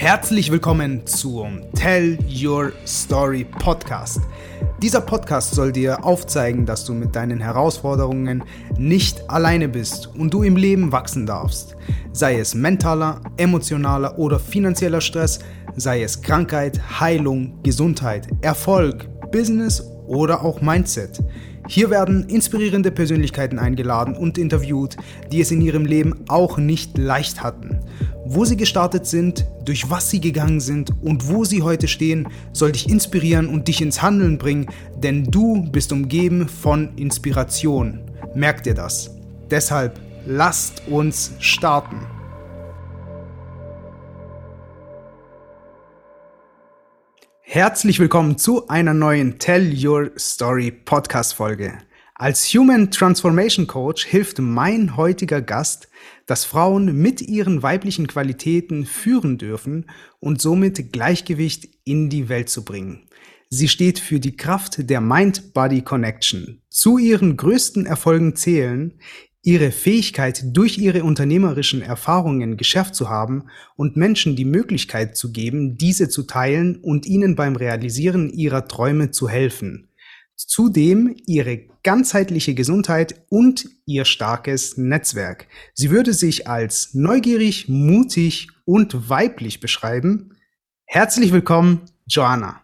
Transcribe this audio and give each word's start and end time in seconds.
Herzlich 0.00 0.50
willkommen 0.50 1.06
zum 1.06 1.60
Tell 1.74 2.16
Your 2.26 2.72
Story 2.86 3.44
Podcast. 3.44 4.22
Dieser 4.80 5.02
Podcast 5.02 5.54
soll 5.54 5.72
dir 5.72 6.02
aufzeigen, 6.06 6.64
dass 6.64 6.86
du 6.86 6.94
mit 6.94 7.14
deinen 7.14 7.38
Herausforderungen 7.38 8.42
nicht 8.78 9.28
alleine 9.28 9.68
bist 9.68 10.06
und 10.06 10.32
du 10.32 10.42
im 10.42 10.56
Leben 10.56 10.90
wachsen 10.90 11.26
darfst. 11.26 11.76
Sei 12.12 12.38
es 12.38 12.54
mentaler, 12.54 13.20
emotionaler 13.36 14.18
oder 14.18 14.38
finanzieller 14.40 15.02
Stress, 15.02 15.40
sei 15.76 16.02
es 16.02 16.22
Krankheit, 16.22 16.80
Heilung, 16.98 17.62
Gesundheit, 17.62 18.26
Erfolg, 18.40 19.06
Business 19.30 19.82
oder 20.06 20.42
auch 20.42 20.62
Mindset. 20.62 21.22
Hier 21.68 21.90
werden 21.90 22.28
inspirierende 22.28 22.90
Persönlichkeiten 22.90 23.58
eingeladen 23.58 24.16
und 24.16 24.38
interviewt, 24.38 24.96
die 25.30 25.40
es 25.40 25.50
in 25.50 25.60
ihrem 25.60 25.84
Leben 25.84 26.24
auch 26.28 26.58
nicht 26.58 26.98
leicht 26.98 27.42
hatten. 27.42 27.80
Wo 28.24 28.44
sie 28.44 28.56
gestartet 28.56 29.06
sind, 29.06 29.46
durch 29.64 29.90
was 29.90 30.10
sie 30.10 30.20
gegangen 30.20 30.60
sind 30.60 30.90
und 31.02 31.28
wo 31.28 31.44
sie 31.44 31.62
heute 31.62 31.88
stehen, 31.88 32.28
soll 32.52 32.72
dich 32.72 32.88
inspirieren 32.88 33.48
und 33.48 33.68
dich 33.68 33.80
ins 33.80 34.02
Handeln 34.02 34.38
bringen, 34.38 34.66
denn 34.96 35.24
du 35.24 35.68
bist 35.70 35.92
umgeben 35.92 36.48
von 36.48 36.96
Inspiration. 36.96 38.00
Merk 38.34 38.62
dir 38.62 38.74
das. 38.74 39.10
Deshalb 39.50 39.98
lasst 40.26 40.82
uns 40.88 41.32
starten. 41.38 42.19
Herzlich 47.52 47.98
willkommen 47.98 48.38
zu 48.38 48.68
einer 48.68 48.94
neuen 48.94 49.40
Tell 49.40 49.74
Your 49.84 50.12
Story 50.16 50.70
Podcast 50.70 51.34
Folge. 51.34 51.78
Als 52.14 52.44
Human 52.54 52.92
Transformation 52.92 53.66
Coach 53.66 54.06
hilft 54.06 54.38
mein 54.38 54.96
heutiger 54.96 55.42
Gast, 55.42 55.88
dass 56.26 56.44
Frauen 56.44 57.02
mit 57.02 57.20
ihren 57.20 57.64
weiblichen 57.64 58.06
Qualitäten 58.06 58.86
führen 58.86 59.36
dürfen 59.36 59.90
und 60.20 60.40
somit 60.40 60.92
Gleichgewicht 60.92 61.68
in 61.82 62.08
die 62.08 62.28
Welt 62.28 62.50
zu 62.50 62.64
bringen. 62.64 63.08
Sie 63.48 63.66
steht 63.66 63.98
für 63.98 64.20
die 64.20 64.36
Kraft 64.36 64.88
der 64.88 65.00
Mind-Body-Connection. 65.00 66.62
Zu 66.70 66.98
ihren 66.98 67.36
größten 67.36 67.84
Erfolgen 67.84 68.36
zählen 68.36 68.94
ihre 69.42 69.70
Fähigkeit, 69.70 70.42
durch 70.56 70.78
ihre 70.78 71.02
unternehmerischen 71.02 71.82
Erfahrungen 71.82 72.56
geschärft 72.56 72.94
zu 72.94 73.08
haben 73.08 73.44
und 73.76 73.96
Menschen 73.96 74.36
die 74.36 74.44
Möglichkeit 74.44 75.16
zu 75.16 75.32
geben, 75.32 75.78
diese 75.78 76.08
zu 76.08 76.24
teilen 76.24 76.76
und 76.76 77.06
ihnen 77.06 77.36
beim 77.36 77.56
Realisieren 77.56 78.30
ihrer 78.30 78.68
Träume 78.68 79.10
zu 79.10 79.28
helfen. 79.28 79.88
Zudem 80.36 81.16
ihre 81.26 81.68
ganzheitliche 81.82 82.54
Gesundheit 82.54 83.22
und 83.28 83.68
ihr 83.86 84.04
starkes 84.04 84.76
Netzwerk. 84.76 85.46
Sie 85.74 85.90
würde 85.90 86.14
sich 86.14 86.48
als 86.48 86.94
neugierig, 86.94 87.68
mutig 87.68 88.48
und 88.64 89.10
weiblich 89.10 89.60
beschreiben. 89.60 90.36
Herzlich 90.86 91.32
willkommen, 91.32 91.82
Joanna. 92.06 92.62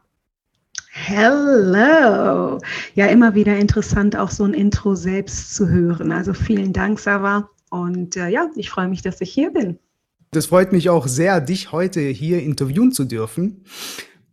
Hello. 0.99 2.59
Ja, 2.95 3.07
immer 3.07 3.35
wieder 3.35 3.55
interessant, 3.57 4.17
auch 4.17 4.31
so 4.31 4.45
ein 4.45 4.55
Intro 4.55 4.95
selbst 4.95 5.55
zu 5.55 5.69
hören. 5.69 6.11
Also 6.11 6.33
vielen 6.33 6.73
Dank, 6.73 6.99
Sava. 6.99 7.51
Und 7.71 8.17
äh, 8.17 8.29
ja, 8.29 8.49
ich 8.57 8.71
freue 8.71 8.89
mich, 8.89 9.03
dass 9.03 9.21
ich 9.21 9.31
hier 9.31 9.51
bin. 9.51 9.79
Das 10.31 10.47
freut 10.47 10.73
mich 10.73 10.89
auch 10.89 11.07
sehr, 11.07 11.43
dich 11.43 11.71
heute 11.71 12.01
hier 12.01 12.43
interviewen 12.43 12.93
zu 12.93 13.05
dürfen. 13.05 13.65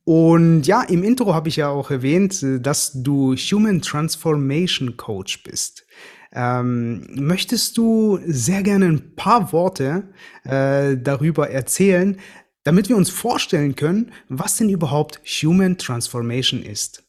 Und 0.05 0.63
ja, 0.63 0.81
im 0.83 1.03
Intro 1.03 1.33
habe 1.33 1.49
ich 1.49 1.57
ja 1.57 1.67
auch 1.67 1.91
erwähnt, 1.91 2.41
äh, 2.41 2.59
dass 2.61 2.93
du 2.93 3.35
Human 3.35 3.81
Transformation 3.81 4.95
Coach 4.95 5.43
bist. 5.43 5.85
Ähm, 6.31 7.05
möchtest 7.13 7.77
du 7.77 8.19
sehr 8.25 8.63
gerne 8.63 8.85
ein 8.85 9.15
paar 9.15 9.51
Worte 9.51 10.13
äh, 10.45 10.97
darüber 10.97 11.49
erzählen, 11.49 12.17
damit 12.63 12.89
wir 12.89 12.95
uns 12.95 13.09
vorstellen 13.09 13.75
können, 13.75 14.11
was 14.29 14.57
denn 14.57 14.69
überhaupt 14.69 15.19
Human 15.25 15.77
Transformation 15.77 16.63
ist? 16.63 17.03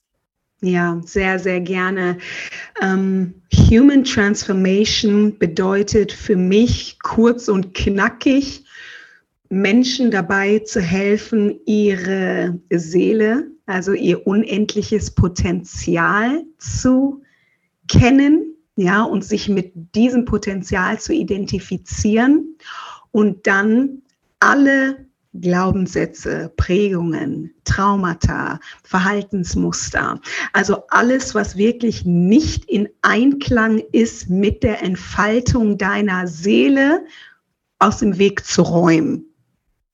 Ja, 0.60 1.00
sehr, 1.04 1.38
sehr 1.38 1.60
gerne. 1.60 2.18
Ähm, 2.80 3.34
Human 3.52 4.04
Transformation 4.04 5.38
bedeutet 5.38 6.12
für 6.12 6.36
mich 6.36 6.98
kurz 7.02 7.48
und 7.48 7.74
knackig, 7.74 8.64
Menschen 9.50 10.10
dabei 10.10 10.60
zu 10.60 10.80
helfen, 10.80 11.60
ihre 11.66 12.58
Seele, 12.70 13.46
also 13.66 13.92
ihr 13.92 14.26
unendliches 14.26 15.10
Potenzial 15.10 16.44
zu 16.58 17.22
kennen, 17.88 18.56
ja, 18.76 19.02
und 19.02 19.22
sich 19.22 19.48
mit 19.48 19.72
diesem 19.94 20.24
Potenzial 20.24 20.98
zu 20.98 21.12
identifizieren 21.12 22.56
und 23.12 23.46
dann 23.46 24.02
alle 24.40 25.03
Glaubenssätze, 25.40 26.52
Prägungen, 26.56 27.52
Traumata, 27.64 28.60
Verhaltensmuster, 28.82 30.20
also 30.52 30.84
alles, 30.88 31.34
was 31.34 31.56
wirklich 31.56 32.04
nicht 32.04 32.64
in 32.66 32.88
Einklang 33.02 33.82
ist 33.92 34.30
mit 34.30 34.62
der 34.62 34.82
Entfaltung 34.82 35.76
deiner 35.76 36.26
Seele, 36.28 37.04
aus 37.78 37.98
dem 37.98 38.18
Weg 38.18 38.44
zu 38.44 38.62
räumen. 38.62 39.26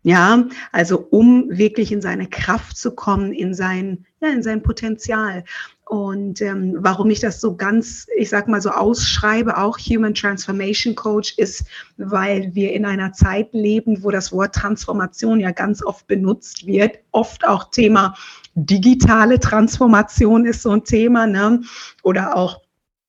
Ja, 0.03 0.49
also 0.73 1.07
um 1.11 1.47
wirklich 1.51 1.93
in 1.93 2.01
seine 2.01 2.27
Kraft 2.27 2.77
zu 2.77 2.95
kommen, 2.95 3.33
in 3.33 3.53
sein, 3.53 4.07
ja, 4.21 4.31
in 4.31 4.43
sein 4.43 4.63
Potenzial. 4.63 5.45
Und 5.91 6.41
ähm, 6.41 6.77
warum 6.79 7.11
ich 7.11 7.19
das 7.19 7.41
so 7.41 7.57
ganz, 7.57 8.07
ich 8.17 8.29
sag 8.29 8.47
mal 8.47 8.61
so 8.61 8.71
ausschreibe, 8.71 9.59
auch 9.59 9.77
Human 9.77 10.15
Transformation 10.15 10.95
Coach, 10.95 11.35
ist, 11.37 11.65
weil 11.97 12.55
wir 12.55 12.73
in 12.75 12.85
einer 12.87 13.13
Zeit 13.13 13.53
leben, 13.55 14.05
wo 14.05 14.13
das 14.13 14.31
Wort 14.31 14.55
Transformation 14.55 15.41
ja 15.41 15.51
ganz 15.51 15.85
oft 15.85 16.07
benutzt 16.07 16.65
wird. 16.65 17.01
Oft 17.11 17.45
auch 17.45 17.73
Thema 17.73 18.15
digitale 18.55 19.41
Transformation 19.41 20.47
ist 20.47 20.63
so 20.63 20.71
ein 20.71 20.85
Thema, 20.85 21.27
ne? 21.27 21.61
Oder 22.05 22.37
auch 22.37 22.61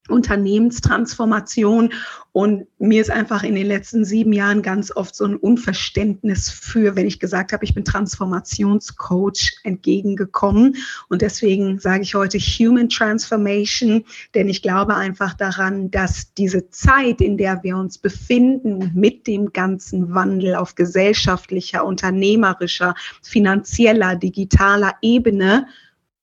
Unternehmenstransformation. 0.09 1.93
Und 2.33 2.65
mir 2.79 3.01
ist 3.01 3.11
einfach 3.11 3.43
in 3.43 3.55
den 3.55 3.67
letzten 3.67 4.05
sieben 4.05 4.31
Jahren 4.31 4.61
ganz 4.61 4.95
oft 4.95 5.15
so 5.15 5.25
ein 5.25 5.35
Unverständnis 5.35 6.49
für, 6.49 6.95
wenn 6.95 7.05
ich 7.05 7.19
gesagt 7.19 7.51
habe, 7.51 7.65
ich 7.65 7.73
bin 7.73 7.83
Transformationscoach, 7.83 9.57
entgegengekommen. 9.63 10.77
Und 11.09 11.21
deswegen 11.21 11.79
sage 11.79 12.03
ich 12.03 12.15
heute 12.15 12.39
Human 12.39 12.89
Transformation, 12.89 14.05
denn 14.33 14.47
ich 14.47 14.61
glaube 14.61 14.95
einfach 14.95 15.33
daran, 15.33 15.91
dass 15.91 16.33
diese 16.33 16.69
Zeit, 16.69 17.19
in 17.19 17.37
der 17.37 17.61
wir 17.63 17.75
uns 17.75 17.97
befinden, 17.97 18.91
mit 18.95 19.27
dem 19.27 19.51
ganzen 19.51 20.13
Wandel 20.13 20.55
auf 20.55 20.75
gesellschaftlicher, 20.75 21.85
unternehmerischer, 21.85 22.95
finanzieller, 23.21 24.15
digitaler 24.15 24.93
Ebene 25.01 25.67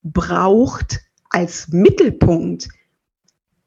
braucht 0.02 1.00
als 1.30 1.68
Mittelpunkt 1.68 2.68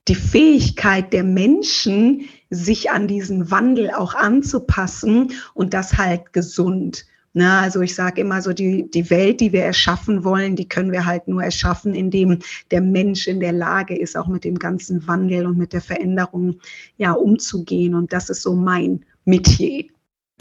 die 0.07 0.16
Fähigkeit 0.16 1.13
der 1.13 1.23
Menschen, 1.23 2.22
sich 2.50 2.91
an 2.91 3.07
diesen 3.07 3.50
Wandel 3.51 3.91
auch 3.91 4.13
anzupassen 4.13 5.31
und 5.53 5.73
das 5.73 5.97
halt 5.97 6.34
gesund. 6.34 7.06
Na, 7.34 7.62
also 7.62 7.79
ich 7.79 7.95
sage 7.95 8.19
immer 8.19 8.41
so, 8.41 8.51
die, 8.51 8.91
die 8.91 9.09
Welt, 9.09 9.39
die 9.39 9.53
wir 9.53 9.63
erschaffen 9.63 10.25
wollen, 10.25 10.57
die 10.57 10.67
können 10.67 10.91
wir 10.91 11.06
halt 11.06 11.29
nur 11.29 11.41
erschaffen, 11.41 11.94
indem 11.94 12.39
der 12.72 12.81
Mensch 12.81 13.28
in 13.28 13.39
der 13.39 13.53
Lage 13.53 13.97
ist, 13.97 14.17
auch 14.17 14.28
mit 14.28 14.44
dem 14.44 14.59
ganzen 14.59 15.07
Wandel 15.07 15.45
und 15.45 15.57
mit 15.57 15.72
der 15.72 15.79
Veränderung 15.79 16.59
ja 16.97 17.13
umzugehen. 17.13 17.95
Und 17.95 18.12
das 18.12 18.29
ist 18.29 18.41
so 18.41 18.53
mein 18.53 19.06
Metier. 19.23 19.85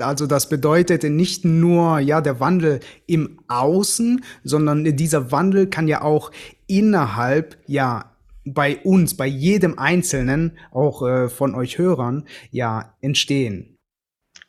Also 0.00 0.26
das 0.26 0.48
bedeutet 0.48 1.04
nicht 1.04 1.44
nur 1.44 2.00
ja 2.00 2.20
der 2.20 2.40
Wandel 2.40 2.80
im 3.06 3.38
Außen, 3.46 4.24
sondern 4.42 4.84
dieser 4.96 5.30
Wandel 5.30 5.68
kann 5.68 5.86
ja 5.86 6.02
auch 6.02 6.32
innerhalb 6.66 7.58
ja 7.66 8.09
bei 8.44 8.78
uns, 8.78 9.16
bei 9.16 9.26
jedem 9.26 9.78
Einzelnen, 9.78 10.58
auch 10.70 11.06
äh, 11.06 11.28
von 11.28 11.54
euch 11.54 11.78
Hörern, 11.78 12.26
ja, 12.50 12.94
entstehen. 13.00 13.76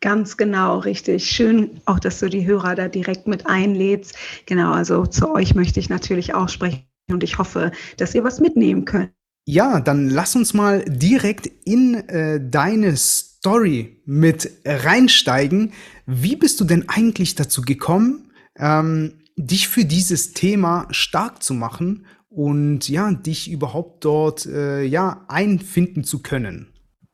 Ganz 0.00 0.36
genau, 0.36 0.78
richtig. 0.78 1.30
Schön 1.30 1.80
auch, 1.84 2.00
dass 2.00 2.18
du 2.18 2.28
die 2.28 2.44
Hörer 2.44 2.74
da 2.74 2.88
direkt 2.88 3.28
mit 3.28 3.46
einlädst. 3.46 4.16
Genau, 4.46 4.72
also 4.72 5.06
zu 5.06 5.32
euch 5.32 5.54
möchte 5.54 5.78
ich 5.78 5.88
natürlich 5.88 6.34
auch 6.34 6.48
sprechen 6.48 6.86
und 7.10 7.22
ich 7.22 7.38
hoffe, 7.38 7.70
dass 7.98 8.14
ihr 8.14 8.24
was 8.24 8.40
mitnehmen 8.40 8.84
könnt. 8.84 9.12
Ja, 9.44 9.80
dann 9.80 10.08
lass 10.08 10.36
uns 10.36 10.54
mal 10.54 10.84
direkt 10.86 11.46
in 11.46 11.94
äh, 12.08 12.40
deine 12.42 12.96
Story 12.96 14.02
mit 14.04 14.50
reinsteigen. 14.64 15.72
Wie 16.06 16.36
bist 16.36 16.60
du 16.60 16.64
denn 16.64 16.88
eigentlich 16.88 17.34
dazu 17.34 17.62
gekommen, 17.62 18.30
ähm, 18.56 19.14
dich 19.36 19.68
für 19.68 19.84
dieses 19.84 20.32
Thema 20.32 20.86
stark 20.90 21.42
zu 21.42 21.54
machen 21.54 22.06
und 22.34 22.88
ja, 22.88 23.12
dich 23.12 23.50
überhaupt 23.50 24.04
dort 24.04 24.46
äh, 24.46 24.82
ja 24.82 25.24
einfinden 25.28 26.04
zu 26.04 26.22
können? 26.22 26.68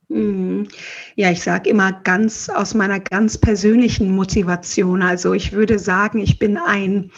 Mhm. 0.08 0.68
Ja, 1.16 1.30
ich 1.30 1.42
sage 1.42 1.68
immer 1.68 1.92
ganz 1.92 2.48
aus 2.48 2.74
meiner 2.74 3.00
ganz 3.00 3.36
persönlichen 3.36 4.10
Motivation. 4.14 5.02
Also 5.02 5.34
ich 5.34 5.52
würde 5.52 5.78
sagen, 5.78 6.18
ich 6.18 6.38
bin 6.38 6.56
ein 6.56 7.10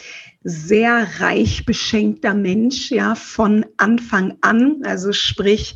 sehr 0.43 1.07
reich 1.19 1.65
beschenkter 1.65 2.33
Mensch, 2.33 2.91
ja, 2.91 3.15
von 3.15 3.65
Anfang 3.77 4.37
an. 4.41 4.81
Also 4.83 5.13
sprich, 5.13 5.75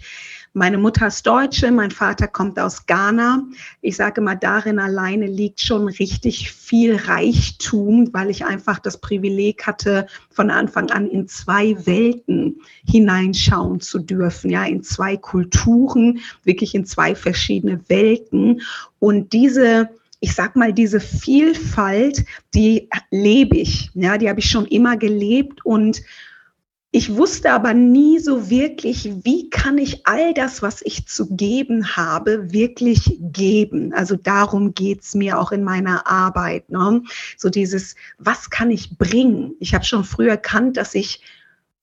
Meine 0.57 0.78
Mutter 0.78 1.07
ist 1.07 1.28
Deutsche, 1.28 1.69
mein 1.69 1.92
Vater 1.92 2.30
kommt 2.30 2.57
aus 2.57 2.86
Ghana. 2.86 3.44
Ich 3.81 3.98
sage 3.98 4.22
mal, 4.22 4.36
darin 4.36 4.80
alleine 4.80 5.28
liegt 5.28 5.60
schon 5.60 5.90
richtig 5.90 6.50
viel 6.50 6.96
Reichtum, 6.96 8.13
weil 8.13 8.30
ich 8.30 8.46
einfach 8.46 8.80
das 8.80 9.02
Privileg 9.02 9.68
hatte, 9.68 10.07
von 10.30 10.50
Anfang 10.50 10.90
an 10.92 11.10
in 11.10 11.28
zwei 11.28 11.75
Welten 11.86 12.62
hineinschauen 12.90 13.81
zu 13.81 14.00
dürfen, 14.00 14.50
ja, 14.50 14.63
in 14.63 14.81
zwei 14.81 15.18
Kulturen, 15.18 16.22
wirklich 16.46 16.74
in 16.74 16.86
zwei 16.86 17.16
verschiedene 17.16 17.81
Welten. 17.90 18.62
Und 19.00 19.34
diese 19.34 19.90
ich 20.22 20.34
sag 20.34 20.56
mal, 20.56 20.72
diese 20.72 21.01
Vielfalt, 21.01 22.25
die 22.54 22.90
lebe 23.12 23.58
ich, 23.58 23.92
ja, 23.94 24.18
die 24.18 24.30
habe 24.30 24.40
ich 24.40 24.50
schon 24.50 24.66
immer 24.66 24.96
gelebt 24.96 25.66
und 25.66 26.01
ich 26.96 27.14
wusste 27.14 27.52
aber 27.52 27.74
nie 27.74 28.20
so 28.20 28.50
wirklich, 28.50 29.12
wie 29.26 29.50
kann 29.50 29.78
ich 29.78 30.08
all 30.08 30.34
das, 30.34 30.62
was 30.62 30.82
ich 30.82 31.06
zu 31.06 31.36
geben 31.36 31.98
habe, 31.98 32.54
wirklich 32.54 33.18
geben. 33.20 33.92
Also 33.94 34.16
darum 34.16 34.74
geht's 34.74 35.14
mir 35.14 35.38
auch 35.38 35.52
in 35.52 35.66
meiner 35.66 36.08
Arbeit. 36.08 36.70
Ne? 36.70 37.04
So 37.36 37.50
dieses, 37.50 37.98
was 38.18 38.50
kann 38.50 38.72
ich 38.72 38.98
bringen? 38.98 39.56
Ich 39.60 39.76
habe 39.76 39.84
schon 39.84 40.06
früh 40.06 40.30
erkannt, 40.30 40.78
dass 40.78 40.96
ich 40.96 41.20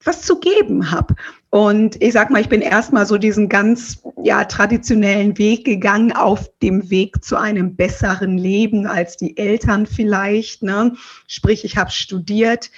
was 0.02 0.22
zu 0.22 0.40
geben 0.40 0.90
habe. 0.90 1.14
Und 1.50 2.02
ich 2.02 2.14
sag 2.14 2.30
mal, 2.30 2.40
ich 2.40 2.48
bin 2.48 2.62
erstmal 2.62 3.04
so 3.04 3.18
diesen 3.18 3.50
ganz 3.50 4.02
ja, 4.24 4.44
traditionellen 4.44 5.36
Weg 5.36 5.66
gegangen 5.66 6.12
auf 6.12 6.50
dem 6.62 6.88
Weg 6.88 7.22
zu 7.22 7.36
einem 7.36 7.76
besseren 7.76 8.38
Leben 8.38 8.86
als 8.86 9.18
die 9.18 9.36
Eltern 9.36 9.84
vielleicht. 9.84 10.62
Ne? 10.62 10.96
Sprich, 11.26 11.66
ich 11.66 11.76
habe 11.76 11.90
studiert 11.90 12.70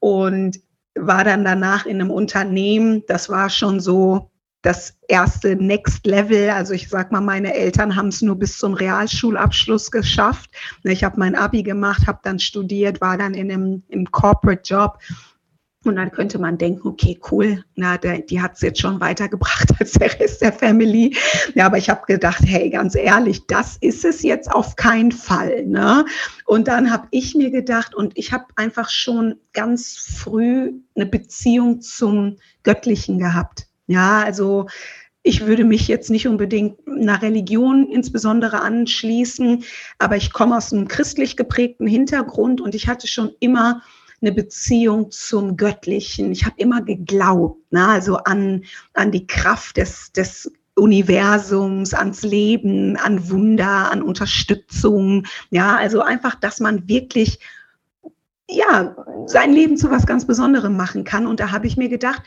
und 0.00 0.60
war 1.00 1.24
dann 1.24 1.44
danach 1.44 1.86
in 1.86 2.00
einem 2.00 2.10
Unternehmen, 2.10 3.02
das 3.06 3.28
war 3.28 3.50
schon 3.50 3.80
so 3.80 4.30
das 4.62 4.94
erste 5.06 5.54
Next 5.54 6.04
Level. 6.04 6.50
Also 6.50 6.74
ich 6.74 6.88
sag 6.88 7.12
mal, 7.12 7.20
meine 7.20 7.54
Eltern 7.54 7.94
haben 7.94 8.08
es 8.08 8.22
nur 8.22 8.36
bis 8.36 8.58
zum 8.58 8.74
Realschulabschluss 8.74 9.90
geschafft. 9.90 10.50
Ich 10.82 11.04
habe 11.04 11.18
mein 11.18 11.36
Abi 11.36 11.62
gemacht, 11.62 12.06
habe 12.06 12.18
dann 12.24 12.38
studiert, 12.38 13.00
war 13.00 13.16
dann 13.16 13.34
in 13.34 13.52
einem 13.52 13.82
im 13.88 14.10
Corporate 14.10 14.62
Job 14.64 14.98
und 15.88 15.96
dann 15.96 16.12
könnte 16.12 16.38
man 16.38 16.58
denken, 16.58 16.86
okay, 16.86 17.18
cool, 17.30 17.64
na, 17.74 17.98
der, 17.98 18.20
die 18.20 18.40
hat 18.40 18.54
es 18.54 18.60
jetzt 18.60 18.80
schon 18.80 19.00
weitergebracht 19.00 19.68
als 19.80 19.92
der 19.92 20.18
Rest 20.20 20.42
der 20.42 20.52
Family. 20.52 21.16
Ja, 21.54 21.66
aber 21.66 21.78
ich 21.78 21.90
habe 21.90 22.02
gedacht, 22.06 22.42
hey, 22.44 22.70
ganz 22.70 22.94
ehrlich, 22.94 23.46
das 23.46 23.76
ist 23.80 24.04
es 24.04 24.22
jetzt 24.22 24.50
auf 24.50 24.76
keinen 24.76 25.12
Fall. 25.12 25.66
Ne? 25.66 26.04
Und 26.46 26.68
dann 26.68 26.90
habe 26.90 27.08
ich 27.10 27.34
mir 27.34 27.50
gedacht, 27.50 27.94
und 27.94 28.16
ich 28.16 28.32
habe 28.32 28.44
einfach 28.56 28.90
schon 28.90 29.36
ganz 29.52 29.96
früh 29.96 30.72
eine 30.94 31.06
Beziehung 31.06 31.80
zum 31.80 32.36
Göttlichen 32.62 33.18
gehabt. 33.18 33.66
Ja, 33.86 34.22
also 34.22 34.66
ich 35.22 35.46
würde 35.46 35.64
mich 35.64 35.88
jetzt 35.88 36.10
nicht 36.10 36.28
unbedingt 36.28 36.78
einer 36.86 37.20
Religion 37.20 37.88
insbesondere 37.90 38.60
anschließen, 38.60 39.64
aber 39.98 40.16
ich 40.16 40.32
komme 40.32 40.56
aus 40.56 40.72
einem 40.72 40.88
christlich 40.88 41.36
geprägten 41.36 41.86
Hintergrund 41.86 42.60
und 42.60 42.74
ich 42.74 42.88
hatte 42.88 43.08
schon 43.08 43.32
immer 43.40 43.82
eine 44.20 44.32
Beziehung 44.32 45.10
zum 45.10 45.56
Göttlichen. 45.56 46.32
Ich 46.32 46.44
habe 46.44 46.54
immer 46.58 46.82
geglaubt, 46.82 47.72
ne? 47.72 47.86
also 47.86 48.16
an, 48.16 48.64
an 48.94 49.12
die 49.12 49.26
Kraft 49.26 49.76
des, 49.76 50.12
des 50.12 50.50
Universums, 50.74 51.94
ans 51.94 52.22
Leben, 52.22 52.96
an 52.96 53.30
Wunder, 53.30 53.90
an 53.90 54.02
Unterstützung. 54.02 55.24
Ja, 55.50 55.76
also 55.76 56.00
einfach, 56.02 56.34
dass 56.34 56.60
man 56.60 56.88
wirklich 56.88 57.38
ja, 58.50 58.96
sein 59.26 59.52
Leben 59.52 59.76
zu 59.76 59.90
was 59.90 60.06
ganz 60.06 60.26
Besonderem 60.26 60.76
machen 60.76 61.04
kann. 61.04 61.26
Und 61.26 61.40
da 61.40 61.50
habe 61.50 61.66
ich 61.66 61.76
mir 61.76 61.88
gedacht, 61.88 62.22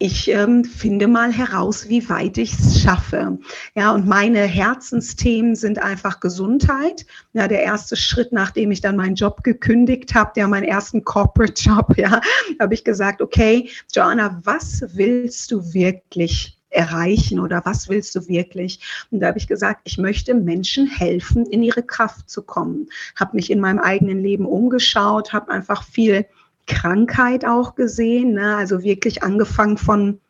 ich 0.00 0.28
ähm, 0.28 0.64
finde 0.64 1.08
mal 1.08 1.32
heraus, 1.32 1.88
wie 1.88 2.08
weit 2.08 2.38
ich 2.38 2.52
es 2.52 2.80
schaffe. 2.80 3.38
Ja, 3.74 3.92
und 3.92 4.06
meine 4.06 4.42
Herzensthemen 4.42 5.56
sind 5.56 5.80
einfach 5.80 6.20
Gesundheit. 6.20 7.04
Ja, 7.32 7.48
der 7.48 7.64
erste 7.64 7.96
Schritt, 7.96 8.30
nachdem 8.30 8.70
ich 8.70 8.80
dann 8.80 8.96
meinen 8.96 9.16
Job 9.16 9.42
gekündigt 9.42 10.14
habe, 10.14 10.38
ja, 10.38 10.46
meinen 10.46 10.68
ersten 10.68 11.02
Corporate 11.02 11.60
Job, 11.60 11.96
ja, 11.96 12.20
habe 12.60 12.74
ich 12.74 12.84
gesagt, 12.84 13.20
okay, 13.20 13.70
Joanna, 13.92 14.40
was 14.44 14.84
willst 14.94 15.50
du 15.50 15.74
wirklich 15.74 16.56
erreichen 16.70 17.40
oder 17.40 17.62
was 17.64 17.88
willst 17.88 18.14
du 18.14 18.28
wirklich? 18.28 18.78
Und 19.10 19.18
da 19.20 19.28
habe 19.28 19.38
ich 19.38 19.48
gesagt, 19.48 19.80
ich 19.84 19.98
möchte 19.98 20.34
Menschen 20.34 20.86
helfen, 20.86 21.44
in 21.46 21.64
ihre 21.64 21.82
Kraft 21.82 22.30
zu 22.30 22.42
kommen. 22.42 22.88
Habe 23.16 23.34
mich 23.34 23.50
in 23.50 23.58
meinem 23.58 23.80
eigenen 23.80 24.22
Leben 24.22 24.46
umgeschaut, 24.46 25.32
habe 25.32 25.50
einfach 25.50 25.82
viel 25.82 26.26
Krankheit 26.68 27.44
auch 27.44 27.74
gesehen. 27.74 28.34
Ne? 28.34 28.56
Also 28.56 28.82
wirklich 28.84 29.22
angefangen 29.24 29.78
von 29.78 30.20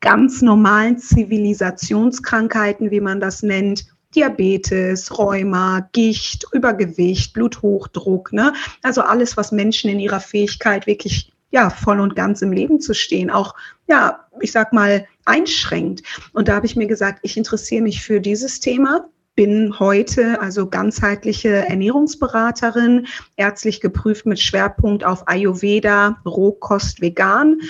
ganz 0.00 0.42
normalen 0.42 0.98
Zivilisationskrankheiten, 0.98 2.90
wie 2.90 3.00
man 3.00 3.20
das 3.20 3.42
nennt, 3.42 3.86
Diabetes, 4.14 5.16
Rheuma, 5.16 5.88
Gicht, 5.92 6.44
Übergewicht, 6.52 7.32
Bluthochdruck, 7.32 8.32
ne? 8.32 8.52
Also 8.82 9.00
alles, 9.00 9.38
was 9.38 9.52
Menschen 9.52 9.88
in 9.88 10.00
ihrer 10.00 10.20
Fähigkeit 10.20 10.86
wirklich 10.86 11.32
ja 11.50 11.70
voll 11.70 12.00
und 12.00 12.16
ganz 12.16 12.42
im 12.42 12.52
Leben 12.52 12.80
zu 12.80 12.94
stehen, 12.94 13.30
auch 13.30 13.54
ja, 13.88 14.26
ich 14.40 14.52
sag 14.52 14.72
mal 14.72 15.06
einschränkt. 15.24 16.02
Und 16.32 16.48
da 16.48 16.56
habe 16.56 16.66
ich 16.66 16.76
mir 16.76 16.86
gesagt, 16.86 17.20
ich 17.22 17.36
interessiere 17.36 17.82
mich 17.82 18.02
für 18.02 18.20
dieses 18.20 18.60
Thema 18.60 19.06
bin 19.34 19.78
heute 19.78 20.40
also 20.40 20.68
ganzheitliche 20.68 21.66
Ernährungsberaterin, 21.68 23.06
ärztlich 23.36 23.80
geprüft 23.80 24.26
mit 24.26 24.40
Schwerpunkt 24.40 25.04
auf 25.04 25.26
Ayurveda, 25.26 26.20
Rohkost, 26.26 27.00
Vegan. 27.00 27.60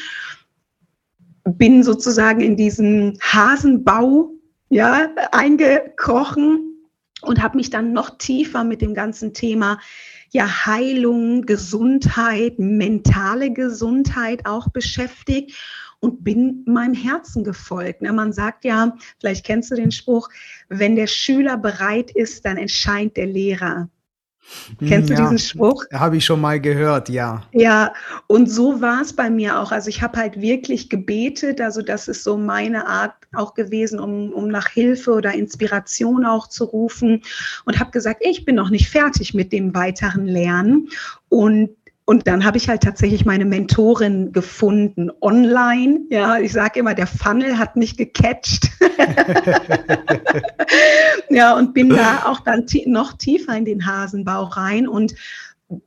Bin 1.44 1.82
sozusagen 1.82 2.40
in 2.40 2.56
diesen 2.56 3.18
Hasenbau 3.20 4.30
ja, 4.68 5.10
eingekrochen 5.32 6.72
und 7.22 7.42
habe 7.42 7.56
mich 7.56 7.70
dann 7.70 7.92
noch 7.92 8.18
tiefer 8.18 8.64
mit 8.64 8.80
dem 8.80 8.94
ganzen 8.94 9.32
Thema 9.34 9.78
ja, 10.30 10.66
Heilung, 10.66 11.42
Gesundheit, 11.42 12.58
mentale 12.58 13.52
Gesundheit 13.52 14.46
auch 14.46 14.68
beschäftigt 14.68 15.54
und 16.02 16.24
bin 16.24 16.64
meinem 16.66 16.94
Herzen 16.94 17.44
gefolgt. 17.44 18.02
Ne, 18.02 18.12
man 18.12 18.32
sagt 18.32 18.64
ja, 18.64 18.96
vielleicht 19.20 19.46
kennst 19.46 19.70
du 19.70 19.76
den 19.76 19.92
Spruch, 19.92 20.28
wenn 20.68 20.96
der 20.96 21.06
Schüler 21.06 21.56
bereit 21.56 22.10
ist, 22.10 22.44
dann 22.44 22.58
entscheidet 22.58 23.16
der 23.16 23.26
Lehrer. 23.26 23.88
Kennst 24.80 25.08
du 25.08 25.14
ja, 25.14 25.20
diesen 25.20 25.38
Spruch? 25.38 25.84
Habe 25.92 26.16
ich 26.16 26.24
schon 26.24 26.40
mal 26.40 26.60
gehört, 26.60 27.08
ja. 27.08 27.44
Ja, 27.52 27.92
und 28.26 28.50
so 28.50 28.80
war 28.80 29.00
es 29.00 29.12
bei 29.12 29.30
mir 29.30 29.60
auch. 29.60 29.70
Also 29.70 29.88
ich 29.88 30.02
habe 30.02 30.18
halt 30.18 30.40
wirklich 30.40 30.90
gebetet, 30.90 31.60
also 31.60 31.80
das 31.80 32.08
ist 32.08 32.24
so 32.24 32.36
meine 32.36 32.88
Art 32.88 33.14
auch 33.34 33.54
gewesen, 33.54 34.00
um, 34.00 34.32
um 34.32 34.48
nach 34.48 34.68
Hilfe 34.68 35.12
oder 35.12 35.32
Inspiration 35.32 36.26
auch 36.26 36.48
zu 36.48 36.64
rufen 36.64 37.22
und 37.64 37.78
habe 37.78 37.92
gesagt, 37.92 38.22
ich 38.24 38.44
bin 38.44 38.56
noch 38.56 38.70
nicht 38.70 38.88
fertig 38.88 39.32
mit 39.32 39.52
dem 39.52 39.74
weiteren 39.74 40.26
Lernen 40.26 40.88
und 41.28 41.70
und 42.04 42.26
dann 42.26 42.44
habe 42.44 42.56
ich 42.56 42.68
halt 42.68 42.82
tatsächlich 42.82 43.24
meine 43.24 43.44
Mentorin 43.44 44.32
gefunden 44.32 45.10
online. 45.20 46.00
Ja, 46.10 46.38
ich 46.38 46.52
sage 46.52 46.80
immer, 46.80 46.94
der 46.94 47.06
Funnel 47.06 47.58
hat 47.58 47.76
mich 47.76 47.96
gecatcht. 47.96 48.70
ja, 51.30 51.56
und 51.56 51.74
bin 51.74 51.90
da 51.90 52.24
auch 52.26 52.40
dann 52.40 52.66
noch 52.86 53.12
tiefer 53.14 53.56
in 53.56 53.64
den 53.64 53.86
Hasenbau 53.86 54.44
rein 54.44 54.88
und 54.88 55.14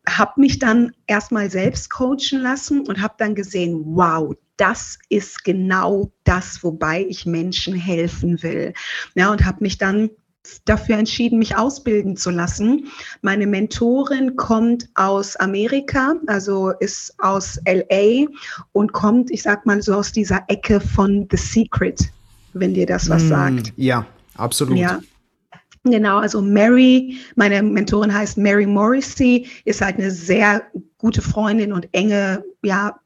habe 0.07 0.39
mich 0.39 0.57
dann 0.57 0.93
erstmal 1.05 1.49
selbst 1.49 1.89
coachen 1.89 2.41
lassen 2.41 2.87
und 2.87 3.01
habe 3.01 3.15
dann 3.17 3.35
gesehen, 3.35 3.81
wow, 3.85 4.33
das 4.57 4.97
ist 5.09 5.43
genau 5.43 6.11
das, 6.23 6.63
wobei 6.63 7.05
ich 7.07 7.25
Menschen 7.25 7.75
helfen 7.75 8.41
will. 8.41 8.73
Ja, 9.15 9.31
und 9.31 9.45
habe 9.45 9.57
mich 9.61 9.77
dann 9.77 10.09
dafür 10.65 10.97
entschieden, 10.97 11.39
mich 11.39 11.55
ausbilden 11.55 12.15
zu 12.17 12.29
lassen. 12.29 12.87
Meine 13.21 13.47
Mentorin 13.47 14.35
kommt 14.35 14.87
aus 14.95 15.35
Amerika, 15.37 16.15
also 16.27 16.71
ist 16.79 17.13
aus 17.19 17.59
LA 17.67 18.27
und 18.71 18.93
kommt, 18.93 19.31
ich 19.31 19.43
sag 19.43 19.65
mal 19.65 19.81
so 19.81 19.95
aus 19.95 20.11
dieser 20.11 20.43
Ecke 20.47 20.79
von 20.79 21.27
The 21.31 21.37
Secret, 21.37 21.99
wenn 22.53 22.73
dir 22.73 22.85
das 22.85 23.09
was 23.09 23.23
mm, 23.23 23.27
sagt. 23.27 23.73
Ja, 23.75 24.05
absolut. 24.35 24.77
Ja. 24.77 24.99
Genau, 25.83 26.17
also 26.17 26.41
Mary, 26.41 27.17
meine 27.35 27.61
Mentorin 27.61 28.11
heißt 28.11 28.39
Mary 28.39 28.65
Morrissey, 28.65 29.47
ist 29.65 29.81
halt 29.81 29.97
eine 29.97 30.09
sehr 30.09 30.63
gute 30.97 31.21
Freundin 31.21 31.71
und 31.71 31.87
enge, 31.91 32.43
ja, 32.63 32.99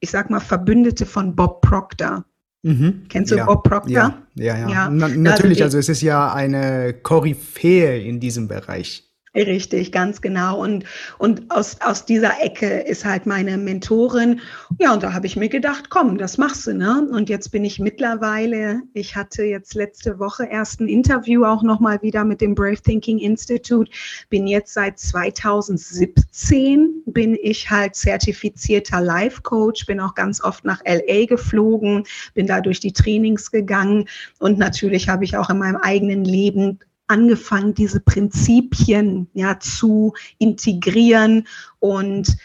ich 0.00 0.10
sag 0.10 0.28
mal, 0.28 0.40
Verbündete 0.40 1.06
von 1.06 1.34
Bob 1.34 1.62
Proctor. 1.62 2.24
Mhm. 2.64 3.04
Kennst 3.10 3.30
du 3.30 3.36
ja. 3.36 3.44
Bob 3.44 3.62
Proctor? 3.62 3.92
Ja, 3.92 4.18
ja, 4.34 4.56
ja. 4.56 4.68
ja. 4.68 4.90
Na, 4.90 5.08
natürlich, 5.08 5.62
also, 5.62 5.76
also, 5.76 5.78
es 5.78 5.88
ist 5.90 6.00
ja 6.00 6.32
eine 6.32 6.94
Koryphäe 6.94 8.00
in 8.00 8.20
diesem 8.20 8.48
Bereich. 8.48 9.13
Richtig, 9.36 9.90
ganz 9.90 10.20
genau. 10.20 10.62
Und, 10.62 10.84
und 11.18 11.50
aus, 11.50 11.80
aus 11.80 12.06
dieser 12.06 12.40
Ecke 12.40 12.82
ist 12.82 13.04
halt 13.04 13.26
meine 13.26 13.58
Mentorin. 13.58 14.40
Ja, 14.78 14.94
und 14.94 15.02
da 15.02 15.12
habe 15.12 15.26
ich 15.26 15.34
mir 15.34 15.48
gedacht, 15.48 15.90
komm, 15.90 16.18
das 16.18 16.38
machst 16.38 16.68
du, 16.68 16.74
ne? 16.74 17.08
Und 17.10 17.28
jetzt 17.28 17.50
bin 17.50 17.64
ich 17.64 17.80
mittlerweile, 17.80 18.82
ich 18.92 19.16
hatte 19.16 19.42
jetzt 19.42 19.74
letzte 19.74 20.20
Woche 20.20 20.44
erst 20.44 20.80
ein 20.80 20.86
Interview 20.86 21.44
auch 21.44 21.64
nochmal 21.64 22.00
wieder 22.00 22.24
mit 22.24 22.40
dem 22.40 22.54
Brave 22.54 22.80
Thinking 22.80 23.18
Institute, 23.18 23.90
bin 24.30 24.46
jetzt 24.46 24.72
seit 24.72 25.00
2017, 25.00 27.02
bin 27.06 27.36
ich 27.42 27.68
halt 27.68 27.96
zertifizierter 27.96 29.00
Life 29.00 29.42
Coach, 29.42 29.84
bin 29.86 29.98
auch 29.98 30.14
ganz 30.14 30.44
oft 30.44 30.64
nach 30.64 30.80
LA 30.84 31.26
geflogen, 31.26 32.04
bin 32.34 32.46
da 32.46 32.60
durch 32.60 32.78
die 32.78 32.92
Trainings 32.92 33.50
gegangen 33.50 34.08
und 34.38 34.58
natürlich 34.58 35.08
habe 35.08 35.24
ich 35.24 35.36
auch 35.36 35.50
in 35.50 35.58
meinem 35.58 35.78
eigenen 35.78 36.24
Leben 36.24 36.78
angefangen, 37.06 37.74
diese 37.74 38.00
Prinzipien 38.00 39.28
ja 39.34 39.58
zu 39.60 40.14
integrieren 40.38 41.46
und 41.78 42.36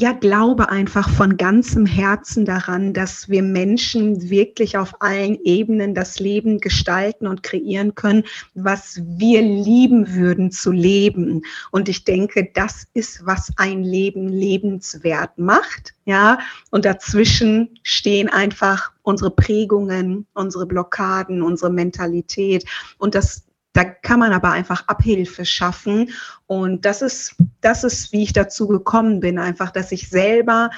ja, 0.00 0.12
glaube 0.12 0.68
einfach 0.68 1.10
von 1.10 1.36
ganzem 1.36 1.84
Herzen 1.84 2.44
daran, 2.44 2.92
dass 2.94 3.28
wir 3.28 3.42
Menschen 3.42 4.30
wirklich 4.30 4.78
auf 4.78 5.02
allen 5.02 5.36
Ebenen 5.42 5.92
das 5.92 6.20
Leben 6.20 6.60
gestalten 6.60 7.26
und 7.26 7.42
kreieren 7.42 7.96
können, 7.96 8.22
was 8.54 9.02
wir 9.04 9.42
lieben 9.42 10.14
würden 10.14 10.52
zu 10.52 10.70
leben. 10.70 11.42
Und 11.72 11.88
ich 11.88 12.04
denke, 12.04 12.48
das 12.54 12.86
ist, 12.94 13.26
was 13.26 13.52
ein 13.56 13.82
Leben 13.82 14.28
lebenswert 14.28 15.36
macht. 15.36 15.94
Ja, 16.04 16.38
und 16.70 16.84
dazwischen 16.84 17.80
stehen 17.82 18.28
einfach 18.28 18.92
unsere 19.02 19.32
Prägungen, 19.32 20.28
unsere 20.32 20.66
Blockaden, 20.66 21.42
unsere 21.42 21.72
Mentalität. 21.72 22.64
Und 22.98 23.16
das 23.16 23.47
da 23.78 23.84
kann 23.84 24.18
man 24.18 24.32
aber 24.32 24.50
einfach 24.50 24.88
Abhilfe 24.88 25.44
schaffen. 25.44 26.10
Und 26.48 26.84
das 26.84 27.00
ist, 27.00 27.36
das 27.60 27.84
ist, 27.84 28.12
wie 28.12 28.24
ich 28.24 28.32
dazu 28.32 28.66
gekommen 28.66 29.20
bin, 29.20 29.38
einfach, 29.38 29.70
dass 29.70 29.92
ich 29.92 30.08
selber 30.08 30.70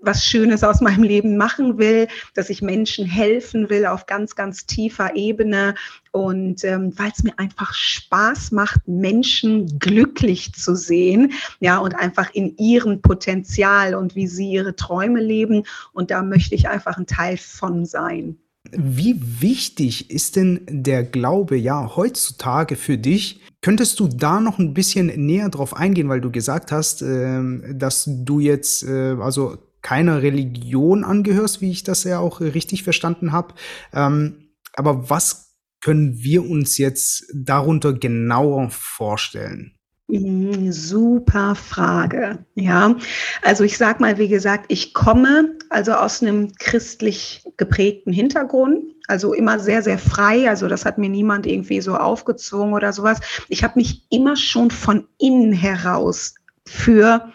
was 0.00 0.24
Schönes 0.24 0.64
aus 0.64 0.80
meinem 0.80 1.04
Leben 1.04 1.36
machen 1.36 1.78
will, 1.78 2.08
dass 2.34 2.50
ich 2.50 2.60
Menschen 2.60 3.06
helfen 3.06 3.70
will 3.70 3.86
auf 3.86 4.06
ganz, 4.06 4.34
ganz 4.34 4.66
tiefer 4.66 5.14
Ebene 5.14 5.76
und 6.10 6.64
ähm, 6.64 6.92
weil 6.98 7.12
es 7.14 7.22
mir 7.22 7.38
einfach 7.38 7.72
Spaß 7.72 8.50
macht, 8.50 8.88
Menschen 8.88 9.78
glücklich 9.78 10.52
zu 10.52 10.74
sehen, 10.74 11.34
ja, 11.60 11.78
und 11.78 11.94
einfach 11.94 12.30
in 12.32 12.56
ihrem 12.56 13.00
Potenzial 13.00 13.94
und 13.94 14.16
wie 14.16 14.26
sie 14.26 14.50
ihre 14.50 14.74
Träume 14.74 15.20
leben. 15.20 15.62
Und 15.92 16.10
da 16.10 16.22
möchte 16.24 16.56
ich 16.56 16.68
einfach 16.68 16.96
ein 16.96 17.06
Teil 17.06 17.36
von 17.36 17.84
sein. 17.84 18.38
Wie 18.70 19.40
wichtig 19.40 20.10
ist 20.10 20.36
denn 20.36 20.60
der 20.68 21.02
Glaube 21.02 21.56
ja 21.56 21.96
heutzutage 21.96 22.76
für 22.76 22.98
dich? 22.98 23.40
Könntest 23.62 23.98
du 24.00 24.08
da 24.08 24.40
noch 24.40 24.58
ein 24.58 24.74
bisschen 24.74 25.06
näher 25.06 25.48
drauf 25.48 25.74
eingehen, 25.74 26.08
weil 26.08 26.20
du 26.20 26.30
gesagt 26.30 26.70
hast, 26.70 27.02
äh, 27.02 27.40
dass 27.74 28.04
du 28.06 28.38
jetzt 28.38 28.82
äh, 28.82 29.16
also 29.20 29.56
keiner 29.82 30.22
Religion 30.22 31.04
angehörst, 31.04 31.62
wie 31.62 31.70
ich 31.70 31.84
das 31.84 32.04
ja 32.04 32.18
auch 32.18 32.40
richtig 32.40 32.84
verstanden 32.84 33.32
habe. 33.32 33.54
Ähm, 33.94 34.50
aber 34.74 35.08
was 35.08 35.56
können 35.80 36.18
wir 36.18 36.48
uns 36.48 36.76
jetzt 36.76 37.32
darunter 37.34 37.94
genauer 37.94 38.68
vorstellen? 38.70 39.74
Super 40.70 41.54
Frage. 41.54 42.44
Ja, 42.54 42.96
also 43.42 43.64
ich 43.64 43.78
sag 43.78 44.00
mal, 44.00 44.18
wie 44.18 44.28
gesagt, 44.28 44.66
ich 44.68 44.92
komme 44.92 45.56
also 45.68 45.92
aus 45.92 46.22
einem 46.22 46.52
christlich 46.58 47.44
geprägten 47.56 48.12
Hintergrund, 48.12 48.84
also 49.06 49.34
immer 49.34 49.58
sehr, 49.60 49.82
sehr 49.82 49.98
frei. 49.98 50.48
Also 50.48 50.68
das 50.68 50.84
hat 50.84 50.98
mir 50.98 51.08
niemand 51.08 51.46
irgendwie 51.46 51.80
so 51.80 51.96
aufgezwungen 51.96 52.74
oder 52.74 52.92
sowas. 52.92 53.20
Ich 53.48 53.62
habe 53.62 53.78
mich 53.78 54.06
immer 54.10 54.36
schon 54.36 54.70
von 54.70 55.06
innen 55.18 55.52
heraus 55.52 56.34
für 56.66 57.32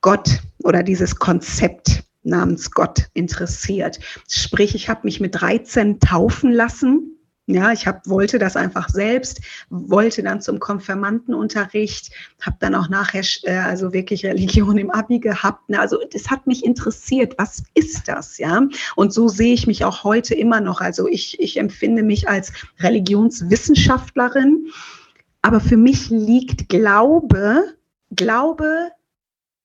Gott 0.00 0.40
oder 0.62 0.82
dieses 0.82 1.16
Konzept 1.16 2.04
namens 2.22 2.70
Gott 2.70 3.08
interessiert. 3.14 4.00
Sprich, 4.28 4.74
ich 4.74 4.88
habe 4.88 5.00
mich 5.04 5.20
mit 5.20 5.40
13 5.40 6.00
taufen 6.00 6.52
lassen 6.52 7.18
ja, 7.46 7.72
ich 7.72 7.86
hab, 7.88 8.06
wollte 8.08 8.38
das 8.38 8.56
einfach 8.56 8.88
selbst, 8.88 9.40
wollte 9.68 10.22
dann 10.22 10.40
zum 10.40 10.60
Konfirmandenunterricht, 10.60 12.12
habe 12.40 12.56
dann 12.60 12.74
auch 12.74 12.88
nachher 12.88 13.24
äh, 13.42 13.56
also 13.56 13.92
wirklich 13.92 14.24
Religion 14.24 14.78
im 14.78 14.90
Abi 14.90 15.18
gehabt. 15.18 15.68
Ne? 15.68 15.80
Also 15.80 15.98
das 16.12 16.30
hat 16.30 16.46
mich 16.46 16.64
interessiert, 16.64 17.34
was 17.38 17.64
ist 17.74 18.06
das, 18.06 18.38
ja? 18.38 18.62
Und 18.94 19.12
so 19.12 19.26
sehe 19.26 19.54
ich 19.54 19.66
mich 19.66 19.84
auch 19.84 20.04
heute 20.04 20.34
immer 20.34 20.60
noch. 20.60 20.80
Also 20.80 21.08
ich, 21.08 21.40
ich 21.40 21.56
empfinde 21.56 22.04
mich 22.04 22.28
als 22.28 22.52
Religionswissenschaftlerin, 22.78 24.68
aber 25.42 25.58
für 25.58 25.76
mich 25.76 26.10
liegt 26.10 26.68
Glaube, 26.68 27.74
Glaube 28.10 28.90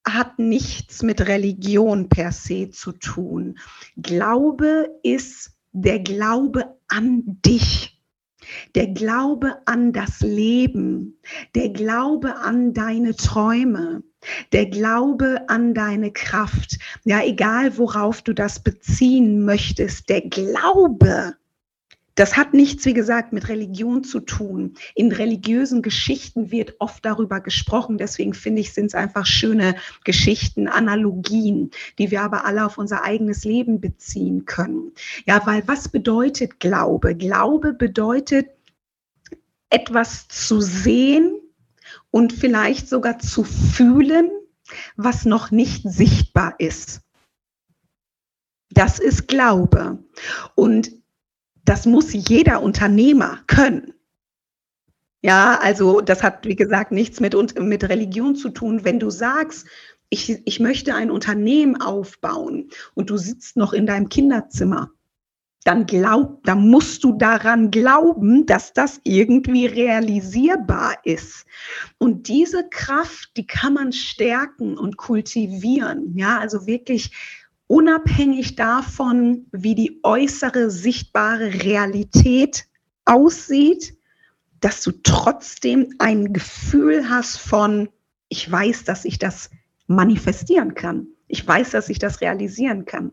hat 0.03 0.39
nichts 0.39 1.03
mit 1.03 1.27
Religion 1.27 2.09
per 2.09 2.31
se 2.31 2.71
zu 2.71 2.93
tun. 2.93 3.59
Glaube 3.97 4.89
ist 5.03 5.56
der 5.81 5.99
Glaube 5.99 6.75
an 6.87 7.23
dich, 7.45 8.01
der 8.75 8.87
Glaube 8.87 9.57
an 9.65 9.93
das 9.93 10.21
Leben, 10.21 11.19
der 11.53 11.69
Glaube 11.69 12.37
an 12.37 12.73
deine 12.73 13.15
Träume, 13.15 14.03
der 14.53 14.65
Glaube 14.67 15.47
an 15.49 15.73
deine 15.73 16.11
Kraft. 16.11 16.79
Ja, 17.03 17.21
egal 17.23 17.77
worauf 17.77 18.21
du 18.21 18.33
das 18.33 18.63
beziehen 18.63 19.45
möchtest, 19.45 20.09
der 20.09 20.21
Glaube 20.21 21.35
das 22.17 22.35
hat 22.35 22.55
nichts, 22.55 22.83
wie 22.85 22.95
gesagt, 22.95 23.31
mit 23.31 23.47
Religion 23.47 24.03
zu 24.03 24.19
tun. 24.19 24.73
In 24.95 25.11
religiösen 25.11 25.83
Geschichten 25.83 26.49
wird 26.49 26.73
oft 26.79 27.05
darüber 27.05 27.39
gesprochen. 27.41 27.99
Deswegen 27.99 28.33
finde 28.33 28.61
ich, 28.61 28.73
sind 28.73 28.87
es 28.87 28.95
einfach 28.95 29.27
schöne 29.27 29.75
Geschichten, 30.03 30.67
Analogien, 30.67 31.69
die 31.99 32.09
wir 32.09 32.23
aber 32.23 32.43
alle 32.45 32.65
auf 32.65 32.79
unser 32.79 33.03
eigenes 33.03 33.43
Leben 33.43 33.79
beziehen 33.79 34.45
können. 34.45 34.93
Ja, 35.27 35.45
weil 35.45 35.67
was 35.67 35.89
bedeutet 35.89 36.59
Glaube? 36.59 37.15
Glaube 37.15 37.73
bedeutet, 37.73 38.49
etwas 39.69 40.27
zu 40.27 40.59
sehen 40.59 41.39
und 42.09 42.33
vielleicht 42.33 42.89
sogar 42.89 43.19
zu 43.19 43.43
fühlen, 43.43 44.31
was 44.95 45.25
noch 45.25 45.51
nicht 45.51 45.83
sichtbar 45.83 46.55
ist. 46.57 47.01
Das 48.71 48.97
ist 48.97 49.27
Glaube. 49.27 49.99
Und 50.55 50.97
das 51.67 51.85
muss 51.85 52.13
jeder 52.13 52.61
Unternehmer 52.61 53.39
können. 53.45 53.93
Ja, 55.21 55.59
also 55.61 55.99
das 55.99 56.23
hat, 56.23 56.45
wie 56.45 56.55
gesagt, 56.55 56.93
nichts 56.93 57.19
mit, 57.19 57.35
mit 57.59 57.83
Religion 57.89 58.35
zu 58.35 58.49
tun. 58.49 58.85
Wenn 58.85 58.99
du 58.99 59.09
sagst, 59.09 59.67
ich, 60.09 60.41
ich 60.45 60.59
möchte 60.61 60.95
ein 60.95 61.11
Unternehmen 61.11 61.81
aufbauen 61.81 62.69
und 62.93 63.09
du 63.09 63.17
sitzt 63.17 63.57
noch 63.57 63.73
in 63.73 63.85
deinem 63.85 64.07
Kinderzimmer, 64.07 64.91
dann 65.65 65.85
glaub, 65.85 66.41
dann 66.45 66.69
musst 66.69 67.03
du 67.03 67.17
daran 67.17 67.71
glauben, 67.71 68.45
dass 68.45 68.71
das 68.71 69.01
irgendwie 69.03 69.65
realisierbar 69.65 70.95
ist. 71.03 71.45
Und 71.97 72.29
diese 72.29 72.69
Kraft, 72.69 73.31
die 73.35 73.45
kann 73.45 73.73
man 73.73 73.91
stärken 73.91 74.77
und 74.77 74.95
kultivieren. 74.95 76.15
Ja, 76.15 76.39
also 76.39 76.65
wirklich 76.65 77.11
unabhängig 77.67 78.55
davon, 78.55 79.45
wie 79.51 79.75
die 79.75 79.99
äußere 80.03 80.69
sichtbare 80.71 81.53
Realität 81.63 82.65
aussieht, 83.05 83.97
dass 84.59 84.81
du 84.81 84.91
trotzdem 85.03 85.93
ein 85.99 86.33
Gefühl 86.33 87.09
hast 87.09 87.37
von, 87.37 87.89
ich 88.29 88.49
weiß, 88.49 88.85
dass 88.85 89.05
ich 89.05 89.19
das 89.19 89.49
manifestieren 89.87 90.73
kann. 90.73 91.07
Ich 91.27 91.45
weiß, 91.45 91.71
dass 91.71 91.89
ich 91.89 91.99
das 91.99 92.21
realisieren 92.21 92.85
kann. 92.85 93.11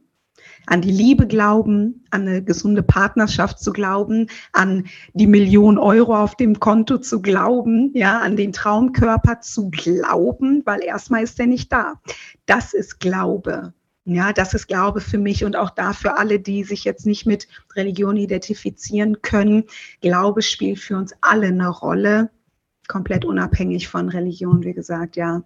An 0.66 0.80
die 0.80 0.90
Liebe 0.90 1.26
glauben, 1.26 2.04
an 2.10 2.22
eine 2.22 2.42
gesunde 2.42 2.82
Partnerschaft 2.82 3.58
zu 3.60 3.72
glauben, 3.72 4.28
an 4.52 4.86
die 5.12 5.26
Million 5.26 5.78
Euro 5.78 6.16
auf 6.16 6.36
dem 6.36 6.58
Konto 6.58 6.98
zu 6.98 7.20
glauben, 7.20 7.90
ja, 7.94 8.20
an 8.20 8.36
den 8.36 8.52
Traumkörper 8.52 9.40
zu 9.40 9.70
glauben, 9.70 10.62
weil 10.64 10.82
erstmal 10.82 11.22
ist 11.22 11.38
er 11.38 11.46
nicht 11.46 11.72
da. 11.72 12.00
Das 12.46 12.72
ist 12.72 12.98
Glaube. 13.00 13.74
Ja, 14.06 14.32
das 14.32 14.52
ist 14.52 14.66
Glaube 14.66 15.00
für 15.00 15.18
mich 15.18 15.44
und 15.44 15.56
auch 15.56 15.70
da 15.70 15.94
für 15.94 16.18
alle, 16.18 16.38
die 16.38 16.62
sich 16.64 16.84
jetzt 16.84 17.06
nicht 17.06 17.24
mit 17.24 17.48
Religion 17.74 18.16
identifizieren 18.16 19.22
können. 19.22 19.64
Glaube 20.02 20.42
spielt 20.42 20.78
für 20.78 20.96
uns 20.96 21.14
alle 21.22 21.46
eine 21.46 21.68
Rolle, 21.68 22.30
komplett 22.86 23.24
unabhängig 23.24 23.88
von 23.88 24.10
Religion, 24.10 24.62
wie 24.62 24.74
gesagt, 24.74 25.16
ja. 25.16 25.42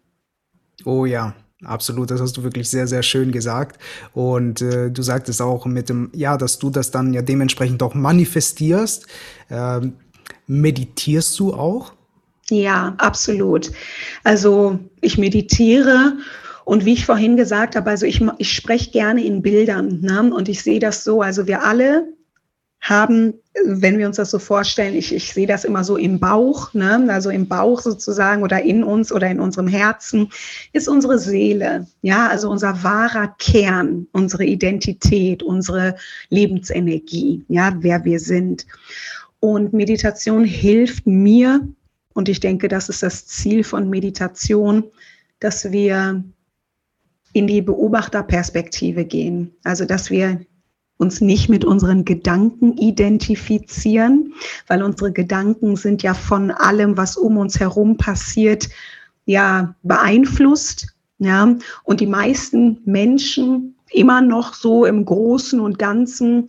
Oh 0.84 1.06
ja, 1.06 1.34
Absolut, 1.64 2.12
das 2.12 2.20
hast 2.20 2.36
du 2.36 2.44
wirklich 2.44 2.70
sehr, 2.70 2.86
sehr 2.86 3.02
schön 3.02 3.32
gesagt. 3.32 3.80
Und 4.12 4.62
äh, 4.62 4.90
du 4.90 5.02
sagtest 5.02 5.42
auch 5.42 5.66
mit 5.66 5.88
dem, 5.88 6.10
ja, 6.14 6.36
dass 6.36 6.60
du 6.60 6.70
das 6.70 6.92
dann 6.92 7.12
ja 7.12 7.20
dementsprechend 7.20 7.82
auch 7.82 7.94
manifestierst. 7.94 9.06
Ähm, 9.50 9.94
meditierst 10.46 11.38
du 11.40 11.54
auch? 11.54 11.94
Ja, 12.48 12.94
absolut. 12.98 13.72
Also 14.22 14.78
ich 15.00 15.18
meditiere 15.18 16.18
und 16.68 16.84
wie 16.84 16.92
ich 16.92 17.06
vorhin 17.06 17.38
gesagt 17.38 17.76
habe, 17.76 17.88
also 17.88 18.04
ich, 18.04 18.22
ich 18.36 18.52
spreche 18.52 18.90
gerne 18.90 19.24
in 19.24 19.40
Bildern 19.40 20.00
ne? 20.02 20.30
und 20.34 20.50
ich 20.50 20.62
sehe 20.62 20.80
das 20.80 21.02
so, 21.02 21.22
also 21.22 21.46
wir 21.46 21.64
alle 21.64 22.12
haben 22.80 23.32
wenn 23.64 23.98
wir 23.98 24.06
uns 24.06 24.16
das 24.16 24.30
so 24.30 24.38
vorstellen, 24.38 24.94
ich, 24.94 25.12
ich 25.12 25.32
sehe 25.32 25.46
das 25.46 25.64
immer 25.64 25.82
so 25.82 25.96
im 25.96 26.20
Bauch, 26.20 26.74
ne? 26.74 27.06
also 27.08 27.30
im 27.30 27.48
Bauch 27.48 27.80
sozusagen 27.80 28.42
oder 28.42 28.62
in 28.62 28.84
uns 28.84 29.10
oder 29.10 29.28
in 29.28 29.40
unserem 29.40 29.66
Herzen, 29.66 30.30
ist 30.72 30.88
unsere 30.88 31.18
Seele, 31.18 31.86
ja, 32.02 32.28
also 32.28 32.50
unser 32.50 32.82
wahrer 32.84 33.34
Kern, 33.38 34.06
unsere 34.12 34.44
Identität, 34.44 35.42
unsere 35.42 35.96
Lebensenergie, 36.28 37.44
ja, 37.48 37.74
wer 37.80 38.04
wir 38.04 38.20
sind. 38.20 38.66
Und 39.40 39.72
Meditation 39.72 40.44
hilft 40.44 41.06
mir, 41.06 41.66
und 42.14 42.28
ich 42.28 42.40
denke, 42.40 42.68
das 42.68 42.88
ist 42.88 43.02
das 43.02 43.26
Ziel 43.26 43.64
von 43.64 43.88
Meditation, 43.88 44.84
dass 45.40 45.72
wir 45.72 46.22
in 47.32 47.46
die 47.46 47.62
Beobachterperspektive 47.62 49.04
gehen. 49.04 49.52
Also, 49.64 49.84
dass 49.84 50.10
wir 50.10 50.40
uns 50.98 51.20
nicht 51.20 51.48
mit 51.48 51.64
unseren 51.64 52.04
Gedanken 52.04 52.76
identifizieren, 52.76 54.34
weil 54.66 54.82
unsere 54.82 55.12
Gedanken 55.12 55.76
sind 55.76 56.02
ja 56.02 56.12
von 56.12 56.50
allem, 56.50 56.96
was 56.96 57.16
um 57.16 57.36
uns 57.36 57.60
herum 57.60 57.96
passiert, 57.96 58.68
ja 59.24 59.74
beeinflusst. 59.82 60.94
Ja, 61.20 61.56
und 61.82 62.00
die 62.00 62.06
meisten 62.06 62.80
Menschen 62.84 63.74
immer 63.90 64.20
noch 64.20 64.54
so 64.54 64.84
im 64.84 65.04
Großen 65.04 65.58
und 65.58 65.78
Ganzen 65.78 66.48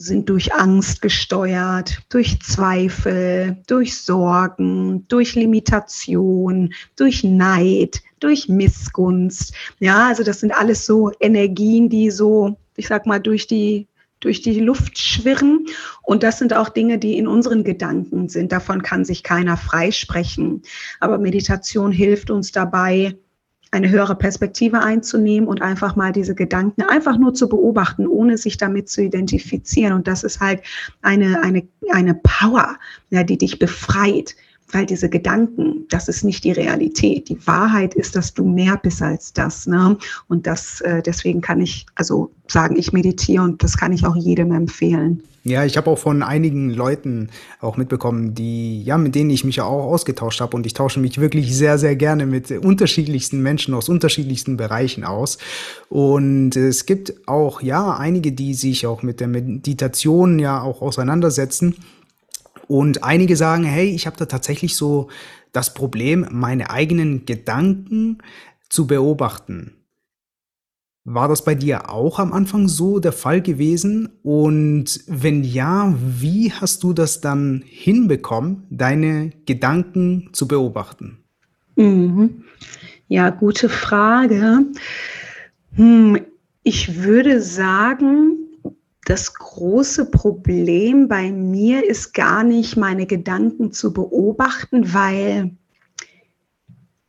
sind 0.00 0.28
durch 0.28 0.54
Angst 0.54 1.02
gesteuert, 1.02 1.98
durch 2.08 2.40
Zweifel, 2.40 3.58
durch 3.66 4.00
Sorgen, 4.00 5.06
durch 5.08 5.34
Limitation, 5.34 6.72
durch 6.94 7.24
Neid, 7.24 8.00
durch 8.20 8.48
Missgunst. 8.48 9.52
Ja, 9.80 10.06
also 10.06 10.22
das 10.22 10.38
sind 10.38 10.52
alles 10.52 10.86
so 10.86 11.10
Energien, 11.18 11.88
die 11.88 12.12
so, 12.12 12.56
ich 12.76 12.86
sag 12.86 13.06
mal, 13.06 13.18
durch 13.18 13.48
die 13.48 13.88
durch 14.20 14.42
die 14.42 14.58
Luft 14.58 14.98
schwirren. 14.98 15.66
Und 16.02 16.24
das 16.24 16.38
sind 16.38 16.52
auch 16.52 16.70
Dinge, 16.70 16.98
die 16.98 17.18
in 17.18 17.28
unseren 17.28 17.62
Gedanken 17.62 18.28
sind. 18.28 18.50
Davon 18.50 18.82
kann 18.82 19.04
sich 19.04 19.22
keiner 19.22 19.56
freisprechen. 19.56 20.62
Aber 20.98 21.18
Meditation 21.18 21.92
hilft 21.92 22.30
uns 22.30 22.50
dabei, 22.50 23.16
eine 23.70 23.90
höhere 23.90 24.14
Perspektive 24.14 24.80
einzunehmen 24.80 25.48
und 25.48 25.62
einfach 25.62 25.94
mal 25.96 26.12
diese 26.12 26.34
Gedanken 26.34 26.82
einfach 26.82 27.18
nur 27.18 27.34
zu 27.34 27.48
beobachten, 27.48 28.06
ohne 28.06 28.38
sich 28.38 28.56
damit 28.56 28.88
zu 28.88 29.02
identifizieren. 29.02 29.92
Und 29.92 30.08
das 30.08 30.24
ist 30.24 30.40
halt 30.40 30.62
eine, 31.02 31.42
eine, 31.42 31.66
eine 31.92 32.14
Power, 32.14 32.78
ja, 33.10 33.22
die 33.24 33.38
dich 33.38 33.58
befreit, 33.58 34.34
weil 34.70 34.86
diese 34.86 35.08
Gedanken, 35.08 35.86
das 35.88 36.08
ist 36.08 36.24
nicht 36.24 36.44
die 36.44 36.52
Realität. 36.52 37.28
Die 37.28 37.46
Wahrheit 37.46 37.94
ist, 37.94 38.16
dass 38.16 38.34
du 38.34 38.44
mehr 38.44 38.76
bist 38.76 39.02
als 39.02 39.32
das. 39.32 39.66
Ne? 39.66 39.96
Und 40.28 40.46
das, 40.46 40.80
äh, 40.82 41.02
deswegen 41.02 41.40
kann 41.40 41.60
ich 41.60 41.86
also 41.94 42.30
sagen, 42.46 42.76
ich 42.76 42.92
meditiere 42.92 43.42
und 43.42 43.62
das 43.62 43.76
kann 43.76 43.92
ich 43.92 44.04
auch 44.04 44.16
jedem 44.16 44.52
empfehlen. 44.52 45.22
Ja, 45.44 45.64
ich 45.64 45.78
habe 45.78 45.90
auch 45.90 45.98
von 45.98 46.22
einigen 46.22 46.70
Leuten 46.70 47.30
auch 47.60 47.78
mitbekommen, 47.78 48.34
die, 48.34 48.82
ja, 48.82 48.98
mit 48.98 49.14
denen 49.14 49.30
ich 49.30 49.44
mich 49.44 49.56
ja 49.56 49.64
auch 49.64 49.86
ausgetauscht 49.86 50.42
habe 50.42 50.54
und 50.54 50.66
ich 50.66 50.74
tausche 50.74 51.00
mich 51.00 51.18
wirklich 51.18 51.56
sehr, 51.56 51.78
sehr 51.78 51.96
gerne 51.96 52.26
mit 52.26 52.50
unterschiedlichsten 52.50 53.40
Menschen 53.40 53.72
aus 53.72 53.88
unterschiedlichsten 53.88 54.58
Bereichen 54.58 55.04
aus. 55.04 55.38
Und 55.88 56.54
es 56.56 56.84
gibt 56.84 57.14
auch, 57.26 57.62
ja, 57.62 57.96
einige, 57.96 58.32
die 58.32 58.52
sich 58.52 58.86
auch 58.86 59.02
mit 59.02 59.20
der 59.20 59.28
Meditation 59.28 60.38
ja 60.38 60.60
auch 60.60 60.82
auseinandersetzen 60.82 61.76
und 62.68 63.02
einige 63.02 63.36
sagen, 63.36 63.64
hey, 63.64 63.88
ich 63.88 64.06
habe 64.06 64.16
da 64.16 64.26
tatsächlich 64.26 64.76
so 64.76 65.08
das 65.52 65.74
Problem, 65.74 66.26
meine 66.30 66.70
eigenen 66.70 67.24
Gedanken 67.24 68.18
zu 68.68 68.86
beobachten. 68.86 69.74
War 71.04 71.26
das 71.26 71.42
bei 71.42 71.54
dir 71.54 71.90
auch 71.90 72.18
am 72.18 72.34
Anfang 72.34 72.68
so 72.68 72.98
der 72.98 73.12
Fall 73.12 73.40
gewesen? 73.40 74.10
Und 74.22 75.00
wenn 75.06 75.42
ja, 75.42 75.94
wie 75.98 76.52
hast 76.52 76.82
du 76.82 76.92
das 76.92 77.22
dann 77.22 77.64
hinbekommen, 77.66 78.66
deine 78.68 79.30
Gedanken 79.46 80.28
zu 80.32 80.46
beobachten? 80.46 81.24
Mhm. 81.76 82.44
Ja, 83.08 83.30
gute 83.30 83.70
Frage. 83.70 84.66
Hm, 85.76 86.20
ich 86.62 87.02
würde 87.02 87.40
sagen, 87.40 88.37
das 89.08 89.32
große 89.32 90.10
Problem 90.10 91.08
bei 91.08 91.32
mir 91.32 91.88
ist 91.88 92.12
gar 92.12 92.44
nicht, 92.44 92.76
meine 92.76 93.06
Gedanken 93.06 93.72
zu 93.72 93.94
beobachten, 93.94 94.92
weil 94.92 95.56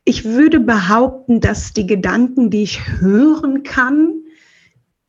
ich 0.04 0.24
würde 0.24 0.60
behaupten, 0.60 1.40
dass 1.40 1.74
die 1.74 1.86
Gedanken, 1.86 2.48
die 2.48 2.62
ich 2.62 2.80
hören 3.00 3.64
kann, 3.64 4.14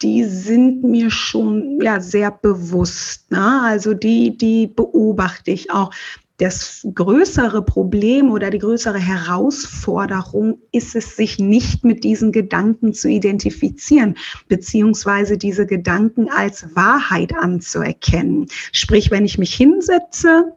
die 0.02 0.26
sind 0.26 0.84
mir 0.84 1.10
schon 1.12 1.80
ja 1.82 2.02
sehr 2.02 2.30
bewusst. 2.30 3.32
Ne? 3.32 3.62
Also 3.62 3.94
die, 3.94 4.38
die 4.38 4.68
beobachte 4.68 5.52
ich 5.52 5.72
auch 5.72 5.94
das 6.42 6.88
größere 6.96 7.62
Problem 7.62 8.32
oder 8.32 8.50
die 8.50 8.58
größere 8.58 8.98
Herausforderung 8.98 10.58
ist 10.72 10.96
es, 10.96 11.16
sich 11.16 11.38
nicht 11.38 11.84
mit 11.84 12.04
diesen 12.04 12.32
Gedanken 12.32 12.94
zu 12.94 13.10
identifizieren, 13.10 14.18
beziehungsweise 14.48 15.38
diese 15.38 15.68
Gedanken 15.68 16.30
als 16.32 16.76
Wahrheit 16.76 17.36
anzuerkennen. 17.36 18.48
Sprich, 18.72 19.12
wenn 19.12 19.24
ich 19.24 19.38
mich 19.38 19.54
hinsetze 19.54 20.54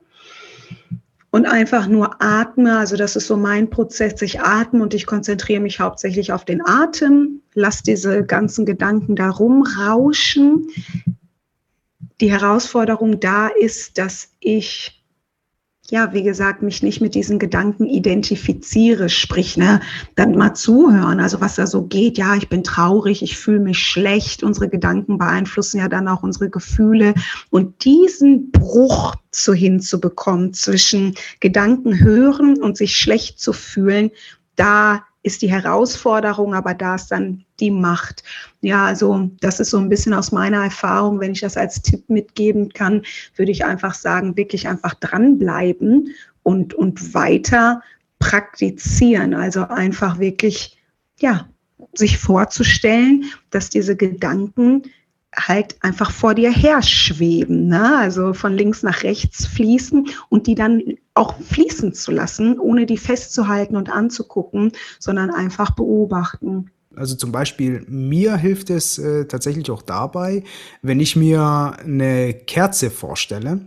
und 1.30 1.44
einfach 1.44 1.86
nur 1.86 2.22
atme, 2.22 2.78
also 2.78 2.96
das 2.96 3.14
ist 3.14 3.26
so 3.26 3.36
mein 3.36 3.68
Prozess, 3.68 4.22
ich 4.22 4.40
atme 4.40 4.82
und 4.82 4.94
ich 4.94 5.04
konzentriere 5.04 5.60
mich 5.60 5.80
hauptsächlich 5.80 6.32
auf 6.32 6.46
den 6.46 6.66
Atem, 6.66 7.42
lasse 7.52 7.82
diese 7.82 8.24
ganzen 8.24 8.64
Gedanken 8.64 9.16
da 9.16 9.28
rumrauschen. 9.28 10.66
Die 12.22 12.30
Herausforderung 12.30 13.20
da 13.20 13.48
ist, 13.48 13.98
dass 13.98 14.30
ich 14.40 14.93
ja, 15.90 16.14
wie 16.14 16.22
gesagt, 16.22 16.62
mich 16.62 16.82
nicht 16.82 17.02
mit 17.02 17.14
diesen 17.14 17.38
Gedanken 17.38 17.84
identifiziere, 17.84 19.10
sprich, 19.10 19.58
ne, 19.58 19.80
dann 20.14 20.36
mal 20.36 20.54
zuhören, 20.54 21.20
also 21.20 21.42
was 21.42 21.56
da 21.56 21.66
so 21.66 21.82
geht, 21.82 22.16
ja, 22.16 22.34
ich 22.36 22.48
bin 22.48 22.64
traurig, 22.64 23.22
ich 23.22 23.36
fühle 23.36 23.60
mich 23.60 23.78
schlecht, 23.78 24.42
unsere 24.42 24.68
Gedanken 24.70 25.18
beeinflussen 25.18 25.78
ja 25.78 25.88
dann 25.88 26.08
auch 26.08 26.22
unsere 26.22 26.48
Gefühle. 26.48 27.14
Und 27.50 27.84
diesen 27.84 28.50
Bruch 28.50 29.14
zu 29.30 29.52
hinzubekommen 29.52 30.54
zwischen 30.54 31.14
Gedanken 31.40 32.00
hören 32.00 32.62
und 32.62 32.78
sich 32.78 32.96
schlecht 32.96 33.38
zu 33.38 33.52
fühlen, 33.52 34.10
da 34.56 35.04
ist 35.24 35.40
die 35.40 35.50
Herausforderung, 35.50 36.54
aber 36.54 36.74
da 36.74 36.94
ist 36.94 37.08
dann 37.08 37.44
die 37.58 37.70
Macht. 37.70 38.22
Ja, 38.60 38.84
also 38.84 39.30
das 39.40 39.58
ist 39.58 39.70
so 39.70 39.78
ein 39.78 39.88
bisschen 39.88 40.12
aus 40.12 40.32
meiner 40.32 40.62
Erfahrung. 40.62 41.18
Wenn 41.18 41.32
ich 41.32 41.40
das 41.40 41.56
als 41.56 41.80
Tipp 41.80 42.08
mitgeben 42.08 42.68
kann, 42.68 43.02
würde 43.34 43.50
ich 43.50 43.64
einfach 43.64 43.94
sagen, 43.94 44.36
wirklich 44.36 44.68
einfach 44.68 44.94
dranbleiben 44.94 46.10
und, 46.42 46.74
und 46.74 47.14
weiter 47.14 47.82
praktizieren. 48.18 49.32
Also 49.32 49.66
einfach 49.66 50.18
wirklich, 50.18 50.78
ja, 51.18 51.48
sich 51.94 52.18
vorzustellen, 52.18 53.24
dass 53.48 53.70
diese 53.70 53.96
Gedanken 53.96 54.82
halt 55.36 55.76
einfach 55.82 56.10
vor 56.10 56.34
dir 56.34 56.50
her 56.50 56.82
schweben, 56.82 57.68
ne? 57.68 57.98
also 57.98 58.32
von 58.32 58.54
links 58.54 58.82
nach 58.82 59.02
rechts 59.02 59.46
fließen 59.46 60.08
und 60.28 60.46
die 60.46 60.54
dann 60.54 60.82
auch 61.14 61.34
fließen 61.40 61.92
zu 61.92 62.12
lassen, 62.12 62.58
ohne 62.58 62.86
die 62.86 62.98
festzuhalten 62.98 63.76
und 63.76 63.90
anzugucken, 63.90 64.72
sondern 64.98 65.30
einfach 65.30 65.72
beobachten. 65.72 66.70
Also 66.96 67.16
zum 67.16 67.32
Beispiel, 67.32 67.84
mir 67.88 68.36
hilft 68.36 68.70
es 68.70 68.98
äh, 68.98 69.26
tatsächlich 69.26 69.70
auch 69.70 69.82
dabei, 69.82 70.44
wenn 70.82 71.00
ich 71.00 71.16
mir 71.16 71.76
eine 71.84 72.34
Kerze 72.34 72.90
vorstelle, 72.90 73.66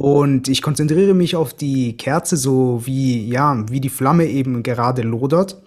und 0.00 0.48
ich 0.48 0.62
konzentriere 0.62 1.12
mich 1.12 1.36
auf 1.36 1.52
die 1.52 1.94
Kerze, 1.98 2.38
so 2.38 2.80
wie, 2.86 3.28
ja, 3.28 3.62
wie 3.68 3.82
die 3.82 3.90
Flamme 3.90 4.24
eben 4.24 4.62
gerade 4.62 5.02
lodert. 5.02 5.62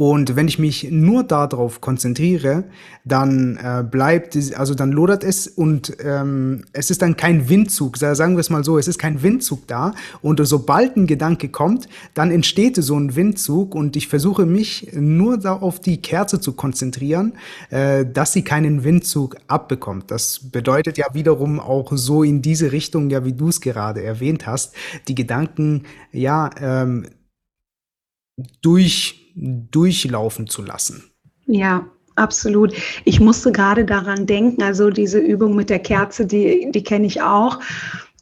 Und 0.00 0.34
wenn 0.34 0.48
ich 0.48 0.58
mich 0.58 0.90
nur 0.90 1.24
darauf 1.24 1.82
konzentriere, 1.82 2.64
dann 3.04 3.58
äh, 3.62 3.84
bleibt, 3.84 4.34
also 4.56 4.74
dann 4.74 4.92
lodert 4.92 5.22
es 5.22 5.46
und 5.46 5.94
ähm, 6.02 6.64
es 6.72 6.90
ist 6.90 7.02
dann 7.02 7.18
kein 7.18 7.50
Windzug, 7.50 7.98
sagen 7.98 8.34
wir 8.34 8.40
es 8.40 8.48
mal 8.48 8.64
so, 8.64 8.78
es 8.78 8.88
ist 8.88 8.98
kein 8.98 9.22
Windzug 9.22 9.66
da. 9.66 9.92
Und 10.22 10.40
sobald 10.46 10.96
ein 10.96 11.06
Gedanke 11.06 11.50
kommt, 11.50 11.86
dann 12.14 12.30
entsteht 12.30 12.76
so 12.76 12.98
ein 12.98 13.14
Windzug 13.14 13.74
und 13.74 13.94
ich 13.94 14.08
versuche 14.08 14.46
mich 14.46 14.88
nur 14.94 15.36
da 15.36 15.52
auf 15.52 15.80
die 15.80 16.00
Kerze 16.00 16.40
zu 16.40 16.54
konzentrieren, 16.54 17.34
äh, 17.68 18.06
dass 18.06 18.32
sie 18.32 18.42
keinen 18.42 18.84
Windzug 18.84 19.36
abbekommt. 19.48 20.10
Das 20.10 20.50
bedeutet 20.50 20.96
ja 20.96 21.08
wiederum 21.12 21.60
auch 21.60 21.92
so 21.94 22.22
in 22.22 22.40
diese 22.40 22.72
Richtung, 22.72 23.10
ja, 23.10 23.26
wie 23.26 23.34
du 23.34 23.48
es 23.48 23.60
gerade 23.60 24.02
erwähnt 24.02 24.46
hast, 24.46 24.74
die 25.08 25.14
Gedanken, 25.14 25.82
ja, 26.10 26.48
ähm, 26.58 27.04
durch 28.62 29.19
durchlaufen 29.34 30.46
zu 30.46 30.62
lassen. 30.62 31.10
Ja, 31.46 31.86
absolut. 32.16 32.74
Ich 33.04 33.20
musste 33.20 33.52
gerade 33.52 33.84
daran 33.84 34.26
denken, 34.26 34.62
also 34.62 34.90
diese 34.90 35.18
Übung 35.18 35.56
mit 35.56 35.70
der 35.70 35.80
Kerze, 35.80 36.26
die, 36.26 36.70
die 36.70 36.82
kenne 36.84 37.06
ich 37.06 37.22
auch. 37.22 37.58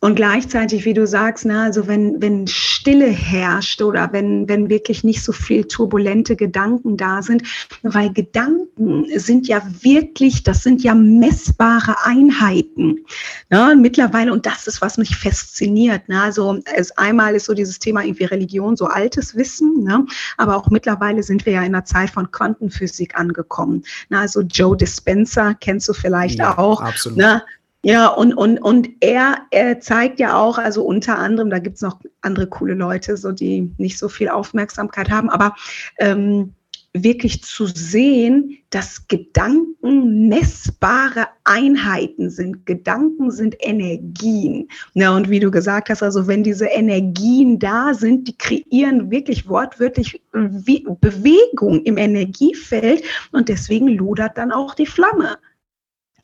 Und 0.00 0.14
gleichzeitig, 0.14 0.84
wie 0.84 0.94
du 0.94 1.06
sagst, 1.06 1.44
ne, 1.44 1.60
also 1.60 1.88
wenn, 1.88 2.22
wenn 2.22 2.46
Stille 2.46 3.08
herrscht 3.08 3.82
oder 3.82 4.12
wenn, 4.12 4.48
wenn 4.48 4.70
wirklich 4.70 5.02
nicht 5.02 5.24
so 5.24 5.32
viel 5.32 5.64
turbulente 5.64 6.36
Gedanken 6.36 6.96
da 6.96 7.20
sind, 7.20 7.42
weil 7.82 8.12
Gedanken 8.12 9.06
sind 9.18 9.48
ja 9.48 9.60
wirklich, 9.80 10.44
das 10.44 10.62
sind 10.62 10.82
ja 10.84 10.94
messbare 10.94 11.96
Einheiten. 12.04 13.04
Ne, 13.50 13.74
mittlerweile, 13.76 14.32
und 14.32 14.46
das 14.46 14.68
ist, 14.68 14.80
was 14.80 14.98
mich 14.98 15.16
fasziniert. 15.16 16.08
Ne, 16.08 16.22
also 16.22 16.60
es, 16.76 16.96
einmal 16.96 17.34
ist 17.34 17.46
so 17.46 17.54
dieses 17.54 17.80
Thema 17.80 18.04
irgendwie 18.04 18.24
Religion, 18.24 18.76
so 18.76 18.86
altes 18.86 19.34
Wissen, 19.34 19.82
ne, 19.82 20.06
aber 20.36 20.56
auch 20.56 20.70
mittlerweile 20.70 21.24
sind 21.24 21.44
wir 21.44 21.54
ja 21.54 21.62
in 21.62 21.74
einer 21.74 21.84
Zeit 21.84 22.10
von 22.10 22.30
Quantenphysik 22.30 23.18
angekommen. 23.18 23.82
Ne, 24.10 24.20
also 24.20 24.42
Joe 24.42 24.76
Dispenza 24.76 25.54
kennst 25.54 25.88
du 25.88 25.92
vielleicht 25.92 26.38
ja, 26.38 26.56
auch. 26.56 26.80
Absolut. 26.80 27.18
Ne, 27.18 27.42
ja, 27.84 28.08
und, 28.08 28.34
und, 28.34 28.58
und 28.58 28.88
er, 29.00 29.38
er 29.50 29.78
zeigt 29.80 30.18
ja 30.18 30.36
auch, 30.36 30.58
also 30.58 30.84
unter 30.84 31.18
anderem, 31.18 31.48
da 31.48 31.60
gibt 31.60 31.76
es 31.76 31.82
noch 31.82 32.00
andere 32.22 32.48
coole 32.48 32.74
Leute, 32.74 33.16
so 33.16 33.30
die 33.30 33.72
nicht 33.78 33.98
so 33.98 34.08
viel 34.08 34.28
Aufmerksamkeit 34.28 35.10
haben, 35.10 35.30
aber 35.30 35.54
ähm, 35.98 36.54
wirklich 36.92 37.44
zu 37.44 37.66
sehen, 37.66 38.58
dass 38.70 39.06
Gedanken 39.08 40.28
messbare 40.28 41.28
Einheiten 41.44 42.30
sind. 42.30 42.66
Gedanken 42.66 43.30
sind 43.30 43.56
Energien. 43.60 44.68
Ja, 44.94 45.14
und 45.14 45.30
wie 45.30 45.40
du 45.40 45.50
gesagt 45.50 45.90
hast, 45.90 46.02
also 46.02 46.26
wenn 46.26 46.42
diese 46.42 46.66
Energien 46.66 47.58
da 47.58 47.94
sind, 47.94 48.26
die 48.28 48.36
kreieren 48.36 49.10
wirklich 49.10 49.48
wortwörtlich 49.48 50.20
Bewegung 50.32 51.82
im 51.84 51.96
Energiefeld 51.96 53.02
und 53.32 53.48
deswegen 53.48 53.88
lodert 53.88 54.36
dann 54.36 54.50
auch 54.50 54.74
die 54.74 54.86
Flamme. 54.86 55.38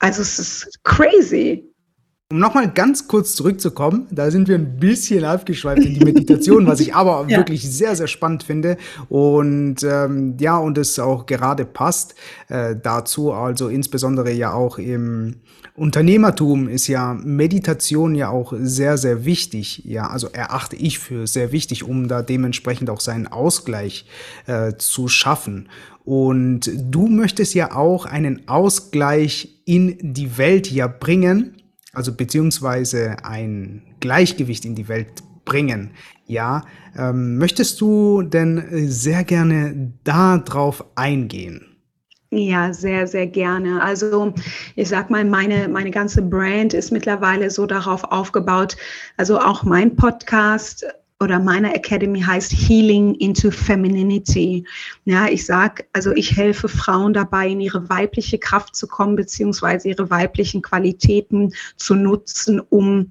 Also 0.05 0.21
es 0.21 0.39
ist 0.39 0.85
crazy. 0.85 1.65
Um 2.31 2.39
nochmal 2.39 2.71
ganz 2.71 3.09
kurz 3.09 3.35
zurückzukommen, 3.35 4.07
da 4.11 4.31
sind 4.31 4.49
wir 4.49 4.57
ein 4.57 4.77
bisschen 4.77 5.25
abgeschweift 5.25 5.83
in 5.83 5.95
die 5.95 6.05
Meditation, 6.05 6.67
was 6.67 6.81
ich 6.81 6.95
aber 6.95 7.25
ja. 7.27 7.39
wirklich 7.39 7.63
sehr, 7.63 7.97
sehr 7.97 8.07
spannend 8.07 8.43
finde. 8.43 8.77
Und 9.09 9.83
ähm, 9.83 10.37
ja, 10.39 10.59
und 10.59 10.77
es 10.77 10.99
auch 10.99 11.25
gerade 11.25 11.65
passt 11.65 12.17
äh, 12.49 12.77
dazu, 12.77 13.33
also 13.33 13.69
insbesondere 13.69 14.31
ja 14.31 14.53
auch 14.53 14.77
im 14.77 15.37
Unternehmertum 15.75 16.69
ist 16.69 16.87
ja 16.87 17.15
Meditation 17.15 18.15
ja 18.15 18.29
auch 18.29 18.53
sehr, 18.59 18.99
sehr 18.99 19.25
wichtig. 19.25 19.85
Ja, 19.87 20.09
also 20.09 20.29
erachte 20.29 20.77
ich 20.77 20.99
für 20.99 21.27
sehr 21.27 21.51
wichtig, 21.51 21.83
um 21.83 22.09
da 22.09 22.21
dementsprechend 22.21 22.91
auch 22.91 23.01
seinen 23.01 23.27
Ausgleich 23.27 24.07
äh, 24.47 24.75
zu 24.77 25.09
schaffen. 25.09 25.69
Und 26.05 26.71
du 26.75 27.09
möchtest 27.09 27.55
ja 27.55 27.75
auch 27.75 28.05
einen 28.05 28.47
Ausgleich 28.47 29.63
in 29.65 29.97
die 30.15 30.37
Welt 30.37 30.71
ja 30.71 30.87
bringen, 30.87 31.57
also 31.95 32.13
beziehungsweise 32.13 33.17
ein 33.25 33.83
Gleichgewicht 34.01 34.67
in 34.67 34.75
die 34.75 34.89
Welt 34.89 35.23
bringen. 35.47 35.91
Ja, 36.27 36.65
ähm, 36.97 37.39
möchtest 37.39 37.81
du 37.81 38.23
denn 38.23 38.89
sehr 38.89 39.25
gerne 39.25 39.93
darauf 40.05 40.85
eingehen? 40.95 41.75
Ja, 42.31 42.73
sehr, 42.73 43.07
sehr 43.07 43.29
gerne. 43.29 43.81
Also 43.81 44.35
ich 44.75 44.89
sag 44.89 45.09
mal, 45.09 45.25
meine, 45.25 45.69
meine 45.69 45.91
ganze 45.91 46.21
Brand 46.21 46.75
ist 46.75 46.91
mittlerweile 46.91 47.49
so 47.49 47.65
darauf 47.65 48.03
aufgebaut. 48.05 48.77
Also 49.17 49.39
auch 49.39 49.63
mein 49.63 49.95
Podcast 49.95 50.85
oder 51.25 51.41
meine 51.41 51.75
Academy 51.75 52.21
heißt 52.21 52.53
Healing 52.53 53.15
into 53.15 53.51
Femininity. 53.51 54.65
Ja, 55.07 55.27
ich 55.27 55.47
sag, 55.47 55.87
also 55.93 56.13
ich 56.13 56.37
helfe 56.37 56.69
Frauen 56.69 57.15
dabei, 57.15 57.49
in 57.49 57.61
ihre 57.61 57.89
weibliche 57.89 58.39
Kraft 58.39 58.77
zu 58.77 58.87
kommen, 58.87 59.17
beziehungsweise 59.17 59.89
ihre 59.89 60.11
weiblichen 60.11 60.63
Qualitäten 60.63 61.53
zu 61.77 61.95
nutzen, 61.95 62.61
um 62.61 63.11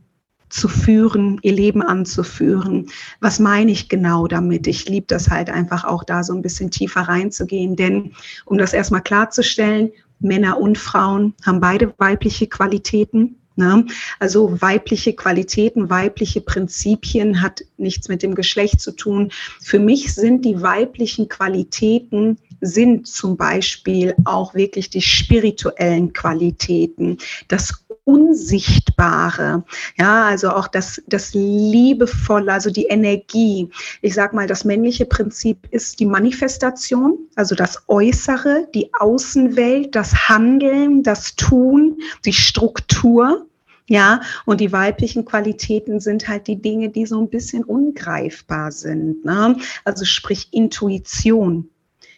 zu 0.49 0.67
führen, 0.67 1.39
ihr 1.41 1.53
Leben 1.53 1.81
anzuführen. 1.81 2.87
Was 3.19 3.39
meine 3.39 3.71
ich 3.71 3.89
genau 3.89 4.27
damit? 4.27 4.67
Ich 4.67 4.87
liebe 4.87 5.07
das 5.07 5.31
halt 5.31 5.49
einfach 5.49 5.83
auch 5.83 6.03
da 6.03 6.23
so 6.23 6.33
ein 6.33 6.43
bisschen 6.43 6.69
tiefer 6.69 7.01
reinzugehen, 7.01 7.75
denn 7.75 8.13
um 8.45 8.59
das 8.59 8.73
erstmal 8.73 9.01
klarzustellen, 9.01 9.89
Männer 10.19 10.59
und 10.59 10.77
Frauen 10.77 11.33
haben 11.43 11.59
beide 11.59 11.93
weibliche 11.97 12.45
Qualitäten. 12.45 13.42
Ne? 13.55 13.85
Also 14.19 14.61
weibliche 14.61 15.13
Qualitäten, 15.13 15.89
weibliche 15.89 16.41
Prinzipien 16.41 17.41
hat 17.41 17.63
nichts 17.77 18.09
mit 18.09 18.23
dem 18.23 18.35
Geschlecht 18.35 18.81
zu 18.81 18.91
tun. 18.91 19.31
Für 19.61 19.79
mich 19.79 20.13
sind 20.13 20.43
die 20.45 20.61
weiblichen 20.61 21.29
Qualitäten 21.29 22.37
sind 22.63 23.07
zum 23.07 23.35
Beispiel 23.35 24.15
auch 24.23 24.53
wirklich 24.53 24.89
die 24.89 25.01
spirituellen 25.01 26.13
Qualitäten, 26.13 27.17
das 27.49 27.82
Unsichtbare, 28.05 29.63
ja, 29.97 30.25
also 30.25 30.49
auch 30.49 30.67
das, 30.67 31.01
das 31.07 31.33
Liebevolle, 31.33 32.51
also 32.51 32.69
die 32.69 32.85
Energie. 32.85 33.69
Ich 34.01 34.13
sag 34.13 34.33
mal, 34.33 34.45
das 34.45 34.65
männliche 34.65 35.05
Prinzip 35.05 35.67
ist 35.71 35.99
die 35.99 36.05
Manifestation, 36.05 37.17
also 37.35 37.55
das 37.55 37.83
Äußere, 37.87 38.67
die 38.73 38.89
Außenwelt, 38.99 39.95
das 39.95 40.27
Handeln, 40.27 41.03
das 41.03 41.35
Tun, 41.35 41.97
die 42.25 42.33
Struktur. 42.33 43.47
Ja, 43.89 44.21
und 44.45 44.61
die 44.61 44.71
weiblichen 44.71 45.25
Qualitäten 45.25 45.99
sind 45.99 46.29
halt 46.29 46.47
die 46.47 46.61
Dinge, 46.61 46.87
die 46.89 47.05
so 47.05 47.19
ein 47.19 47.29
bisschen 47.29 47.65
ungreifbar 47.65 48.71
sind. 48.71 49.25
Ne? 49.25 49.57
Also 49.83 50.05
sprich 50.05 50.47
Intuition, 50.51 51.69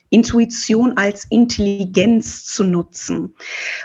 Intuition 0.10 0.98
als 0.98 1.26
Intelligenz 1.30 2.46
zu 2.46 2.64
nutzen. 2.64 3.36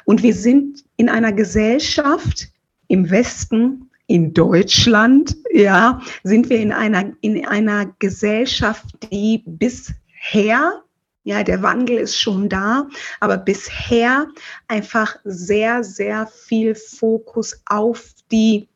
Und 0.04 0.22
wir 0.22 0.34
sind 0.34 0.84
in 0.96 1.08
einer 1.08 1.32
Gesellschaft 1.32 2.48
im 2.88 3.10
Westen, 3.10 3.90
in 4.06 4.34
Deutschland, 4.34 5.36
ja, 5.52 6.00
sind 6.24 6.50
wir 6.50 6.58
in 6.58 6.72
einer, 6.72 7.12
in 7.20 7.46
einer 7.46 7.86
Gesellschaft, 8.00 8.84
die 9.12 9.44
bisher 9.46 10.82
ja, 11.22 11.42
der 11.42 11.62
Wandel 11.62 11.98
ist 11.98 12.18
schon 12.18 12.48
da, 12.48 12.88
aber 13.20 13.36
bisher 13.36 14.26
einfach 14.68 15.16
sehr, 15.24 15.84
sehr 15.84 16.26
viel 16.26 16.74
Fokus 16.74 17.62
auf 17.66 18.08
die 18.32 18.69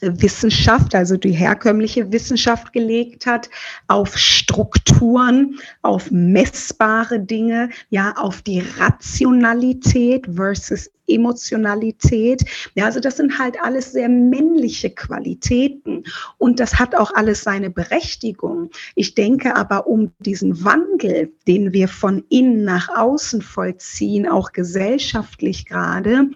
Wissenschaft, 0.00 0.94
also 0.94 1.16
die 1.16 1.32
herkömmliche 1.32 2.12
Wissenschaft 2.12 2.72
gelegt 2.72 3.26
hat, 3.26 3.48
auf 3.86 4.16
Strukturen, 4.16 5.58
auf 5.82 6.10
messbare 6.10 7.20
Dinge, 7.20 7.70
ja, 7.90 8.14
auf 8.16 8.42
die 8.42 8.62
Rationalität 8.78 10.26
versus 10.34 10.90
Emotionalität. 11.08 12.44
Ja, 12.74 12.84
also 12.84 13.00
das 13.00 13.16
sind 13.16 13.38
halt 13.38 13.56
alles 13.62 13.92
sehr 13.92 14.08
männliche 14.08 14.90
Qualitäten 14.90 16.04
und 16.36 16.60
das 16.60 16.78
hat 16.78 16.94
auch 16.94 17.12
alles 17.14 17.42
seine 17.42 17.70
Berechtigung. 17.70 18.70
Ich 18.94 19.14
denke 19.14 19.56
aber, 19.56 19.86
um 19.86 20.12
diesen 20.18 20.64
Wandel, 20.64 21.32
den 21.46 21.72
wir 21.72 21.88
von 21.88 22.24
innen 22.28 22.64
nach 22.64 22.88
außen 22.94 23.42
vollziehen, 23.42 24.28
auch 24.28 24.52
gesellschaftlich 24.52 25.64
gerade, 25.66 26.28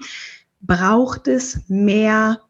braucht 0.61 1.29
es 1.29 1.61
mehr 1.69 2.41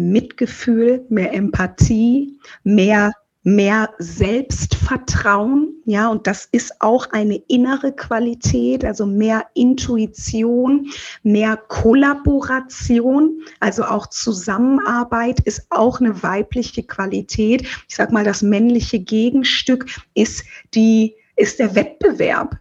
Mitgefühl, 0.00 1.04
mehr 1.08 1.32
Empathie, 1.32 2.38
mehr 2.64 3.12
mehr 3.42 3.90
Selbstvertrauen, 3.98 5.82
ja, 5.86 6.08
und 6.08 6.26
das 6.26 6.46
ist 6.52 6.74
auch 6.80 7.10
eine 7.10 7.36
innere 7.48 7.92
Qualität, 7.92 8.84
also 8.84 9.06
mehr 9.06 9.46
Intuition, 9.54 10.90
mehr 11.22 11.56
Kollaboration, 11.56 13.40
also 13.58 13.84
auch 13.84 14.08
Zusammenarbeit 14.08 15.40
ist 15.40 15.66
auch 15.70 16.00
eine 16.00 16.22
weibliche 16.22 16.82
Qualität. 16.82 17.62
Ich 17.88 17.96
sag 17.96 18.12
mal, 18.12 18.24
das 18.24 18.42
männliche 18.42 18.98
Gegenstück 18.98 19.86
ist 20.14 20.44
die 20.74 21.14
ist 21.36 21.58
der 21.58 21.74
Wettbewerb 21.74 22.58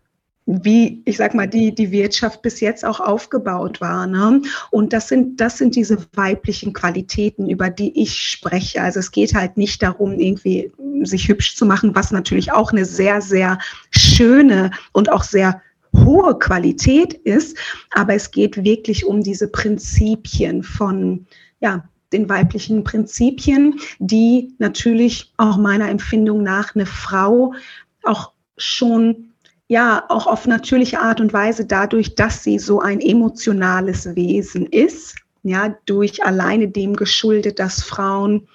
wie, 0.51 1.03
ich 1.05 1.17
sag 1.17 1.35
mal, 1.35 1.47
die, 1.47 1.75
die 1.75 1.91
Wirtschaft 1.91 2.41
bis 2.41 2.59
jetzt 2.59 2.83
auch 2.83 2.99
aufgebaut 2.99 3.81
war. 3.81 4.07
Ne? 4.07 4.41
Und 4.71 4.93
das 4.93 5.07
sind, 5.07 5.39
das 5.39 5.59
sind 5.59 5.75
diese 5.75 5.99
weiblichen 6.15 6.73
Qualitäten, 6.73 7.47
über 7.47 7.69
die 7.69 8.01
ich 8.01 8.19
spreche. 8.19 8.81
Also 8.81 8.99
es 8.99 9.11
geht 9.11 9.35
halt 9.35 9.57
nicht 9.57 9.83
darum, 9.83 10.13
irgendwie 10.13 10.71
sich 11.03 11.27
hübsch 11.27 11.55
zu 11.55 11.67
machen, 11.67 11.93
was 11.93 12.09
natürlich 12.09 12.51
auch 12.51 12.71
eine 12.71 12.85
sehr, 12.85 13.21
sehr 13.21 13.59
schöne 13.91 14.71
und 14.91 15.11
auch 15.11 15.23
sehr 15.23 15.61
hohe 15.95 16.39
Qualität 16.39 17.13
ist. 17.13 17.55
Aber 17.91 18.15
es 18.15 18.31
geht 18.31 18.63
wirklich 18.63 19.05
um 19.05 19.21
diese 19.21 19.49
Prinzipien 19.49 20.63
von, 20.63 21.27
ja, 21.59 21.87
den 22.11 22.27
weiblichen 22.27 22.83
Prinzipien, 22.83 23.79
die 23.99 24.55
natürlich 24.57 25.31
auch 25.37 25.57
meiner 25.57 25.89
Empfindung 25.89 26.41
nach 26.41 26.73
eine 26.73 26.87
Frau 26.87 27.53
auch 28.01 28.31
schon 28.57 29.28
ja 29.69 30.03
auch 30.09 30.27
auf 30.27 30.47
natürliche 30.47 30.99
Art 30.99 31.21
und 31.21 31.31
Weise 31.31 31.65
dadurch, 31.65 32.15
dass 32.15 32.43
sie 32.43 32.59
so 32.59 32.81
ein 32.81 32.99
emotionales 32.99 34.15
Wesen 34.15 34.65
ist, 34.65 35.15
ja, 35.43 35.77
durch 35.85 36.23
alleine 36.23 36.67
dem 36.67 36.95
geschuldet, 36.95 37.59
dass 37.59 37.81
Frauen 37.81 38.49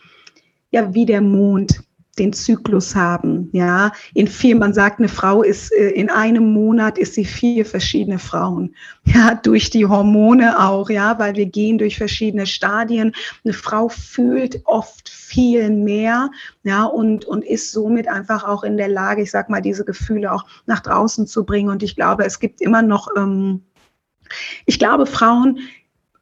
ja 0.71 0.93
wie 0.93 1.07
der 1.07 1.23
Mond 1.23 1.83
den 2.15 2.33
Zyklus 2.33 2.95
haben. 2.95 3.49
Ja, 3.53 3.93
in 4.15 4.27
vier, 4.27 4.57
man 4.57 4.75
sagt, 4.75 4.99
eine 4.99 5.09
Frau 5.09 5.43
ist 5.43 5.73
äh, 5.73 5.91
in 5.91 6.11
einem 6.11 6.53
Monat 6.53 6.99
ist 6.99 7.15
sie 7.15 7.25
vier 7.25 7.65
verschiedene 7.67 8.19
Frauen. 8.19 8.75
Ja, 9.07 9.35
durch 9.35 9.69
die 9.69 9.85
Hormone 9.85 10.59
auch. 10.59 10.89
Ja, 10.89 11.19
weil 11.19 11.35
wir 11.37 11.45
gehen 11.45 11.77
durch 11.77 11.99
verschiedene 11.99 12.47
Stadien. 12.47 13.15
Eine 13.45 13.53
Frau 13.53 13.89
fühlt 13.89 14.63
oft 14.65 15.09
viel 15.09 15.69
mehr. 15.71 16.31
Ja, 16.63 16.85
und, 16.85 17.27
und 17.27 17.45
ist 17.45 17.71
somit 17.71 18.09
einfach 18.09 18.45
auch 18.45 18.65
in 18.65 18.79
der 18.79 18.89
Lage, 18.89 19.23
ich 19.23 19.31
sag 19.31 19.51
mal, 19.51 19.61
diese 19.61 19.85
Gefühle 19.85 20.33
auch 20.33 20.47
nach 20.67 20.81
draußen 20.81 21.27
zu 21.27 21.45
bringen. 21.45 21.69
Und 21.69 21.83
ich 21.83 21.97
glaube, 21.97 22.25
es 22.25 22.41
gibt 22.41 22.63
immer 22.63 22.81
noch, 22.81 23.09
ähm, 23.15 23.63
ich 24.65 24.79
glaube, 24.79 25.05
Frauen 25.05 25.59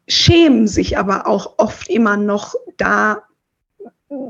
schämen 0.09 0.67
sich 0.67 0.99
aber 0.99 1.27
auch 1.27 1.55
oft 1.59 1.89
immer 1.89 2.17
noch 2.17 2.55
da 2.77 3.23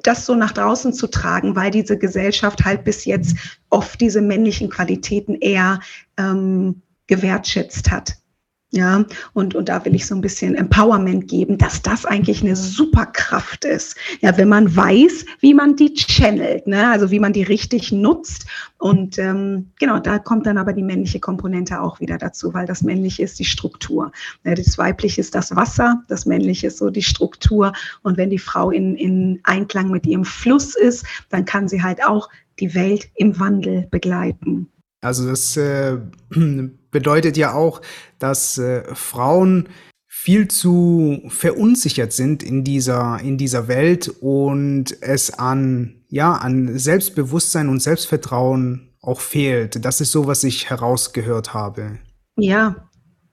das 0.02 0.26
so 0.26 0.34
nach 0.34 0.52
draußen 0.52 0.92
zu 0.92 1.06
tragen, 1.08 1.56
weil 1.56 1.70
diese 1.70 1.98
Gesellschaft 1.98 2.64
halt 2.64 2.84
bis 2.84 3.04
jetzt 3.04 3.36
oft 3.70 4.00
diese 4.00 4.20
männlichen 4.20 4.68
Qualitäten 4.68 5.34
eher 5.34 5.80
ähm, 6.16 6.82
gewertschätzt 7.06 7.90
hat. 7.90 8.16
Ja, 8.74 9.04
und, 9.34 9.54
und 9.54 9.68
da 9.68 9.84
will 9.84 9.94
ich 9.94 10.06
so 10.06 10.14
ein 10.14 10.22
bisschen 10.22 10.54
Empowerment 10.54 11.28
geben, 11.28 11.58
dass 11.58 11.82
das 11.82 12.06
eigentlich 12.06 12.42
eine 12.42 12.56
Superkraft 12.56 13.66
ist. 13.66 13.96
Ja, 14.22 14.38
wenn 14.38 14.48
man 14.48 14.74
weiß, 14.74 15.26
wie 15.40 15.52
man 15.52 15.76
die 15.76 15.92
channelt, 15.92 16.66
ne? 16.66 16.88
also 16.88 17.10
wie 17.10 17.18
man 17.18 17.34
die 17.34 17.42
richtig 17.42 17.92
nutzt. 17.92 18.46
Und 18.78 19.18
ähm, 19.18 19.70
genau, 19.78 19.98
da 19.98 20.18
kommt 20.18 20.46
dann 20.46 20.56
aber 20.56 20.72
die 20.72 20.82
männliche 20.82 21.20
Komponente 21.20 21.82
auch 21.82 22.00
wieder 22.00 22.16
dazu, 22.16 22.54
weil 22.54 22.64
das 22.64 22.80
männliche 22.80 23.24
ist 23.24 23.38
die 23.38 23.44
Struktur. 23.44 24.10
Ja, 24.44 24.54
das 24.54 24.78
weibliche 24.78 25.20
ist 25.20 25.34
das 25.34 25.54
Wasser, 25.54 26.02
das 26.08 26.24
männliche 26.24 26.68
ist 26.68 26.78
so 26.78 26.88
die 26.88 27.02
Struktur. 27.02 27.74
Und 28.02 28.16
wenn 28.16 28.30
die 28.30 28.38
Frau 28.38 28.70
in, 28.70 28.96
in 28.96 29.40
Einklang 29.42 29.90
mit 29.90 30.06
ihrem 30.06 30.24
Fluss 30.24 30.76
ist, 30.76 31.04
dann 31.28 31.44
kann 31.44 31.68
sie 31.68 31.82
halt 31.82 32.02
auch 32.02 32.30
die 32.58 32.74
Welt 32.74 33.10
im 33.16 33.38
Wandel 33.38 33.86
begleiten. 33.90 34.70
Also 35.02 35.28
das 35.28 35.56
äh, 35.56 35.98
bedeutet 36.90 37.36
ja 37.36 37.52
auch, 37.52 37.82
dass 38.18 38.56
äh, 38.56 38.82
Frauen 38.94 39.68
viel 40.06 40.46
zu 40.46 41.22
verunsichert 41.28 42.12
sind 42.12 42.42
in 42.42 42.64
dieser, 42.64 43.18
in 43.20 43.36
dieser 43.36 43.66
Welt 43.66 44.08
und 44.20 44.96
es 45.02 45.30
an, 45.32 46.04
ja, 46.08 46.34
an 46.34 46.78
Selbstbewusstsein 46.78 47.68
und 47.68 47.80
Selbstvertrauen 47.80 48.92
auch 49.00 49.20
fehlt. 49.20 49.84
Das 49.84 50.00
ist 50.00 50.12
so, 50.12 50.28
was 50.28 50.44
ich 50.44 50.70
herausgehört 50.70 51.52
habe. 51.52 51.98
Ja, 52.36 52.88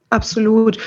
absolut. 0.10 0.80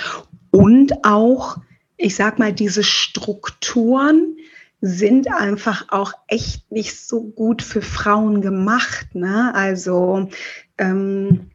Und 0.51 1.05
auch, 1.05 1.59
ich 1.97 2.17
sag 2.17 2.41
mal, 2.41 2.53
diese 2.53 2.83
Strukturen, 2.83 4.37
sind 4.85 5.33
einfach 5.33 5.87
auch 5.91 6.13
echt 6.27 6.73
nicht 6.73 6.99
so 6.99 7.23
gut 7.23 7.63
für 7.63 7.83
Frauen 7.83 8.41
gemacht. 8.41 9.15
Ne? 9.15 9.55
Also 9.55 10.29
ähm, 10.79 11.51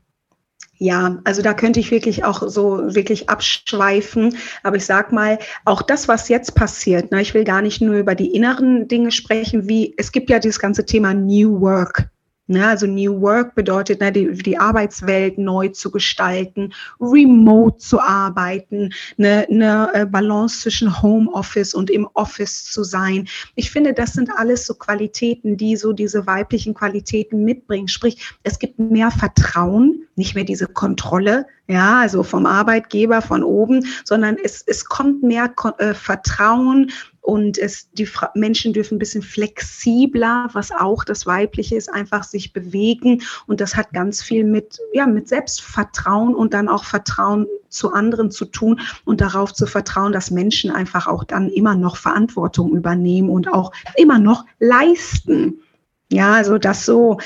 ja, 0.79 1.19
also 1.23 1.41
da 1.41 1.53
könnte 1.53 1.79
ich 1.79 1.89
wirklich 1.89 2.23
auch 2.23 2.47
so 2.47 2.93
wirklich 2.93 3.29
abschweifen. 3.29 4.37
Aber 4.63 4.75
ich 4.75 4.85
sag 4.85 5.11
mal, 5.11 5.39
auch 5.65 5.81
das, 5.81 6.07
was 6.07 6.29
jetzt 6.29 6.53
passiert, 6.53 7.11
ne, 7.11 7.21
ich 7.21 7.33
will 7.33 7.43
gar 7.43 7.61
nicht 7.61 7.81
nur 7.81 7.95
über 7.95 8.13
die 8.13 8.33
inneren 8.33 8.87
Dinge 8.87 9.11
sprechen, 9.11 9.67
wie 9.67 9.95
es 9.97 10.11
gibt 10.11 10.29
ja 10.29 10.39
dieses 10.39 10.59
ganze 10.59 10.85
Thema 10.85 11.13
New 11.13 11.61
Work. 11.61 12.09
Ne, 12.49 12.65
also 12.65 12.87
New 12.87 13.21
Work 13.21 13.55
bedeutet, 13.55 13.99
ne, 13.99 14.09
die, 14.09 14.31
die 14.31 14.57
Arbeitswelt 14.57 15.37
neu 15.37 15.67
zu 15.67 15.91
gestalten, 15.91 16.73
remote 17.01 17.77
zu 17.77 17.99
arbeiten, 17.99 18.93
eine, 19.17 19.45
eine 19.49 19.89
äh, 19.93 20.05
Balance 20.05 20.61
zwischen 20.61 21.01
Homeoffice 21.01 21.73
und 21.73 21.89
im 21.89 22.07
Office 22.13 22.63
zu 22.71 22.85
sein. 22.85 23.27
Ich 23.55 23.69
finde, 23.69 23.93
das 23.93 24.13
sind 24.13 24.29
alles 24.33 24.65
so 24.65 24.75
Qualitäten, 24.75 25.57
die 25.57 25.75
so 25.75 25.91
diese 25.91 26.25
weiblichen 26.25 26.73
Qualitäten 26.73 27.43
mitbringen. 27.43 27.89
Sprich, 27.89 28.33
es 28.43 28.59
gibt 28.59 28.79
mehr 28.79 29.11
Vertrauen, 29.11 30.07
nicht 30.15 30.33
mehr 30.33 30.45
diese 30.45 30.67
Kontrolle, 30.67 31.47
ja, 31.67 31.99
also 31.99 32.23
vom 32.23 32.45
Arbeitgeber 32.45 33.21
von 33.21 33.43
oben, 33.43 33.85
sondern 34.05 34.37
es, 34.41 34.63
es 34.65 34.85
kommt 34.85 35.21
mehr 35.21 35.53
äh, 35.79 35.93
Vertrauen, 35.93 36.91
und 37.27 37.57
es, 37.57 37.91
die 37.91 38.05
Fra 38.05 38.31
Menschen 38.35 38.71
dürfen 38.71 38.95
ein 38.95 38.99
bisschen 38.99 39.21
flexibler, 39.21 40.47
was 40.53 40.71
auch 40.71 41.03
das 41.03 41.25
Weibliche 41.25 41.75
ist, 41.75 41.93
einfach 41.93 42.23
sich 42.23 42.53
bewegen. 42.53 43.21
Und 43.47 43.59
das 43.59 43.75
hat 43.75 43.91
ganz 43.91 44.23
viel 44.23 44.45
mit, 44.45 44.79
ja, 44.93 45.05
mit 45.07 45.27
Selbstvertrauen 45.27 46.33
und 46.33 46.53
dann 46.53 46.69
auch 46.69 46.85
Vertrauen 46.85 47.45
zu 47.67 47.91
anderen 47.91 48.31
zu 48.31 48.45
tun 48.45 48.79
und 49.03 49.19
darauf 49.19 49.53
zu 49.53 49.67
vertrauen, 49.67 50.13
dass 50.13 50.31
Menschen 50.31 50.71
einfach 50.71 51.05
auch 51.05 51.25
dann 51.25 51.49
immer 51.49 51.75
noch 51.75 51.97
Verantwortung 51.97 52.73
übernehmen 52.73 53.29
und 53.29 53.51
auch 53.51 53.73
immer 53.97 54.19
noch 54.19 54.45
leisten. 54.59 55.59
Ja, 56.09 56.31
also 56.31 56.57
das 56.57 56.85
so 56.85 57.19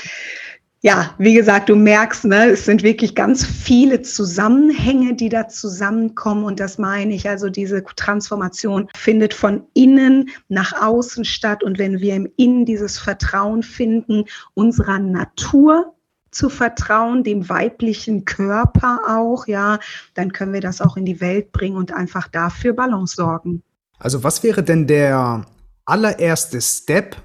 ja, 0.84 1.14
wie 1.16 1.34
gesagt, 1.34 1.68
du 1.68 1.76
merkst, 1.76 2.24
ne, 2.24 2.50
es 2.50 2.64
sind 2.64 2.82
wirklich 2.82 3.14
ganz 3.14 3.46
viele 3.46 4.02
Zusammenhänge, 4.02 5.14
die 5.14 5.28
da 5.28 5.46
zusammenkommen. 5.46 6.42
Und 6.42 6.58
das 6.58 6.76
meine 6.76 7.14
ich. 7.14 7.28
Also 7.28 7.48
diese 7.50 7.84
Transformation 7.84 8.88
findet 8.96 9.32
von 9.32 9.62
innen 9.74 10.30
nach 10.48 10.72
außen 10.72 11.24
statt. 11.24 11.62
Und 11.62 11.78
wenn 11.78 12.00
wir 12.00 12.16
im 12.16 12.28
Innen 12.36 12.66
dieses 12.66 12.98
Vertrauen 12.98 13.62
finden, 13.62 14.24
unserer 14.54 14.98
Natur 14.98 15.94
zu 16.32 16.48
vertrauen, 16.48 17.22
dem 17.22 17.48
weiblichen 17.48 18.24
Körper 18.24 19.02
auch, 19.06 19.46
ja, 19.46 19.78
dann 20.14 20.32
können 20.32 20.52
wir 20.52 20.60
das 20.60 20.80
auch 20.80 20.96
in 20.96 21.04
die 21.04 21.20
Welt 21.20 21.52
bringen 21.52 21.76
und 21.76 21.92
einfach 21.92 22.26
dafür 22.26 22.72
Balance 22.72 23.14
sorgen. 23.14 23.62
Also 24.00 24.24
was 24.24 24.42
wäre 24.42 24.64
denn 24.64 24.88
der 24.88 25.46
allererste 25.84 26.60
Step, 26.60 27.16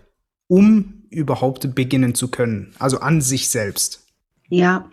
um 0.48 0.97
überhaupt 1.10 1.76
beginnen 1.76 2.16
zu 2.16 2.30
können, 2.30 2.74
also 2.80 3.00
an 3.00 3.22
sich 3.22 3.50
selbst? 3.50 4.04
Ja, 4.50 4.90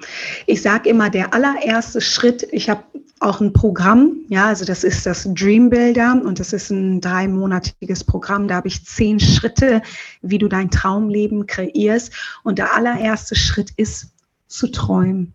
ich 0.46 0.62
sage 0.62 0.88
immer, 0.88 1.10
der 1.10 1.32
allererste 1.32 2.00
Schritt, 2.00 2.46
ich 2.50 2.68
habe 2.68 2.82
auch 3.20 3.40
ein 3.40 3.52
Programm, 3.52 4.16
ja, 4.28 4.46
also 4.46 4.64
das 4.64 4.84
ist 4.84 5.06
das 5.06 5.28
Dream 5.32 5.70
Builder 5.70 6.20
und 6.24 6.40
das 6.40 6.52
ist 6.52 6.70
ein 6.70 7.00
dreimonatiges 7.00 8.04
Programm. 8.04 8.48
Da 8.48 8.56
habe 8.56 8.68
ich 8.68 8.84
zehn 8.84 9.20
Schritte, 9.20 9.80
wie 10.22 10.38
du 10.38 10.48
dein 10.48 10.70
Traumleben 10.70 11.46
kreierst. 11.46 12.12
Und 12.42 12.58
der 12.58 12.74
allererste 12.74 13.36
Schritt 13.36 13.70
ist 13.76 14.08
zu 14.48 14.68
träumen. 14.68 15.34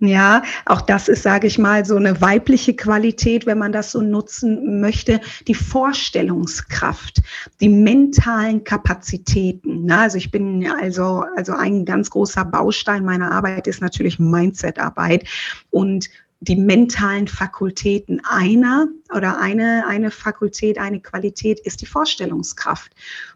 Ja, 0.00 0.42
auch 0.64 0.80
das 0.80 1.08
ist, 1.08 1.24
sage 1.24 1.48
ich 1.48 1.58
mal, 1.58 1.84
so 1.84 1.96
eine 1.96 2.20
weibliche 2.20 2.74
Qualität, 2.74 3.46
wenn 3.46 3.58
man 3.58 3.72
das 3.72 3.90
so 3.90 4.00
nutzen 4.00 4.80
möchte, 4.80 5.20
die 5.48 5.54
Vorstellungskraft, 5.54 7.20
die 7.60 7.68
mentalen 7.68 8.62
Kapazitäten. 8.62 9.86
Na, 9.86 10.02
also 10.02 10.16
ich 10.16 10.30
bin 10.30 10.70
also, 10.70 11.24
also 11.36 11.52
ein 11.52 11.84
ganz 11.84 12.10
großer 12.10 12.44
Baustein 12.44 13.04
meiner 13.04 13.32
Arbeit 13.32 13.66
ist 13.66 13.80
natürlich 13.80 14.20
Mindset-Arbeit 14.20 15.28
und 15.70 16.08
die 16.40 16.54
mentalen 16.54 17.26
Fakultäten 17.26 18.22
einer 18.24 18.86
oder 19.12 19.40
eine, 19.40 19.84
eine 19.88 20.12
Fakultät, 20.12 20.78
eine 20.78 21.00
Qualität 21.00 21.58
ist 21.60 21.80
die 21.80 21.86
Vorstellungskraft. 21.86 22.92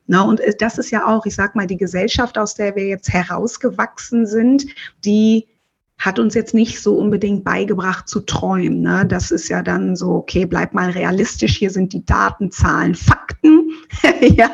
Na, 0.06 0.22
und 0.22 0.40
das 0.60 0.78
ist 0.78 0.92
ja 0.92 1.06
auch, 1.06 1.26
ich 1.26 1.34
sag 1.34 1.56
mal, 1.56 1.66
die 1.66 1.76
Gesellschaft, 1.76 2.38
aus 2.38 2.54
der 2.54 2.76
wir 2.76 2.86
jetzt 2.86 3.12
herausgewachsen 3.12 4.26
sind, 4.26 4.66
die 5.04 5.48
hat 6.02 6.18
uns 6.18 6.34
jetzt 6.34 6.52
nicht 6.52 6.82
so 6.82 6.96
unbedingt 6.96 7.44
beigebracht 7.44 8.08
zu 8.08 8.20
träumen. 8.20 8.80
Ne? 8.80 9.06
Das 9.06 9.30
ist 9.30 9.48
ja 9.48 9.62
dann 9.62 9.94
so, 9.94 10.10
okay, 10.10 10.46
bleib 10.46 10.74
mal 10.74 10.90
realistisch, 10.90 11.56
hier 11.56 11.70
sind 11.70 11.92
die 11.92 12.04
Daten, 12.04 12.50
Zahlen, 12.50 12.96
Fakten. 12.96 13.70
ja, 14.20 14.50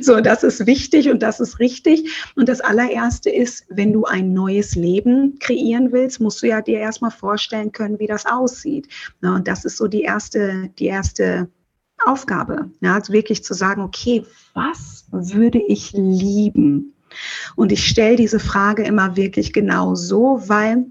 so, 0.00 0.20
das 0.20 0.44
ist 0.44 0.66
wichtig 0.66 1.10
und 1.10 1.20
das 1.20 1.40
ist 1.40 1.58
richtig. 1.58 2.30
Und 2.36 2.48
das 2.48 2.60
allererste 2.60 3.28
ist, 3.28 3.66
wenn 3.70 3.92
du 3.92 4.04
ein 4.04 4.32
neues 4.32 4.76
Leben 4.76 5.40
kreieren 5.40 5.90
willst, 5.90 6.20
musst 6.20 6.42
du 6.44 6.46
ja 6.46 6.62
dir 6.62 6.78
erstmal 6.78 7.10
vorstellen 7.10 7.72
können, 7.72 7.98
wie 7.98 8.06
das 8.06 8.24
aussieht. 8.24 8.86
Ne? 9.20 9.34
Und 9.34 9.48
das 9.48 9.64
ist 9.64 9.78
so 9.78 9.88
die 9.88 10.02
erste, 10.02 10.70
die 10.78 10.86
erste 10.86 11.48
Aufgabe. 12.06 12.70
Ja? 12.82 12.94
Also 12.94 13.12
wirklich 13.12 13.42
zu 13.42 13.54
sagen, 13.54 13.82
okay, 13.82 14.24
was 14.54 15.06
würde 15.10 15.58
ich 15.58 15.90
lieben? 15.92 16.93
Und 17.56 17.72
ich 17.72 17.86
stelle 17.86 18.16
diese 18.16 18.40
Frage 18.40 18.84
immer 18.84 19.16
wirklich 19.16 19.52
genau 19.52 19.94
so, 19.94 20.42
weil 20.46 20.86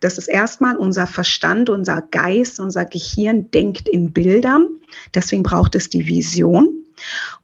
das 0.00 0.16
ist 0.16 0.28
erstmal 0.28 0.76
unser 0.76 1.06
Verstand, 1.06 1.68
unser 1.68 2.02
Geist, 2.02 2.58
unser 2.58 2.86
Gehirn 2.86 3.50
denkt 3.50 3.88
in 3.88 4.12
Bildern. 4.12 4.66
Deswegen 5.14 5.42
braucht 5.42 5.74
es 5.74 5.90
die 5.90 6.06
Vision. 6.06 6.70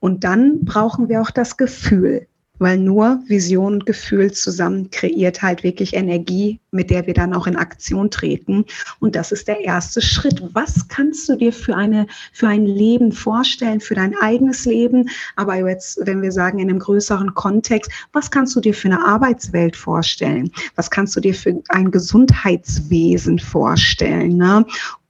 Und 0.00 0.24
dann 0.24 0.64
brauchen 0.64 1.08
wir 1.08 1.20
auch 1.20 1.30
das 1.30 1.56
Gefühl 1.56 2.26
weil 2.58 2.78
nur 2.78 3.20
Vision 3.26 3.74
und 3.74 3.86
Gefühl 3.86 4.32
zusammen 4.32 4.90
kreiert 4.90 5.42
halt 5.42 5.62
wirklich 5.62 5.94
Energie, 5.94 6.60
mit 6.70 6.90
der 6.90 7.06
wir 7.06 7.14
dann 7.14 7.34
auch 7.34 7.46
in 7.46 7.56
Aktion 7.56 8.10
treten. 8.10 8.64
Und 9.00 9.16
das 9.16 9.32
ist 9.32 9.48
der 9.48 9.60
erste 9.60 10.00
Schritt. 10.00 10.42
Was 10.52 10.88
kannst 10.88 11.28
du 11.28 11.36
dir 11.36 11.52
für 11.52 11.74
eine, 11.74 12.06
für 12.32 12.48
ein 12.48 12.66
Leben 12.66 13.12
vorstellen, 13.12 13.80
für 13.80 13.94
dein 13.94 14.14
eigenes 14.20 14.64
Leben? 14.64 15.08
Aber 15.36 15.56
jetzt, 15.56 15.98
wenn 16.04 16.22
wir 16.22 16.32
sagen, 16.32 16.58
in 16.58 16.70
einem 16.70 16.78
größeren 16.78 17.34
Kontext, 17.34 17.90
was 18.12 18.30
kannst 18.30 18.54
du 18.56 18.60
dir 18.60 18.74
für 18.74 18.88
eine 18.88 19.04
Arbeitswelt 19.04 19.76
vorstellen? 19.76 20.50
Was 20.74 20.90
kannst 20.90 21.16
du 21.16 21.20
dir 21.20 21.34
für 21.34 21.62
ein 21.68 21.90
Gesundheitswesen 21.90 23.38
vorstellen? 23.38 24.36
Ne? 24.36 24.64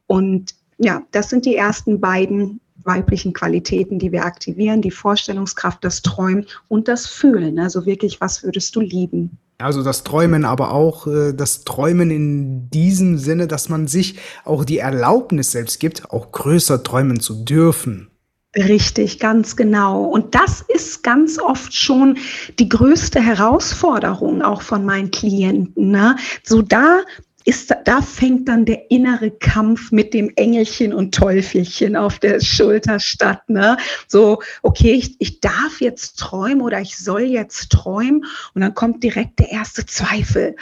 Und 0.06 0.54
ja, 0.78 1.02
das 1.12 1.30
sind 1.30 1.46
die 1.46 1.56
ersten 1.56 2.00
beiden 2.00 2.60
weiblichen 2.86 3.32
Qualitäten, 3.32 3.98
die 3.98 4.12
wir 4.12 4.24
aktivieren, 4.24 4.82
die 4.82 4.90
Vorstellungskraft, 4.90 5.84
das 5.84 6.02
Träumen 6.02 6.46
und 6.68 6.88
das 6.88 7.06
Fühlen. 7.06 7.58
Also 7.58 7.86
wirklich, 7.86 8.20
was 8.20 8.42
würdest 8.42 8.74
du 8.76 8.80
lieben? 8.80 9.38
Also 9.58 9.82
das 9.82 10.04
Träumen, 10.04 10.44
aber 10.44 10.72
auch 10.72 11.06
äh, 11.06 11.32
das 11.32 11.64
Träumen 11.64 12.10
in 12.10 12.68
diesem 12.70 13.16
Sinne, 13.16 13.46
dass 13.46 13.68
man 13.68 13.86
sich 13.86 14.18
auch 14.44 14.64
die 14.64 14.78
Erlaubnis 14.78 15.52
selbst 15.52 15.80
gibt, 15.80 16.10
auch 16.10 16.30
größer 16.30 16.82
träumen 16.82 17.20
zu 17.20 17.44
dürfen. 17.44 18.10
Richtig, 18.56 19.18
ganz 19.18 19.56
genau. 19.56 20.04
Und 20.04 20.34
das 20.34 20.62
ist 20.62 21.02
ganz 21.02 21.38
oft 21.38 21.74
schon 21.74 22.16
die 22.58 22.68
größte 22.68 23.20
Herausforderung 23.20 24.40
auch 24.40 24.62
von 24.62 24.84
meinen 24.84 25.10
Klienten. 25.10 25.90
Ne? 25.90 26.16
So 26.42 26.62
da 26.62 27.00
ist, 27.46 27.72
da 27.84 28.02
fängt 28.02 28.48
dann 28.48 28.64
der 28.64 28.90
innere 28.90 29.30
Kampf 29.30 29.92
mit 29.92 30.12
dem 30.12 30.32
Engelchen 30.34 30.92
und 30.92 31.14
Teufelchen 31.14 31.96
auf 31.96 32.18
der 32.18 32.40
Schulter 32.40 32.98
statt. 32.98 33.48
Ne? 33.48 33.76
So, 34.08 34.42
okay, 34.62 34.92
ich, 34.92 35.14
ich 35.20 35.40
darf 35.40 35.80
jetzt 35.80 36.18
träumen 36.18 36.60
oder 36.60 36.80
ich 36.80 36.96
soll 36.96 37.22
jetzt 37.22 37.70
träumen 37.70 38.24
und 38.54 38.60
dann 38.62 38.74
kommt 38.74 39.04
direkt 39.04 39.38
der 39.38 39.52
erste 39.52 39.86
Zweifel. 39.86 40.56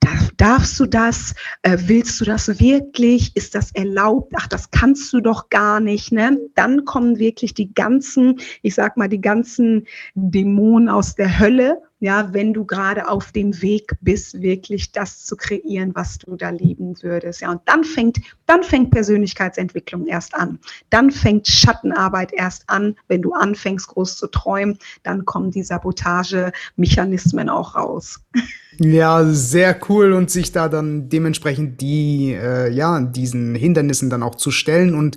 Darf, 0.00 0.30
darfst 0.36 0.78
du 0.78 0.84
das? 0.84 1.34
Äh, 1.62 1.78
willst 1.86 2.20
du 2.20 2.26
das 2.26 2.60
wirklich? 2.60 3.34
Ist 3.34 3.54
das 3.54 3.72
erlaubt? 3.72 4.34
Ach, 4.36 4.46
das 4.46 4.70
kannst 4.70 5.12
du 5.14 5.20
doch 5.20 5.48
gar 5.48 5.80
nicht. 5.80 6.12
Ne? 6.12 6.38
Dann 6.54 6.84
kommen 6.84 7.18
wirklich 7.18 7.54
die 7.54 7.72
ganzen, 7.72 8.40
ich 8.60 8.74
sag 8.74 8.98
mal, 8.98 9.08
die 9.08 9.22
ganzen 9.22 9.86
Dämonen 10.14 10.90
aus 10.90 11.14
der 11.14 11.38
Hölle 11.38 11.78
ja, 11.98 12.28
wenn 12.32 12.52
du 12.52 12.64
gerade 12.66 13.08
auf 13.08 13.32
dem 13.32 13.62
Weg 13.62 13.92
bist, 14.02 14.42
wirklich 14.42 14.92
das 14.92 15.24
zu 15.24 15.36
kreieren, 15.36 15.94
was 15.94 16.18
du 16.18 16.36
da 16.36 16.50
lieben 16.50 16.94
würdest. 17.02 17.40
Ja, 17.40 17.50
und 17.52 17.62
dann 17.64 17.84
fängt, 17.84 18.18
dann 18.44 18.62
fängt 18.62 18.90
Persönlichkeitsentwicklung 18.90 20.06
erst 20.06 20.34
an. 20.34 20.58
Dann 20.90 21.10
fängt 21.10 21.48
Schattenarbeit 21.48 22.32
erst 22.32 22.68
an. 22.68 22.96
Wenn 23.08 23.22
du 23.22 23.32
anfängst, 23.32 23.88
groß 23.88 24.16
zu 24.16 24.26
träumen, 24.26 24.78
dann 25.04 25.24
kommen 25.24 25.50
die 25.50 25.62
Sabotagemechanismen 25.62 27.48
auch 27.48 27.76
raus. 27.76 28.20
Ja, 28.78 29.24
sehr 29.24 29.78
cool 29.88 30.12
und 30.12 30.30
sich 30.30 30.52
da 30.52 30.68
dann 30.68 31.08
dementsprechend 31.08 31.80
die, 31.80 32.34
äh, 32.34 32.70
ja, 32.70 33.00
diesen 33.00 33.54
Hindernissen 33.54 34.10
dann 34.10 34.22
auch 34.22 34.34
zu 34.34 34.50
stellen 34.50 34.94
und 34.94 35.16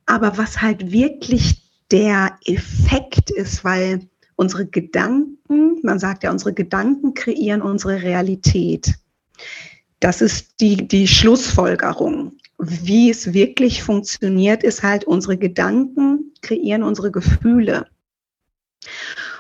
Aber 0.06 0.38
was 0.38 0.62
halt 0.62 0.92
wirklich 0.92 1.64
der 1.92 2.38
Effekt 2.46 3.32
ist, 3.32 3.64
weil 3.64 4.02
unsere 4.40 4.66
Gedanken, 4.66 5.80
man 5.84 6.00
sagt 6.00 6.24
ja, 6.24 6.32
unsere 6.32 6.54
Gedanken 6.54 7.14
kreieren 7.14 7.62
unsere 7.62 8.02
Realität. 8.02 8.94
Das 10.00 10.22
ist 10.22 10.62
die, 10.62 10.88
die 10.88 11.10
Schlussfolgerung. 11.10 12.38
Wie 12.58 13.10
es 13.10 13.34
wirklich 13.34 13.84
funktioniert, 13.84 14.64
ist 14.64 14.82
halt, 14.82 15.04
unsere 15.04 15.36
Gedanken 15.38 16.32
kreieren 16.42 16.84
unsere 16.84 17.12
Gefühle. 17.12 17.88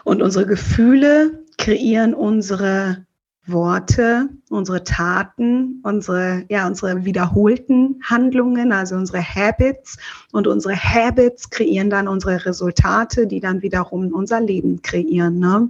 Und 0.04 0.22
unsere 0.22 0.46
Gefühle 0.46 1.46
kreieren 1.58 2.14
unsere 2.14 3.06
Worte, 3.46 4.30
unsere 4.50 4.84
Taten, 4.84 5.82
unsere, 5.84 6.46
ja, 6.50 6.68
unsere 6.68 7.06
wiederholten 7.06 8.00
Handlungen, 8.04 8.72
also 8.72 8.96
unsere 8.96 9.22
Habits. 9.22 9.98
Und 10.32 10.48
unsere 10.48 10.76
Habits 10.76 11.50
kreieren 11.50 11.90
dann 11.90 12.08
unsere 12.08 12.46
Resultate, 12.46 13.28
die 13.28 13.40
dann 13.40 13.62
wiederum 13.62 14.14
unser 14.14 14.42
Leben 14.42 14.82
kreieren. 14.82 15.40
Ne? 15.40 15.70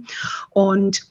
Und 0.50 1.06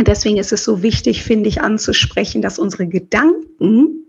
deswegen 0.00 0.38
ist 0.38 0.52
es 0.52 0.64
so 0.64 0.82
wichtig, 0.82 1.22
finde 1.22 1.48
ich, 1.48 1.60
anzusprechen, 1.60 2.42
dass 2.42 2.58
unsere 2.58 2.86
Gedanken, 2.86 4.06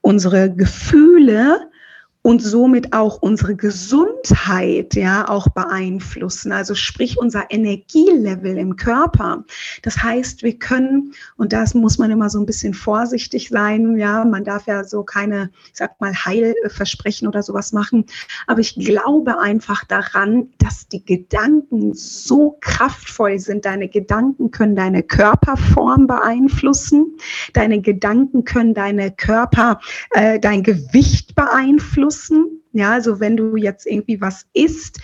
unsere 0.00 0.52
Gefühle 0.52 1.70
und 2.22 2.42
somit 2.42 2.92
auch 2.92 3.22
unsere 3.22 3.54
Gesundheit 3.54 4.94
ja 4.94 5.28
auch 5.28 5.48
beeinflussen, 5.48 6.52
also 6.52 6.74
sprich 6.74 7.16
unser 7.16 7.50
Energielevel 7.50 8.58
im 8.58 8.76
Körper. 8.76 9.44
Das 9.82 10.02
heißt, 10.02 10.42
wir 10.42 10.58
können 10.58 11.14
und 11.36 11.52
das 11.52 11.74
muss 11.74 11.98
man 11.98 12.10
immer 12.10 12.28
so 12.28 12.40
ein 12.40 12.46
bisschen 12.46 12.74
vorsichtig 12.74 13.48
sein, 13.48 13.96
ja, 13.96 14.24
man 14.24 14.44
darf 14.44 14.66
ja 14.66 14.84
so 14.84 15.04
keine, 15.04 15.50
ich 15.66 15.78
sag 15.78 16.00
mal 16.00 16.12
Heilversprechen 16.12 17.28
oder 17.28 17.42
sowas 17.42 17.72
machen, 17.72 18.04
aber 18.46 18.60
ich 18.60 18.74
glaube 18.74 19.38
einfach 19.38 19.84
daran, 19.84 20.48
dass 20.58 20.88
die 20.88 21.04
Gedanken 21.04 21.94
so 21.94 22.58
kraftvoll 22.60 23.38
sind. 23.38 23.64
Deine 23.64 23.88
Gedanken 23.88 24.50
können 24.50 24.74
deine 24.74 25.02
Körperform 25.02 26.06
beeinflussen, 26.06 27.16
deine 27.52 27.80
Gedanken 27.80 28.44
können 28.44 28.74
deine 28.74 29.12
Körper, 29.12 29.80
äh, 30.10 30.40
dein 30.40 30.62
Gewicht 30.62 31.34
beeinflussen 31.34 32.07
beeinflussen. 32.08 32.62
Ja, 32.72 32.92
also 32.92 33.20
wenn 33.20 33.36
du 33.36 33.56
jetzt 33.56 33.86
irgendwie 33.86 34.20
was 34.20 34.46
isst 34.52 35.00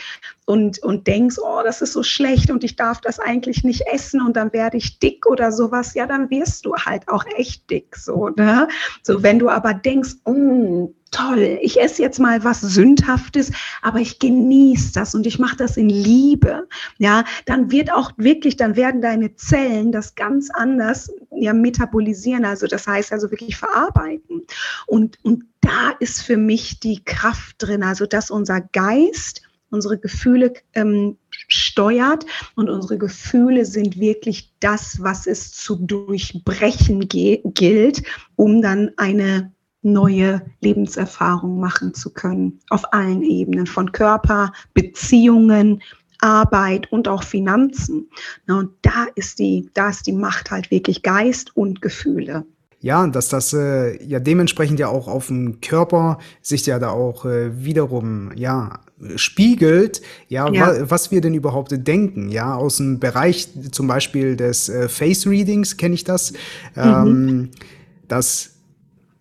und, 0.46 0.82
und 0.82 1.06
denkst, 1.06 1.36
oh, 1.38 1.60
das 1.64 1.80
ist 1.80 1.92
so 1.92 2.02
schlecht 2.02 2.50
und 2.50 2.64
ich 2.64 2.76
darf 2.76 3.00
das 3.00 3.18
eigentlich 3.18 3.64
nicht 3.64 3.82
essen 3.92 4.20
und 4.20 4.36
dann 4.36 4.52
werde 4.52 4.76
ich 4.76 4.98
dick 4.98 5.26
oder 5.26 5.52
sowas, 5.52 5.94
ja, 5.94 6.06
dann 6.06 6.30
wirst 6.30 6.66
du 6.66 6.74
halt 6.74 7.08
auch 7.08 7.24
echt 7.36 7.70
dick, 7.70 7.96
so, 7.96 8.28
ne? 8.30 8.68
So, 9.02 9.22
wenn 9.22 9.38
du 9.38 9.48
aber 9.48 9.72
denkst, 9.72 10.16
oh, 10.24 10.92
toll, 11.10 11.58
ich 11.62 11.80
esse 11.80 12.02
jetzt 12.02 12.18
mal 12.18 12.42
was 12.44 12.60
Sündhaftes, 12.60 13.52
aber 13.82 14.00
ich 14.00 14.18
genieße 14.18 14.92
das 14.92 15.14
und 15.14 15.26
ich 15.26 15.38
mache 15.38 15.56
das 15.56 15.76
in 15.76 15.88
Liebe, 15.88 16.66
ja, 16.98 17.24
dann 17.46 17.70
wird 17.70 17.92
auch 17.92 18.10
wirklich, 18.16 18.56
dann 18.56 18.76
werden 18.76 19.00
deine 19.00 19.34
Zellen 19.36 19.92
das 19.92 20.14
ganz 20.14 20.50
anders 20.50 21.10
ja, 21.30 21.52
metabolisieren, 21.52 22.44
also 22.44 22.66
das 22.66 22.86
heißt 22.86 23.12
also 23.12 23.30
wirklich 23.30 23.56
verarbeiten. 23.56 24.42
Und, 24.86 25.18
und 25.22 25.44
da 25.60 25.92
ist 26.00 26.22
für 26.22 26.36
mich 26.36 26.80
die 26.80 27.02
Kraft 27.04 27.56
drin, 27.58 27.82
also 27.82 28.06
dass 28.06 28.30
unser 28.30 28.60
Geist 28.60 29.43
unsere 29.74 29.98
Gefühle 29.98 30.54
ähm, 30.72 31.18
steuert 31.30 32.24
und 32.54 32.70
unsere 32.70 32.96
Gefühle 32.96 33.66
sind 33.66 33.98
wirklich 33.98 34.52
das, 34.60 35.02
was 35.02 35.26
es 35.26 35.52
zu 35.52 35.76
durchbrechen 35.76 37.08
gilt, 37.08 38.02
um 38.36 38.62
dann 38.62 38.92
eine 38.96 39.52
neue 39.82 40.40
Lebenserfahrungen 40.60 41.60
machen 41.60 41.92
zu 41.92 42.10
können, 42.10 42.60
auf 42.70 42.92
allen 42.94 43.22
Ebenen, 43.22 43.66
von 43.66 43.92
Körper, 43.92 44.52
Beziehungen, 44.72 45.82
Arbeit 46.20 46.90
und 46.90 47.06
auch 47.06 47.22
Finanzen. 47.22 48.08
Und 48.48 48.70
da 48.80 49.06
ist 49.14 49.38
die, 49.38 49.68
da 49.74 49.90
ist 49.90 50.06
die 50.06 50.12
Macht 50.12 50.50
halt 50.50 50.70
wirklich 50.70 51.02
Geist 51.02 51.54
und 51.54 51.82
Gefühle. 51.82 52.46
Ja, 52.80 53.06
dass 53.06 53.28
das 53.28 53.54
äh, 53.54 54.02
ja 54.04 54.20
dementsprechend 54.20 54.78
ja 54.78 54.88
auch 54.88 55.08
auf 55.08 55.28
dem 55.28 55.62
Körper 55.62 56.18
sich 56.42 56.66
ja 56.66 56.78
da 56.78 56.90
auch 56.90 57.24
äh, 57.24 57.64
wiederum 57.64 58.30
ja 58.34 58.80
spiegelt, 59.16 60.02
ja, 60.28 60.50
ja. 60.52 60.66
Wa 60.66 60.90
was 60.90 61.10
wir 61.10 61.20
denn 61.20 61.34
überhaupt 61.34 61.72
denken, 61.72 62.30
ja, 62.30 62.54
aus 62.54 62.78
dem 62.78 63.00
Bereich 63.00 63.48
zum 63.70 63.86
Beispiel 63.86 64.36
des 64.36 64.68
äh, 64.68 64.88
Face 64.88 65.26
Readings 65.26 65.76
kenne 65.76 65.94
ich 65.94 66.04
das, 66.04 66.32
mhm. 66.74 66.82
ähm, 66.82 67.50
dass 68.08 68.53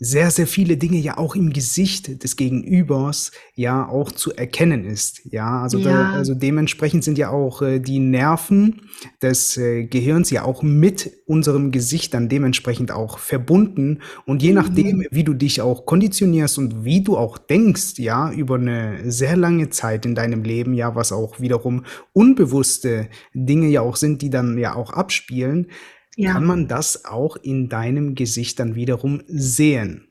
sehr, 0.04 0.32
sehr 0.32 0.48
viele 0.48 0.76
Dinge 0.76 0.98
ja 0.98 1.18
auch 1.18 1.36
im 1.36 1.54
Gesicht 1.54 2.24
des 2.24 2.36
Gegenübers 2.36 3.32
ja 3.56 3.88
auch 3.88 4.12
zu 4.12 4.34
erkennen 4.34 4.84
ist. 4.84 5.22
Ja, 5.32 5.62
also, 5.62 5.78
ja. 5.78 5.92
Da, 5.92 6.12
also 6.12 6.34
dementsprechend 6.36 7.04
sind 7.04 7.18
ja 7.18 7.30
auch 7.30 7.62
äh, 7.62 7.80
die 7.80 8.00
Nerven 8.00 8.82
des 9.22 9.56
äh, 9.58 9.86
Gehirns 9.86 10.30
ja 10.30 10.44
auch 10.44 10.62
mit 10.62 11.12
unserem 11.26 11.72
Gesicht 11.72 12.14
dann 12.14 12.28
dementsprechend 12.28 12.92
auch 12.92 13.18
verbunden. 13.18 14.00
Und 14.26 14.44
je 14.44 14.50
mhm. 14.50 14.56
nachdem, 14.56 15.08
wie 15.10 15.24
du 15.24 15.34
dich 15.34 15.62
auch 15.62 15.86
konditionierst 15.86 16.58
und 16.58 16.84
wie 16.84 17.02
du 17.02 17.18
auch 17.18 17.38
denkst, 17.38 17.98
ja, 17.98 18.32
über 18.32 18.56
eine 18.56 19.10
sehr 19.10 19.38
lange 19.38 19.70
Zeit 19.70 20.06
in 20.06 20.16
deinem 20.16 20.44
Leben, 20.44 20.74
ja, 20.74 20.96
was 20.96 21.14
auch 21.14 21.40
wiederum 21.40 21.86
unbewusste 22.12 23.08
Dinge 23.34 23.68
ja 23.70 23.82
auch 23.82 23.96
sind, 23.96 24.22
die 24.22 24.30
dann 24.30 24.58
ja 24.58 24.76
auch 24.76 24.92
abspielen, 24.92 25.68
ja. 26.16 26.34
kann 26.34 26.46
man 26.46 26.68
das 26.68 27.06
auch 27.06 27.36
in 27.38 27.70
deinem 27.70 28.16
Gesicht 28.16 28.60
dann 28.60 28.76
wiederum 28.76 29.22
sehen. 29.28 30.08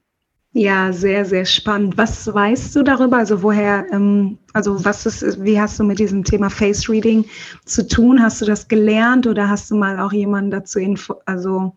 Ja, 0.54 0.92
sehr, 0.92 1.24
sehr 1.24 1.46
spannend. 1.46 1.96
Was 1.96 2.32
weißt 2.32 2.76
du 2.76 2.82
darüber? 2.82 3.16
Also 3.16 3.42
woher, 3.42 3.86
ähm, 3.90 4.36
also 4.52 4.84
was 4.84 5.06
ist, 5.06 5.42
wie 5.42 5.58
hast 5.58 5.80
du 5.80 5.84
mit 5.84 5.98
diesem 5.98 6.24
Thema 6.24 6.50
Face 6.50 6.90
Reading 6.90 7.24
zu 7.64 7.88
tun? 7.88 8.22
Hast 8.22 8.42
du 8.42 8.44
das 8.44 8.68
gelernt 8.68 9.26
oder 9.26 9.48
hast 9.48 9.70
du 9.70 9.76
mal 9.76 9.98
auch 9.98 10.12
jemanden 10.12 10.50
dazu 10.50 10.78
info, 10.78 11.14
also 11.24 11.72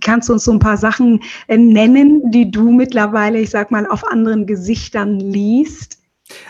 kannst 0.00 0.28
du 0.28 0.34
uns 0.34 0.44
so 0.44 0.52
ein 0.52 0.60
paar 0.60 0.76
Sachen 0.76 1.20
äh, 1.48 1.58
nennen, 1.58 2.30
die 2.30 2.48
du 2.48 2.70
mittlerweile, 2.70 3.40
ich 3.40 3.50
sag 3.50 3.72
mal, 3.72 3.84
auf 3.88 4.06
anderen 4.06 4.46
Gesichtern 4.46 5.18
liest? 5.18 5.99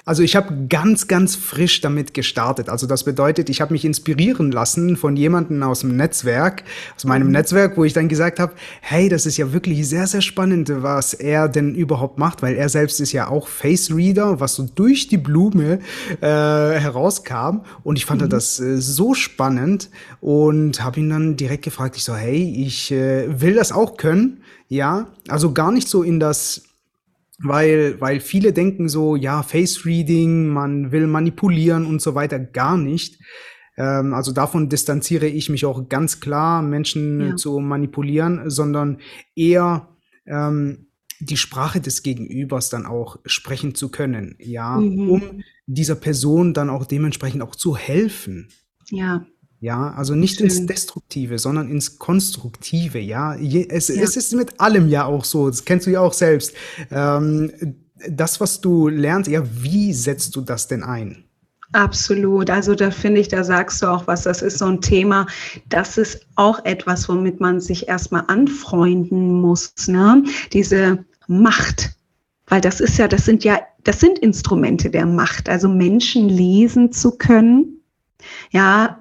Also 0.05 0.23
ich 0.23 0.37
habe 0.37 0.67
ganz, 0.69 1.09
ganz 1.09 1.37
frisch 1.37 1.81
damit 1.81 2.15
gestartet. 2.15 2.69
Also 2.69 2.87
das 2.87 3.05
bedeutet, 3.05 3.49
ich 3.51 3.61
habe 3.61 3.73
mich 3.73 3.85
inspirieren 3.85 4.51
lassen 4.51 4.97
von 4.97 5.17
jemandem 5.17 5.63
aus 5.63 5.81
dem 5.81 5.97
Netzwerk, 5.97 6.65
aus 6.97 7.05
meinem 7.05 7.29
mhm. 7.29 7.33
Netzwerk, 7.33 7.77
wo 7.77 7.85
ich 7.85 7.93
dann 7.93 8.09
gesagt 8.09 8.41
habe, 8.41 8.53
hey, 8.81 9.09
das 9.09 9.27
ist 9.27 9.37
ja 9.37 9.53
wirklich 9.53 9.89
sehr, 9.89 10.07
sehr 10.07 10.21
spannend, 10.21 10.71
was 10.75 11.15
er 11.15 11.49
denn 11.49 11.75
überhaupt 11.75 12.19
macht, 12.19 12.43
weil 12.43 12.55
er 12.55 12.69
selbst 12.69 13.01
ist 13.01 13.13
ja 13.13 13.29
auch 13.29 13.49
Face 13.49 13.95
Reader, 13.95 14.41
was 14.41 14.55
so 14.55 14.69
durch 14.75 15.09
die 15.09 15.19
Blume 15.19 15.81
äh, 16.21 16.27
herauskam. 16.27 17.61
Und 17.83 17.97
ich 17.97 18.07
fand 18.07 18.23
mhm. 18.23 18.29
das 18.29 18.61
äh, 18.61 18.81
so 18.81 19.15
spannend 19.15 19.91
und 20.21 20.83
habe 20.83 21.01
ihn 21.01 21.11
dann 21.11 21.37
direkt 21.37 21.65
gefragt, 21.65 21.97
ich 21.97 22.05
so, 22.05 22.15
hey, 22.15 22.65
ich 22.65 22.91
äh, 22.93 23.41
will 23.41 23.55
das 23.55 23.73
auch 23.73 23.97
können. 23.97 24.43
Ja, 24.69 25.09
also 25.29 25.53
gar 25.53 25.73
nicht 25.73 25.89
so 25.89 26.05
in 26.05 26.21
das 26.21 26.63
weil, 27.43 28.01
weil 28.01 28.21
viele 28.21 28.53
denken 28.53 28.89
so, 28.89 29.17
ja, 29.17 29.43
Face 29.43 29.85
Reading, 29.87 30.49
man 30.49 30.93
will 30.93 31.07
manipulieren 31.07 31.87
und 31.87 32.03
so 32.03 32.15
weiter, 32.15 32.39
gar 32.39 32.77
nicht. 32.77 33.21
Ähm, 33.77 34.13
also 34.15 34.33
davon 34.33 34.69
distanziere 34.69 35.27
ich 35.27 35.49
mich 35.49 35.65
auch 35.65 35.89
ganz 35.89 36.21
klar, 36.21 36.63
Menschen 36.63 37.21
ja. 37.21 37.37
zu 37.37 37.59
manipulieren, 37.61 38.51
sondern 38.51 38.99
eher 39.35 39.89
ähm, 40.27 40.89
die 41.21 41.37
Sprache 41.37 41.81
des 41.81 42.03
Gegenübers 42.03 42.71
dann 42.71 42.87
auch 42.87 43.19
sprechen 43.25 43.75
zu 43.75 43.91
können, 43.91 44.37
ja, 44.39 44.77
mhm. 44.77 45.11
um 45.11 45.43
dieser 45.67 45.95
Person 45.95 46.55
dann 46.55 46.71
auch 46.71 46.87
dementsprechend 46.87 47.43
auch 47.43 47.55
zu 47.55 47.77
helfen. 47.77 48.49
Ja. 48.91 49.27
Ja, 49.61 49.93
also 49.93 50.15
nicht 50.15 50.39
Schön. 50.39 50.47
ins 50.47 50.65
Destruktive, 50.65 51.39
sondern 51.39 51.71
ins 51.71 51.99
Konstruktive, 51.99 52.99
ja. 52.99 53.35
Je, 53.37 53.69
es, 53.69 53.89
ja. 53.89 54.03
es 54.03 54.17
ist 54.17 54.33
mit 54.33 54.59
allem 54.59 54.89
ja 54.89 55.05
auch 55.05 55.25
so, 55.25 55.49
das 55.49 55.67
kennst 55.67 55.87
du 55.87 55.91
ja 55.91 56.01
auch 56.01 56.15
selbst. 56.15 56.55
Ähm, 56.91 57.53
das, 58.09 58.41
was 58.41 58.63
du 58.63 58.89
lernst, 58.89 59.31
ja, 59.31 59.43
wie 59.63 59.93
setzt 59.93 60.35
du 60.35 60.41
das 60.41 60.67
denn 60.67 60.83
ein? 60.83 61.25
Absolut. 61.73 62.49
Also 62.49 62.75
da 62.75 62.91
finde 62.91 63.21
ich, 63.21 63.29
da 63.29 63.45
sagst 63.45 63.83
du 63.83 63.87
auch 63.87 64.07
was, 64.07 64.23
das 64.23 64.41
ist 64.41 64.59
so 64.59 64.65
ein 64.65 64.81
Thema, 64.81 65.27
das 65.69 65.99
ist 65.99 66.27
auch 66.37 66.65
etwas, 66.65 67.09
womit 67.09 67.39
man 67.41 67.61
sich 67.61 67.87
erstmal 67.87 68.25
anfreunden 68.27 69.41
muss, 69.41 69.73
ne? 69.87 70.25
Diese 70.53 71.05
Macht. 71.29 71.91
Weil 72.47 72.61
das 72.61 72.81
ist 72.81 72.99
ja, 72.99 73.07
das 73.07 73.27
sind 73.27 73.45
ja, 73.45 73.61
das 73.85 74.01
sind 74.01 74.19
Instrumente 74.19 74.91
der 74.91 75.07
Macht, 75.07 75.49
also 75.49 75.69
Menschen 75.69 76.29
lesen 76.29 76.91
zu 76.91 77.13
können. 77.13 77.83
Ja, 78.51 79.00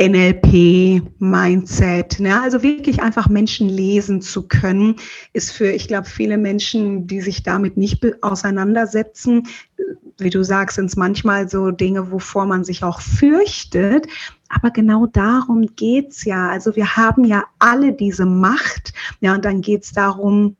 NLP, 0.00 1.02
Mindset, 1.18 2.20
ne? 2.20 2.40
also 2.40 2.62
wirklich 2.62 3.02
einfach 3.02 3.28
Menschen 3.28 3.68
lesen 3.68 4.22
zu 4.22 4.48
können, 4.48 4.96
ist 5.34 5.52
für, 5.52 5.70
ich 5.70 5.88
glaube, 5.88 6.08
viele 6.08 6.38
Menschen, 6.38 7.06
die 7.06 7.20
sich 7.20 7.42
damit 7.42 7.76
nicht 7.76 8.00
auseinandersetzen, 8.22 9.46
wie 10.16 10.30
du 10.30 10.42
sagst, 10.42 10.76
sind 10.76 10.86
es 10.86 10.96
manchmal 10.96 11.50
so 11.50 11.70
Dinge, 11.70 12.10
wovor 12.10 12.46
man 12.46 12.64
sich 12.64 12.82
auch 12.82 13.00
fürchtet. 13.00 14.06
Aber 14.48 14.70
genau 14.70 15.06
darum 15.06 15.66
geht's 15.76 16.24
ja. 16.24 16.48
Also 16.48 16.76
wir 16.76 16.96
haben 16.96 17.24
ja 17.24 17.44
alle 17.58 17.92
diese 17.92 18.26
Macht. 18.26 18.92
Ja, 19.20 19.34
und 19.34 19.44
dann 19.44 19.60
geht's 19.60 19.92
darum, 19.92 20.56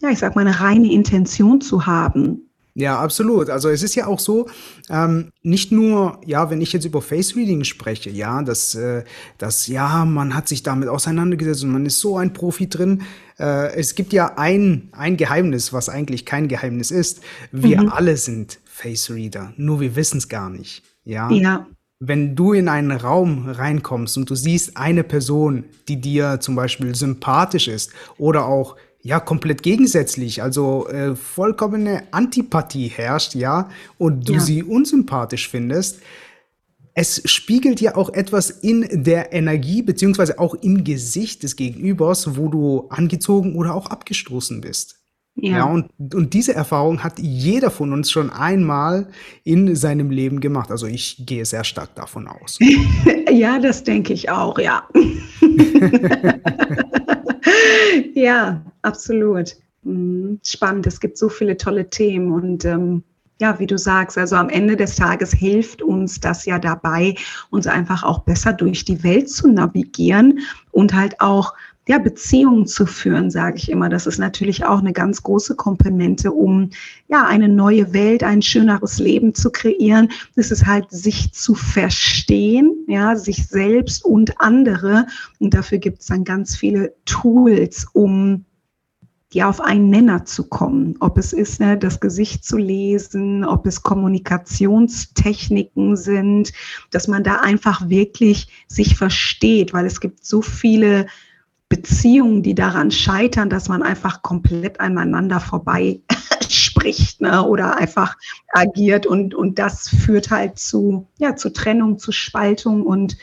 ja, 0.00 0.10
ich 0.10 0.18
sag 0.18 0.36
mal, 0.36 0.46
eine 0.46 0.60
reine 0.60 0.92
Intention 0.92 1.60
zu 1.60 1.86
haben. 1.86 2.47
Ja, 2.78 3.00
absolut. 3.00 3.50
Also 3.50 3.70
es 3.70 3.82
ist 3.82 3.96
ja 3.96 4.06
auch 4.06 4.20
so, 4.20 4.48
ähm, 4.88 5.32
nicht 5.42 5.72
nur, 5.72 6.20
ja, 6.24 6.48
wenn 6.48 6.60
ich 6.60 6.72
jetzt 6.72 6.84
über 6.84 7.02
Face 7.02 7.34
Reading 7.34 7.64
spreche, 7.64 8.08
ja, 8.08 8.40
dass, 8.42 8.76
äh, 8.76 9.02
dass, 9.36 9.66
ja, 9.66 10.04
man 10.04 10.32
hat 10.32 10.46
sich 10.46 10.62
damit 10.62 10.88
auseinandergesetzt 10.88 11.64
und 11.64 11.72
man 11.72 11.86
ist 11.86 11.98
so 11.98 12.16
ein 12.16 12.32
Profi 12.32 12.68
drin. 12.68 13.02
Äh, 13.36 13.74
es 13.74 13.96
gibt 13.96 14.12
ja 14.12 14.38
ein, 14.38 14.90
ein 14.92 15.16
Geheimnis, 15.16 15.72
was 15.72 15.88
eigentlich 15.88 16.24
kein 16.24 16.46
Geheimnis 16.46 16.92
ist. 16.92 17.20
Wir 17.50 17.82
mhm. 17.82 17.88
alle 17.88 18.16
sind 18.16 18.60
Face 18.64 19.10
Reader, 19.10 19.52
nur 19.56 19.80
wir 19.80 19.96
wissen 19.96 20.18
es 20.18 20.28
gar 20.28 20.48
nicht. 20.48 20.84
Ja. 21.04 21.28
ja. 21.32 21.66
Wenn 21.98 22.36
du 22.36 22.52
in 22.52 22.68
einen 22.68 22.92
Raum 22.92 23.48
reinkommst 23.48 24.16
und 24.18 24.30
du 24.30 24.36
siehst 24.36 24.76
eine 24.76 25.02
Person, 25.02 25.64
die 25.88 26.00
dir 26.00 26.38
zum 26.38 26.54
Beispiel 26.54 26.94
sympathisch 26.94 27.66
ist 27.66 27.90
oder 28.18 28.46
auch 28.46 28.76
ja 29.00 29.20
komplett 29.20 29.62
gegensätzlich, 29.62 30.42
also 30.42 30.88
äh, 30.88 31.14
vollkommene 31.14 32.02
Antipathie 32.10 32.88
herrscht, 32.88 33.34
ja, 33.34 33.70
und 33.96 34.28
du 34.28 34.34
ja. 34.34 34.40
sie 34.40 34.62
unsympathisch 34.62 35.48
findest, 35.48 36.00
es 37.00 37.22
spiegelt 37.30 37.80
ja 37.80 37.94
auch 37.94 38.12
etwas 38.12 38.50
in 38.50 38.84
der 38.90 39.32
Energie 39.32 39.82
beziehungsweise 39.82 40.40
auch 40.40 40.54
im 40.54 40.82
Gesicht 40.82 41.44
des 41.44 41.54
Gegenübers, 41.54 42.36
wo 42.36 42.48
du 42.48 42.88
angezogen 42.88 43.54
oder 43.54 43.74
auch 43.74 43.86
abgestoßen 43.86 44.60
bist. 44.60 44.96
Ja. 45.40 45.58
ja, 45.58 45.64
und, 45.66 45.92
und 46.12 46.34
diese 46.34 46.56
Erfahrung 46.56 47.04
hat 47.04 47.20
jeder 47.20 47.70
von 47.70 47.92
uns 47.92 48.10
schon 48.10 48.30
einmal 48.30 49.06
in 49.44 49.76
seinem 49.76 50.10
Leben 50.10 50.40
gemacht. 50.40 50.72
Also 50.72 50.88
ich 50.88 51.24
gehe 51.24 51.44
sehr 51.44 51.62
stark 51.62 51.94
davon 51.94 52.26
aus. 52.26 52.58
ja, 53.32 53.60
das 53.60 53.84
denke 53.84 54.12
ich 54.12 54.30
auch, 54.30 54.58
ja. 54.58 54.82
ja, 58.14 58.64
absolut. 58.88 59.56
Mhm. 59.82 60.40
Spannend. 60.42 60.86
Es 60.86 61.00
gibt 61.00 61.18
so 61.18 61.28
viele 61.28 61.56
tolle 61.56 61.88
Themen 61.88 62.32
und 62.32 62.64
ähm, 62.64 63.04
ja, 63.40 63.58
wie 63.60 63.66
du 63.66 63.78
sagst, 63.78 64.18
also 64.18 64.34
am 64.34 64.48
Ende 64.48 64.76
des 64.76 64.96
Tages 64.96 65.32
hilft 65.32 65.80
uns 65.80 66.18
das 66.18 66.44
ja 66.44 66.58
dabei, 66.58 67.14
uns 67.50 67.68
einfach 67.68 68.02
auch 68.02 68.20
besser 68.20 68.52
durch 68.52 68.84
die 68.84 69.04
Welt 69.04 69.30
zu 69.30 69.46
navigieren 69.48 70.40
und 70.72 70.92
halt 70.92 71.20
auch 71.20 71.54
ja, 71.86 71.98
Beziehungen 71.98 72.66
zu 72.66 72.84
führen, 72.84 73.30
sage 73.30 73.56
ich 73.56 73.70
immer. 73.70 73.88
Das 73.88 74.06
ist 74.06 74.18
natürlich 74.18 74.64
auch 74.64 74.80
eine 74.80 74.92
ganz 74.92 75.22
große 75.22 75.56
Komponente, 75.56 76.32
um 76.32 76.68
ja 77.08 77.24
eine 77.26 77.48
neue 77.48 77.94
Welt, 77.94 78.22
ein 78.22 78.42
schöneres 78.42 78.98
Leben 78.98 79.34
zu 79.34 79.50
kreieren. 79.50 80.10
Das 80.36 80.50
ist 80.50 80.66
halt 80.66 80.90
sich 80.90 81.32
zu 81.32 81.54
verstehen, 81.54 82.84
ja, 82.88 83.16
sich 83.16 83.46
selbst 83.46 84.04
und 84.04 84.38
andere. 84.38 85.06
Und 85.38 85.54
dafür 85.54 85.78
gibt 85.78 86.00
es 86.00 86.06
dann 86.08 86.24
ganz 86.24 86.56
viele 86.56 86.92
Tools, 87.06 87.86
um 87.94 88.44
ja 89.32 89.48
auf 89.48 89.60
einen 89.60 89.90
Nenner 89.90 90.24
zu 90.24 90.48
kommen. 90.48 90.96
Ob 91.00 91.18
es 91.18 91.32
ist, 91.32 91.60
ne, 91.60 91.76
das 91.76 92.00
Gesicht 92.00 92.44
zu 92.44 92.56
lesen, 92.56 93.44
ob 93.44 93.66
es 93.66 93.82
Kommunikationstechniken 93.82 95.96
sind, 95.96 96.52
dass 96.90 97.08
man 97.08 97.24
da 97.24 97.36
einfach 97.36 97.88
wirklich 97.88 98.48
sich 98.68 98.96
versteht, 98.96 99.74
weil 99.74 99.86
es 99.86 100.00
gibt 100.00 100.24
so 100.24 100.40
viele 100.40 101.06
Beziehungen, 101.68 102.42
die 102.42 102.54
daran 102.54 102.90
scheitern, 102.90 103.50
dass 103.50 103.68
man 103.68 103.82
einfach 103.82 104.22
komplett 104.22 104.80
aneinander 104.80 105.40
vorbei 105.40 106.00
spricht 106.48 107.20
ne, 107.20 107.44
oder 107.44 107.76
einfach 107.76 108.16
agiert 108.54 109.04
und, 109.04 109.34
und 109.34 109.58
das 109.58 109.88
führt 109.88 110.30
halt 110.30 110.58
zu, 110.58 111.06
ja, 111.18 111.36
zu 111.36 111.52
Trennung, 111.52 111.98
zu 111.98 112.12
Spaltung 112.12 112.86
und 112.86 113.18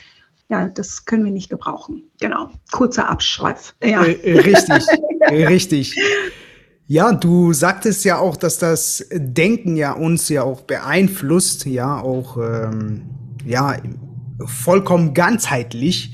ja, 0.50 0.68
das 0.70 1.06
können 1.06 1.26
wir 1.26 1.32
nicht 1.32 1.50
gebrauchen. 1.50 2.04
Genau, 2.20 2.50
kurzer 2.72 3.10
Abschweif. 3.10 3.76
Ja. 3.84 4.04
Äh, 4.04 4.14
äh 4.14 4.40
richtig, 4.40 4.86
richtig. 5.32 5.96
Ja, 6.88 7.14
du 7.14 7.52
sagtest 7.52 8.06
ja 8.06 8.20
auch, 8.20 8.38
dass 8.38 8.60
das 8.60 9.08
Denken 9.12 9.76
ja 9.76 9.94
uns 9.94 10.30
ja 10.30 10.44
auch 10.44 10.62
beeinflusst, 10.62 11.66
ja, 11.66 12.00
auch 12.00 12.38
ähm, 12.38 13.10
ja 13.44 13.78
vollkommen 14.46 15.16
ganzheitlich. 15.16 16.14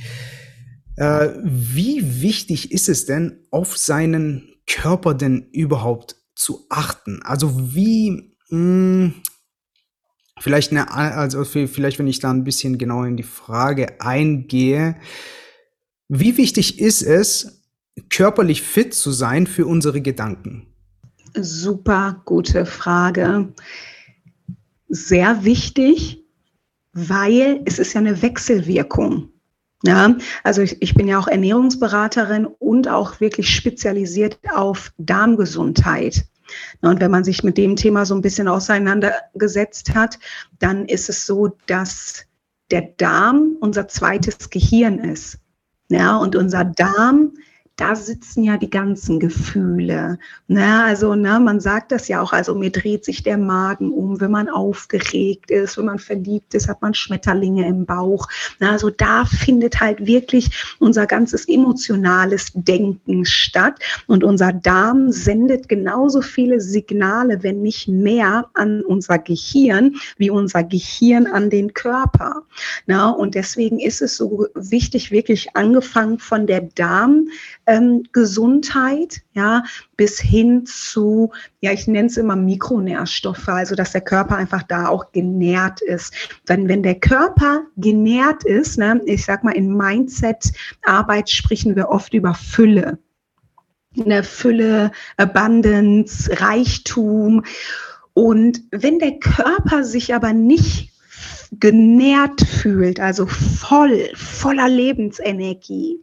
Äh, 0.96 1.30
wie 1.44 2.22
wichtig 2.22 2.72
ist 2.72 2.88
es 2.88 3.06
denn, 3.06 3.40
auf 3.52 3.78
seinen 3.78 4.48
Körper 4.66 5.14
denn 5.14 5.50
überhaupt 5.52 6.16
zu 6.36 6.66
achten? 6.70 7.22
Also 7.24 7.76
wie 7.76 8.38
mh, 8.50 8.58
hm, 8.58 9.14
vielleicht 10.42 10.72
eine, 10.72 10.92
also 10.92 11.44
vielleicht 11.46 12.00
wenn 12.00 12.08
ich 12.08 12.20
da 12.20 12.32
ein 12.32 12.44
bisschen 12.44 12.78
genauer 12.78 13.08
in 13.08 13.18
die 13.18 13.24
Frage 13.24 14.02
eingehe, 14.02 14.96
wie 16.10 16.36
wichtig 16.38 16.80
ist 16.80 17.04
es, 17.04 17.62
körperlich 18.10 18.62
fit 18.62 18.94
zu 18.94 19.12
sein 19.12 19.48
für 19.48 19.66
unsere 19.66 20.02
Gedanken? 20.02 20.68
Super 21.36 22.22
gute 22.26 22.66
Frage. 22.66 23.54
Sehr 24.90 25.46
wichtig, 25.46 26.26
weil 26.92 27.62
es 27.66 27.80
ist 27.80 27.94
ja 27.94 28.02
eine 28.02 28.22
Wechselwirkung. 28.22 29.30
Ja, 29.84 30.16
also 30.44 30.62
ich, 30.62 30.82
ich 30.82 30.94
bin 30.94 31.08
ja 31.08 31.18
auch 31.18 31.28
Ernährungsberaterin 31.28 32.46
und 32.46 32.88
auch 32.88 33.20
wirklich 33.20 33.50
spezialisiert 33.50 34.38
auf 34.54 34.92
Darmgesundheit. 34.98 36.26
Und 36.82 37.00
wenn 37.00 37.12
man 37.12 37.24
sich 37.24 37.44
mit 37.44 37.58
dem 37.58 37.76
Thema 37.76 38.06
so 38.06 38.16
ein 38.16 38.22
bisschen 38.22 38.48
auseinandergesetzt 38.48 39.94
hat, 39.94 40.20
dann 40.60 40.86
ist 40.86 41.10
es 41.10 41.26
so, 41.26 41.58
dass 41.68 42.26
der 42.72 42.82
Darm 42.98 43.58
unser 43.60 43.88
zweites 43.88 44.50
Gehirn 44.50 45.00
ist. 45.00 45.40
Ja, 45.90 46.16
und 46.18 46.36
unser 46.36 46.64
Darm 46.64 47.34
da 47.82 47.96
sitzen 47.96 48.44
ja 48.44 48.58
die 48.58 48.70
ganzen 48.70 49.20
Gefühle. 49.20 50.20
Ne? 50.48 50.84
Also 50.84 51.16
ne, 51.16 51.40
man 51.40 51.60
sagt 51.60 51.92
das 51.92 52.08
ja 52.08 52.22
auch, 52.22 52.32
also 52.32 52.54
mir 52.54 52.70
dreht 52.70 53.04
sich 53.04 53.24
der 53.24 53.40
Magen 53.40 53.92
um, 53.92 54.22
wenn 54.22 54.30
man 54.30 54.50
aufgeregt 54.50 55.50
ist, 55.50 55.80
wenn 55.80 55.86
man 55.86 55.98
verliebt 55.98 56.54
ist, 56.54 56.68
hat 56.68 56.84
man 56.84 56.94
Schmetterlinge 56.94 57.68
im 57.68 57.88
Bauch. 57.88 58.28
Ne? 58.60 58.70
Also 58.70 58.92
da 58.92 59.26
findet 59.26 59.80
halt 59.80 60.06
wirklich 60.06 60.76
unser 60.78 61.08
ganzes 61.08 61.48
emotionales 61.48 62.52
Denken 62.54 63.26
statt 63.26 63.80
und 64.06 64.24
unser 64.24 64.54
Darm 64.54 65.12
sendet 65.12 65.68
genauso 65.68 66.22
viele 66.22 66.62
Signale, 66.62 67.42
wenn 67.42 67.64
nicht 67.64 67.88
mehr, 67.88 68.46
an 68.54 68.84
unser 68.84 69.18
Gehirn, 69.18 69.96
wie 70.18 70.30
unser 70.30 70.64
Gehirn 70.64 71.26
an 71.26 71.50
den 71.50 71.74
Körper. 71.74 72.44
Ne? 72.86 73.12
Und 73.16 73.34
deswegen 73.34 73.80
ist 73.80 74.04
es 74.04 74.18
so 74.18 74.46
wichtig, 74.54 75.10
wirklich 75.10 75.56
angefangen 75.56 76.20
von 76.20 76.46
der 76.46 76.62
Darm, 76.62 77.30
ähm, 77.72 78.04
Gesundheit, 78.12 79.22
ja, 79.34 79.64
bis 79.96 80.20
hin 80.20 80.66
zu, 80.66 81.32
ja, 81.62 81.72
ich 81.72 81.88
nenne 81.88 82.08
es 82.08 82.18
immer 82.18 82.36
Mikronährstoffe, 82.36 83.48
also 83.48 83.76
dass 83.76 83.94
der 83.94 84.02
Körper 84.02 84.36
einfach 84.36 84.64
da 84.64 84.90
auch 84.90 85.14
genährt 85.14 85.82
ist. 85.82 86.14
Denn 86.50 86.68
wenn 86.68 86.84
der 86.84 86.96
Körper 86.96 87.62
genährt 87.78 88.44
ist, 88.44 88.78
ne, 88.78 89.02
ich 89.06 89.24
sag 89.24 89.46
mal, 89.46 89.56
in 89.56 89.76
Mindset-Arbeit 89.76 91.30
sprechen 91.30 91.78
wir 91.78 91.90
oft 91.90 92.14
über 92.14 92.34
Fülle. 92.34 93.00
Eine 93.98 94.24
Fülle, 94.24 94.92
Abundance, 95.16 96.30
Reichtum. 96.42 97.44
Und 98.14 98.62
wenn 98.72 99.00
der 99.00 99.18
Körper 99.20 99.86
sich 99.86 100.14
aber 100.14 100.34
nicht 100.34 100.91
genährt 101.52 102.42
fühlt, 102.42 103.00
also 103.00 103.26
voll, 103.26 104.10
voller 104.16 104.70
Lebensenergie, 104.70 106.00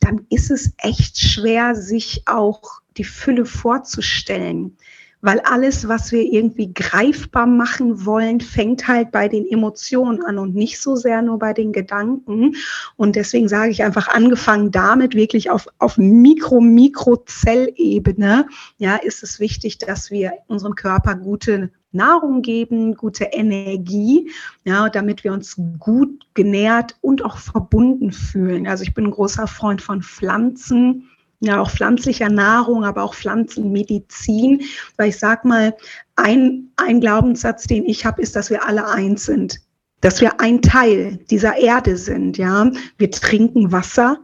dann 0.00 0.26
ist 0.30 0.50
es 0.50 0.72
echt 0.78 1.18
schwer, 1.18 1.74
sich 1.76 2.22
auch 2.26 2.80
die 2.96 3.04
Fülle 3.04 3.46
vorzustellen. 3.46 4.76
Weil 5.22 5.40
alles, 5.40 5.86
was 5.86 6.12
wir 6.12 6.22
irgendwie 6.22 6.72
greifbar 6.72 7.46
machen 7.46 8.06
wollen, 8.06 8.40
fängt 8.40 8.88
halt 8.88 9.10
bei 9.12 9.28
den 9.28 9.46
Emotionen 9.46 10.24
an 10.24 10.38
und 10.38 10.54
nicht 10.54 10.80
so 10.80 10.96
sehr 10.96 11.20
nur 11.20 11.38
bei 11.38 11.52
den 11.52 11.72
Gedanken. 11.72 12.56
Und 12.96 13.16
deswegen 13.16 13.46
sage 13.46 13.70
ich 13.70 13.82
einfach, 13.84 14.08
angefangen 14.08 14.70
damit 14.70 15.14
wirklich 15.14 15.50
auf, 15.50 15.68
auf 15.78 15.98
Mikro, 15.98 16.62
Mikrozellebene, 16.62 18.46
ja, 18.78 18.96
ist 18.96 19.22
es 19.22 19.40
wichtig, 19.40 19.76
dass 19.76 20.10
wir 20.10 20.32
unserem 20.46 20.74
Körper 20.74 21.14
gute 21.16 21.70
Nahrung 21.92 22.42
geben, 22.42 22.94
gute 22.94 23.24
Energie, 23.24 24.30
ja, 24.64 24.88
damit 24.88 25.24
wir 25.24 25.32
uns 25.32 25.56
gut 25.78 26.26
genährt 26.34 26.96
und 27.00 27.24
auch 27.24 27.38
verbunden 27.38 28.12
fühlen. 28.12 28.66
Also 28.68 28.82
ich 28.84 28.94
bin 28.94 29.06
ein 29.06 29.10
großer 29.10 29.46
Freund 29.46 29.82
von 29.82 30.02
Pflanzen, 30.02 31.08
ja, 31.40 31.60
auch 31.60 31.70
pflanzlicher 31.70 32.28
Nahrung, 32.28 32.84
aber 32.84 33.02
auch 33.02 33.14
Pflanzenmedizin, 33.14 34.62
weil 34.96 35.08
ich 35.08 35.18
sag 35.18 35.44
mal, 35.44 35.74
ein, 36.16 36.70
ein 36.76 37.00
Glaubenssatz, 37.00 37.66
den 37.66 37.84
ich 37.86 38.04
habe, 38.04 38.20
ist, 38.20 38.36
dass 38.36 38.50
wir 38.50 38.66
alle 38.66 38.86
eins 38.86 39.24
sind, 39.24 39.60
dass 40.02 40.20
wir 40.20 40.40
ein 40.40 40.60
Teil 40.62 41.18
dieser 41.30 41.56
Erde 41.56 41.96
sind, 41.96 42.36
ja. 42.38 42.70
Wir 42.98 43.10
trinken 43.10 43.72
Wasser, 43.72 44.18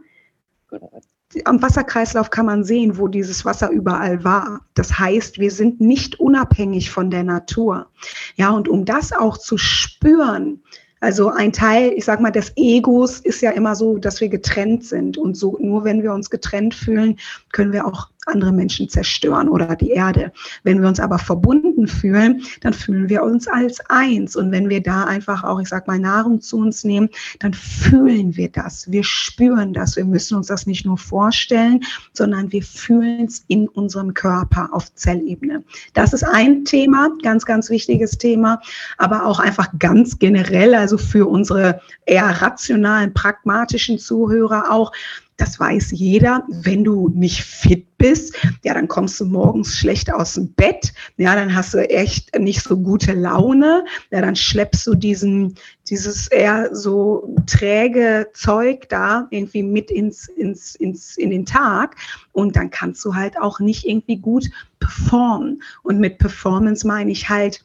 am 1.45 1.61
Wasserkreislauf 1.61 2.29
kann 2.29 2.45
man 2.45 2.63
sehen, 2.63 2.97
wo 2.97 3.07
dieses 3.07 3.43
Wasser 3.43 3.69
überall 3.69 4.23
war. 4.23 4.61
Das 4.75 4.97
heißt, 4.97 5.39
wir 5.39 5.51
sind 5.51 5.81
nicht 5.81 6.19
unabhängig 6.19 6.89
von 6.89 7.11
der 7.11 7.23
Natur. 7.23 7.87
Ja, 8.35 8.51
und 8.51 8.67
um 8.69 8.85
das 8.85 9.11
auch 9.11 9.37
zu 9.37 9.57
spüren, 9.57 10.61
also 10.99 11.29
ein 11.29 11.53
Teil, 11.53 11.93
ich 11.95 12.05
sag 12.05 12.21
mal, 12.21 12.31
des 12.31 12.53
Egos 12.55 13.19
ist 13.19 13.41
ja 13.41 13.51
immer 13.51 13.75
so, 13.75 13.97
dass 13.97 14.19
wir 14.19 14.29
getrennt 14.29 14.83
sind. 14.85 15.17
Und 15.17 15.37
so 15.37 15.57
nur 15.59 15.83
wenn 15.83 16.01
wir 16.01 16.13
uns 16.13 16.29
getrennt 16.29 16.73
fühlen, 16.73 17.17
können 17.51 17.71
wir 17.71 17.85
auch 17.85 18.09
andere 18.27 18.51
Menschen 18.51 18.89
zerstören 18.89 19.49
oder 19.49 19.75
die 19.75 19.91
Erde. 19.91 20.31
Wenn 20.63 20.81
wir 20.81 20.87
uns 20.87 20.99
aber 20.99 21.19
verbunden 21.19 21.87
fühlen, 21.87 22.43
dann 22.61 22.73
fühlen 22.73 23.09
wir 23.09 23.23
uns 23.23 23.47
als 23.47 23.79
eins. 23.89 24.35
Und 24.35 24.51
wenn 24.51 24.69
wir 24.69 24.81
da 24.81 25.05
einfach 25.05 25.43
auch, 25.43 25.59
ich 25.59 25.69
sag 25.69 25.87
mal, 25.87 25.99
Nahrung 25.99 26.41
zu 26.41 26.57
uns 26.57 26.83
nehmen, 26.83 27.09
dann 27.39 27.53
fühlen 27.53 28.35
wir 28.35 28.49
das. 28.49 28.91
Wir 28.91 29.03
spüren 29.03 29.73
das. 29.73 29.95
Wir 29.95 30.05
müssen 30.05 30.37
uns 30.37 30.47
das 30.47 30.67
nicht 30.67 30.85
nur 30.85 30.97
vorstellen, 30.97 31.81
sondern 32.13 32.51
wir 32.51 32.63
fühlen 32.63 33.25
es 33.25 33.43
in 33.47 33.67
unserem 33.67 34.13
Körper 34.13 34.69
auf 34.71 34.93
Zellebene. 34.95 35.63
Das 35.93 36.13
ist 36.13 36.23
ein 36.23 36.65
Thema, 36.65 37.09
ganz, 37.23 37.45
ganz 37.45 37.69
wichtiges 37.69 38.17
Thema, 38.17 38.61
aber 38.97 39.25
auch 39.25 39.39
einfach 39.39 39.67
ganz 39.79 40.19
generell, 40.19 40.75
also 40.75 40.97
für 40.97 41.27
unsere 41.27 41.81
eher 42.05 42.41
rationalen, 42.41 43.13
pragmatischen 43.13 43.99
Zuhörer 43.99 44.71
auch, 44.71 44.91
das 45.37 45.59
weiß 45.59 45.91
jeder. 45.91 46.43
Wenn 46.49 46.83
du 46.83 47.09
nicht 47.09 47.43
fit 47.43 47.97
bist, 47.97 48.35
ja, 48.63 48.73
dann 48.73 48.87
kommst 48.87 49.19
du 49.19 49.25
morgens 49.25 49.77
schlecht 49.77 50.11
aus 50.11 50.33
dem 50.33 50.53
Bett. 50.53 50.93
Ja, 51.17 51.35
dann 51.35 51.55
hast 51.55 51.73
du 51.73 51.89
echt 51.89 52.37
nicht 52.37 52.63
so 52.63 52.77
gute 52.77 53.13
Laune. 53.13 53.85
Ja, 54.11 54.21
dann 54.21 54.35
schleppst 54.35 54.85
du 54.87 54.95
diesen, 54.95 55.55
dieses 55.89 56.27
eher 56.27 56.75
so 56.75 57.35
träge 57.45 58.27
Zeug 58.33 58.89
da 58.89 59.27
irgendwie 59.29 59.63
mit 59.63 59.91
ins, 59.91 60.27
ins, 60.27 60.75
ins, 60.75 61.17
in 61.17 61.29
den 61.29 61.45
Tag. 61.45 61.95
Und 62.31 62.55
dann 62.55 62.71
kannst 62.71 63.05
du 63.05 63.15
halt 63.15 63.39
auch 63.39 63.59
nicht 63.59 63.85
irgendwie 63.85 64.17
gut 64.17 64.49
performen. 64.79 65.61
Und 65.83 65.99
mit 65.99 66.17
Performance 66.17 66.85
meine 66.85 67.11
ich 67.11 67.29
halt, 67.29 67.63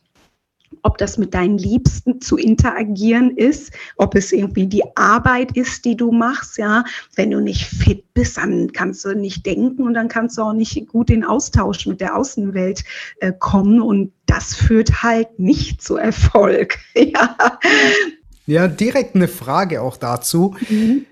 ob 0.83 0.99
das 0.99 1.19
mit 1.19 1.35
deinen 1.35 1.59
Liebsten 1.59 2.21
zu 2.21 2.37
interagieren 2.37 3.37
ist, 3.37 3.73
ob 3.97 4.15
es 4.15 4.33
irgendwie 4.33 4.67
die 4.67 4.85
Arbeit 4.97 5.57
ist, 5.57 5.85
die 5.85 5.97
du 5.97 6.13
machst, 6.13 6.59
ja. 6.59 6.85
Wenn 7.15 7.31
du 7.31 7.41
nicht 7.41 7.65
fit 7.67 8.05
bist, 8.15 8.37
dann 8.37 8.73
kannst 8.73 9.05
du 9.05 9.15
nicht 9.15 9.45
denken 9.47 9.83
und 9.83 9.95
dann 9.95 10.09
kannst 10.09 10.39
du 10.39 10.43
auch 10.43 10.53
nicht 10.53 10.89
gut 10.89 11.11
in 11.11 11.25
Austausch 11.25 11.87
mit 11.87 12.01
der 12.01 12.17
Außenwelt 12.17 12.85
äh, 13.21 13.33
kommen 13.39 13.81
und 13.81 14.13
das 14.27 14.55
führt 14.55 15.03
halt 15.03 15.39
nicht 15.39 15.83
zu 15.83 15.97
Erfolg, 15.97 16.79
ja. 16.95 17.37
Ja, 18.47 18.69
direkt 18.69 19.15
eine 19.15 19.29
Frage 19.29 19.83
auch 19.83 19.97
dazu. 19.97 20.57
Mhm. 20.69 21.07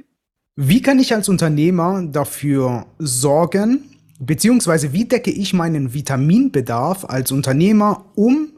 Wie 0.57 0.83
kann 0.83 0.99
ich 0.99 1.15
als 1.15 1.29
Unternehmer 1.29 2.03
dafür 2.07 2.87
sorgen, 2.99 3.85
beziehungsweise 4.19 4.93
wie 4.93 5.07
decke 5.07 5.31
ich 5.31 5.55
meinen 5.55 5.95
Vitaminbedarf 5.95 7.07
als 7.07 7.33
Unternehmer, 7.33 8.05
um 8.15 8.49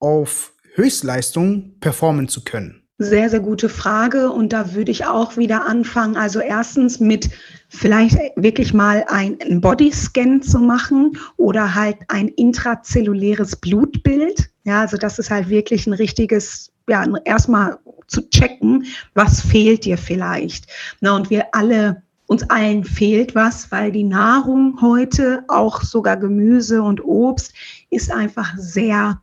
auf 0.00 0.52
Höchstleistung 0.74 1.74
performen 1.80 2.28
zu 2.28 2.44
können? 2.44 2.82
Sehr, 3.00 3.30
sehr 3.30 3.40
gute 3.40 3.68
Frage. 3.68 4.30
Und 4.32 4.52
da 4.52 4.74
würde 4.74 4.90
ich 4.90 5.06
auch 5.06 5.36
wieder 5.36 5.66
anfangen. 5.66 6.16
Also 6.16 6.40
erstens 6.40 6.98
mit 6.98 7.30
vielleicht 7.68 8.18
wirklich 8.34 8.74
mal 8.74 9.04
einen 9.08 9.60
Bodyscan 9.60 10.42
zu 10.42 10.58
machen 10.58 11.16
oder 11.36 11.76
halt 11.76 11.96
ein 12.08 12.28
intrazelluläres 12.28 13.54
Blutbild. 13.54 14.50
Ja, 14.64 14.80
also 14.80 14.96
das 14.96 15.20
ist 15.20 15.30
halt 15.30 15.48
wirklich 15.48 15.86
ein 15.86 15.92
richtiges, 15.92 16.72
ja, 16.88 17.04
erstmal 17.24 17.78
zu 18.08 18.28
checken, 18.30 18.86
was 19.14 19.40
fehlt 19.42 19.84
dir 19.84 19.96
vielleicht. 19.96 20.66
Na, 21.00 21.14
und 21.14 21.30
wir 21.30 21.46
alle 21.52 22.02
uns 22.26 22.48
allen 22.50 22.84
fehlt 22.84 23.34
was, 23.34 23.70
weil 23.70 23.92
die 23.92 24.04
Nahrung 24.04 24.78
heute, 24.82 25.44
auch 25.48 25.82
sogar 25.82 26.16
Gemüse 26.16 26.82
und 26.82 27.02
Obst, 27.04 27.54
ist 27.90 28.10
einfach 28.10 28.54
sehr 28.58 29.22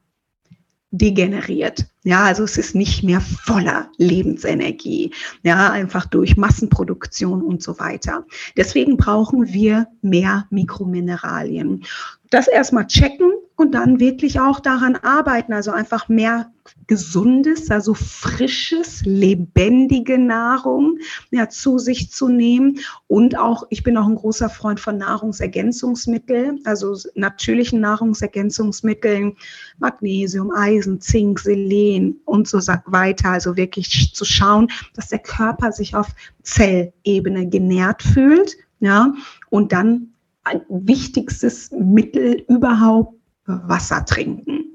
degeneriert. 0.97 1.85
Ja, 2.03 2.23
also 2.23 2.43
es 2.43 2.57
ist 2.57 2.75
nicht 2.75 3.03
mehr 3.03 3.19
voller 3.19 3.89
Lebensenergie. 3.97 5.11
Ja, 5.43 5.71
einfach 5.71 6.05
durch 6.05 6.37
Massenproduktion 6.37 7.41
und 7.41 7.61
so 7.61 7.79
weiter. 7.79 8.25
Deswegen 8.55 8.95
brauchen 8.97 9.51
wir 9.53 9.87
mehr 10.01 10.47
Mikromineralien. 10.51 11.83
Das 12.29 12.47
erstmal 12.47 12.87
checken 12.87 13.31
und 13.55 13.73
dann 13.73 13.99
wirklich 13.99 14.39
auch 14.39 14.59
daran 14.59 14.95
arbeiten. 14.95 15.53
Also 15.53 15.71
einfach 15.71 16.07
mehr 16.09 16.51
gesundes, 16.87 17.69
also 17.71 17.93
frisches, 17.93 19.01
lebendige 19.05 20.17
Nahrung 20.17 20.99
ja, 21.31 21.49
zu 21.49 21.77
sich 21.77 22.11
zu 22.11 22.27
nehmen. 22.27 22.79
Und 23.07 23.37
auch, 23.37 23.65
ich 23.69 23.83
bin 23.83 23.97
auch 23.97 24.07
ein 24.07 24.15
großer 24.15 24.49
Freund 24.49 24.79
von 24.79 24.97
Nahrungsergänzungsmitteln, 24.97 26.61
also 26.65 26.95
natürlichen 27.15 27.81
Nahrungsergänzungsmitteln, 27.81 29.35
Magnesium, 29.77 30.51
Eisen, 30.51 31.01
Zink, 31.01 31.39
Selen 31.39 32.19
und 32.25 32.47
so 32.47 32.59
weiter. 32.85 33.29
Also 33.29 33.55
wirklich 33.55 34.13
zu 34.13 34.25
schauen, 34.25 34.69
dass 34.95 35.09
der 35.09 35.19
Körper 35.19 35.71
sich 35.71 35.95
auf 35.95 36.07
Zellebene 36.43 37.47
genährt 37.47 38.03
fühlt. 38.03 38.57
Ja, 38.79 39.13
und 39.49 39.71
dann 39.71 40.09
ein 40.43 40.61
wichtigstes 40.69 41.71
Mittel 41.71 42.43
überhaupt 42.47 43.15
Wasser 43.45 44.05
trinken. 44.05 44.74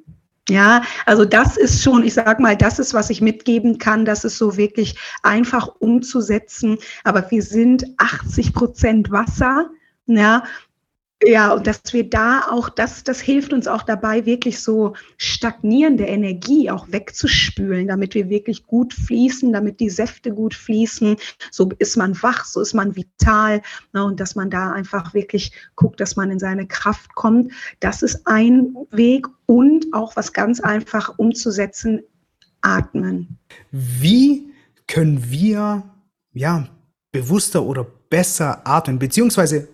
Ja, 0.51 0.83
also 1.07 1.25
das 1.25 1.57
ist 1.57 1.81
schon, 1.81 2.03
ich 2.03 2.15
sag 2.15 2.41
mal, 2.41 2.57
das 2.57 2.81
ist, 2.81 2.93
was 2.93 3.09
ich 3.09 3.21
mitgeben 3.21 3.79
kann. 3.79 4.05
Das 4.05 4.25
ist 4.25 4.37
so 4.37 4.57
wirklich 4.57 4.99
einfach 5.23 5.69
umzusetzen. 5.79 6.79
Aber 7.05 7.31
wir 7.31 7.43
sind 7.43 7.85
80 7.99 8.53
Prozent 8.53 9.13
Wasser. 9.13 9.71
Ja, 10.07 10.43
ja, 11.23 11.53
und 11.53 11.67
dass 11.67 11.81
wir 11.93 12.09
da 12.09 12.47
auch, 12.51 12.71
das, 12.71 13.05
das 13.05 13.21
hilft 13.21 13.53
uns 13.53 13.69
auch 13.69 13.83
dabei, 13.83 14.25
wirklich 14.25 14.61
so 14.61 14.95
stagnierende 15.19 16.05
Energie 16.05 16.71
auch 16.71 16.91
wegzuspülen, 16.91 17.89
damit 17.89 18.15
wir 18.15 18.31
wirklich 18.31 18.67
gut 18.67 18.95
fließen, 18.95 19.53
damit 19.53 19.81
die 19.81 19.91
Säfte 19.91 20.33
gut 20.33 20.55
fließen. 20.55 21.17
So 21.51 21.69
ist 21.79 21.97
man 21.97 22.21
wach, 22.23 22.47
so 22.47 22.63
ist 22.63 22.73
man 22.73 22.97
vital. 22.97 23.61
Ne, 23.93 24.03
und 24.03 24.19
dass 24.19 24.35
man 24.35 24.49
da 24.49 24.73
einfach 24.73 25.13
wirklich 25.13 25.53
guckt, 25.77 26.01
dass 26.01 26.17
man 26.17 26.31
in 26.31 26.39
seine 26.39 26.67
Kraft 26.67 27.15
kommt. 27.15 27.53
Das 27.81 28.03
ist 28.03 28.27
ein 28.27 28.75
Weg 28.91 29.27
und 29.45 29.93
auch 29.93 30.17
was 30.17 30.33
ganz 30.33 30.61
einfach 30.61 31.19
umzusetzen, 31.19 32.03
atmen. 32.63 33.39
Wie 33.71 34.53
können 34.87 35.31
wir, 35.31 35.83
ja, 36.33 36.67
bewusster 37.13 37.63
oder 37.63 37.87
besser 38.09 38.67
atmen, 38.67 38.99
beziehungsweise 38.99 39.69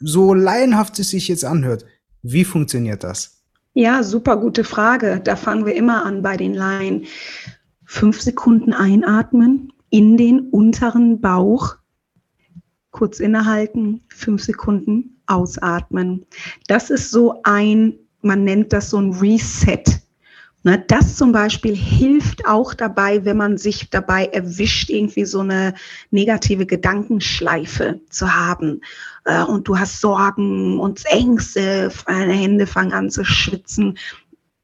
so 0.00 0.34
laienhaft 0.34 0.98
es 0.98 1.10
sich 1.10 1.28
jetzt 1.28 1.44
anhört, 1.44 1.84
wie 2.22 2.44
funktioniert 2.44 3.04
das? 3.04 3.42
Ja, 3.74 4.02
super 4.02 4.36
gute 4.36 4.64
Frage. 4.64 5.20
Da 5.22 5.36
fangen 5.36 5.66
wir 5.66 5.74
immer 5.74 6.04
an 6.04 6.22
bei 6.22 6.36
den 6.36 6.54
Laien. 6.54 7.04
Fünf 7.84 8.20
Sekunden 8.20 8.72
einatmen 8.72 9.72
in 9.90 10.16
den 10.16 10.48
unteren 10.50 11.20
Bauch, 11.20 11.76
kurz 12.90 13.20
innehalten, 13.20 14.02
fünf 14.08 14.42
Sekunden 14.42 15.22
ausatmen. 15.26 16.26
Das 16.66 16.90
ist 16.90 17.10
so 17.10 17.40
ein, 17.44 17.94
man 18.22 18.44
nennt 18.44 18.72
das 18.72 18.90
so 18.90 18.98
ein 18.98 19.12
Reset. 19.12 19.84
Ne, 20.68 20.84
das 20.86 21.16
zum 21.16 21.32
Beispiel 21.32 21.74
hilft 21.74 22.46
auch 22.46 22.74
dabei, 22.74 23.24
wenn 23.24 23.38
man 23.38 23.56
sich 23.56 23.88
dabei 23.88 24.26
erwischt, 24.26 24.90
irgendwie 24.90 25.24
so 25.24 25.40
eine 25.40 25.72
negative 26.10 26.66
Gedankenschleife 26.66 28.02
zu 28.10 28.34
haben. 28.34 28.82
Äh, 29.24 29.44
und 29.44 29.66
du 29.66 29.78
hast 29.78 30.02
Sorgen 30.02 30.78
und 30.78 31.06
Ängste, 31.06 31.90
deine 32.06 32.34
Hände 32.34 32.66
fangen 32.66 32.92
an 32.92 33.08
zu 33.08 33.24
schwitzen, 33.24 33.96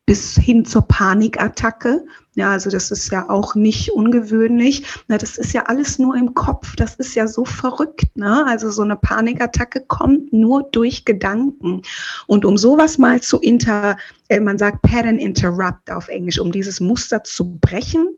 bis 0.05 0.37
hin 0.37 0.67
zur 0.67 0.83
Panikattacke. 0.83 2.05
Ja, 2.37 2.51
also 2.51 2.69
das 2.69 2.91
ist 2.91 3.13
ja 3.13 3.31
auch 3.31 3.55
nicht 3.55 3.93
ungewöhnlich. 3.93 4.85
Na, 5.07 5.19
das 5.19 5.39
ist 5.39 5.53
ja 5.53 5.67
alles 5.67 6.01
nur 6.01 6.17
im 6.17 6.35
Kopf. 6.35 6.75
Das 6.75 6.97
ist 6.97 7.15
ja 7.15 7.29
so 7.29 7.45
verrückt. 7.45 8.17
Ne? 8.17 8.45
Also 8.47 8.71
so 8.71 8.83
eine 8.83 8.97
Panikattacke 8.97 9.85
kommt 9.87 10.33
nur 10.33 10.65
durch 10.65 11.05
Gedanken. 11.05 11.83
Und 12.27 12.45
um 12.45 12.57
sowas 12.57 12.99
mal 12.99 13.21
zu 13.21 13.39
inter, 13.39 13.97
äh, 14.29 14.41
man 14.41 14.59
sagt 14.59 14.83
Pattern 14.83 15.19
Interrupt 15.19 15.91
auf 15.91 16.09
Englisch, 16.09 16.41
um 16.41 16.51
dieses 16.51 16.81
Muster 16.81 17.23
zu 17.23 17.57
brechen, 17.61 18.17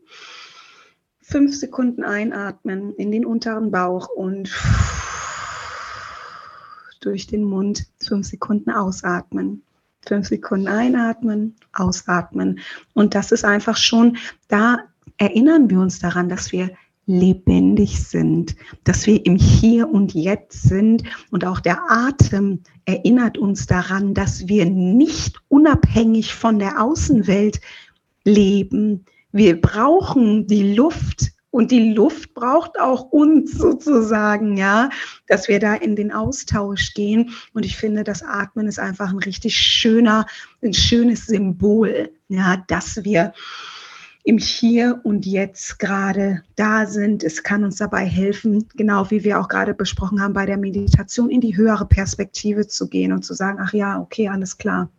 fünf 1.21 1.55
Sekunden 1.55 2.03
einatmen 2.03 2.95
in 2.95 3.11
den 3.11 3.25
unteren 3.25 3.69
Bauch 3.69 4.07
und 4.07 4.51
durch 7.01 7.27
den 7.27 7.43
Mund 7.43 7.85
fünf 7.99 8.25
Sekunden 8.25 8.71
ausatmen 8.71 9.61
fünf 10.07 10.27
Sekunden 10.27 10.67
einatmen, 10.67 11.55
ausatmen. 11.73 12.59
Und 12.93 13.15
das 13.15 13.31
ist 13.31 13.45
einfach 13.45 13.77
schon, 13.77 14.17
da 14.47 14.79
erinnern 15.17 15.69
wir 15.69 15.79
uns 15.79 15.99
daran, 15.99 16.29
dass 16.29 16.51
wir 16.51 16.71
lebendig 17.07 18.03
sind, 18.03 18.55
dass 18.83 19.07
wir 19.07 19.25
im 19.25 19.37
Hier 19.37 19.89
und 19.89 20.13
Jetzt 20.13 20.63
sind. 20.63 21.03
Und 21.31 21.45
auch 21.45 21.59
der 21.59 21.79
Atem 21.89 22.61
erinnert 22.85 23.37
uns 23.37 23.65
daran, 23.65 24.13
dass 24.13 24.47
wir 24.47 24.65
nicht 24.65 25.41
unabhängig 25.47 26.33
von 26.33 26.59
der 26.59 26.81
Außenwelt 26.81 27.61
leben. 28.25 29.05
Wir 29.31 29.59
brauchen 29.59 30.47
die 30.47 30.73
Luft 30.73 31.31
und 31.57 31.71
die 31.71 31.91
Luft 31.91 32.35
braucht 32.35 32.79
auch 32.79 33.09
uns 33.09 33.53
sozusagen, 33.53 34.57
ja, 34.57 34.91
dass 35.25 35.47
wir 35.47 35.57
da 35.59 35.73
in 35.73 35.95
den 35.95 36.11
Austausch 36.11 36.93
gehen. 36.93 37.31
Und 37.51 37.65
ich 37.65 37.77
finde, 37.77 38.03
das 38.03 38.21
Atmen 38.21 38.67
ist 38.67 38.77
einfach 38.77 39.09
ein 39.09 39.17
richtig 39.17 39.55
schöner, 39.55 40.27
ein 40.61 40.75
schönes 40.75 41.25
Symbol, 41.25 42.11
ja, 42.27 42.63
dass 42.67 43.03
wir 43.03 43.33
im 44.23 44.37
Hier 44.37 45.01
und 45.01 45.25
Jetzt 45.25 45.79
gerade 45.79 46.43
da 46.55 46.85
sind. 46.85 47.23
Es 47.23 47.41
kann 47.41 47.63
uns 47.63 47.77
dabei 47.77 48.05
helfen, 48.05 48.67
genau 48.75 49.09
wie 49.09 49.23
wir 49.23 49.39
auch 49.39 49.47
gerade 49.47 49.73
besprochen 49.73 50.21
haben, 50.21 50.33
bei 50.33 50.45
der 50.45 50.57
Meditation 50.57 51.31
in 51.31 51.41
die 51.41 51.57
höhere 51.57 51.87
Perspektive 51.87 52.67
zu 52.67 52.87
gehen 52.87 53.13
und 53.13 53.25
zu 53.25 53.33
sagen, 53.33 53.57
ach 53.59 53.73
ja, 53.73 53.99
okay, 53.99 54.29
alles 54.29 54.59
klar. 54.59 54.91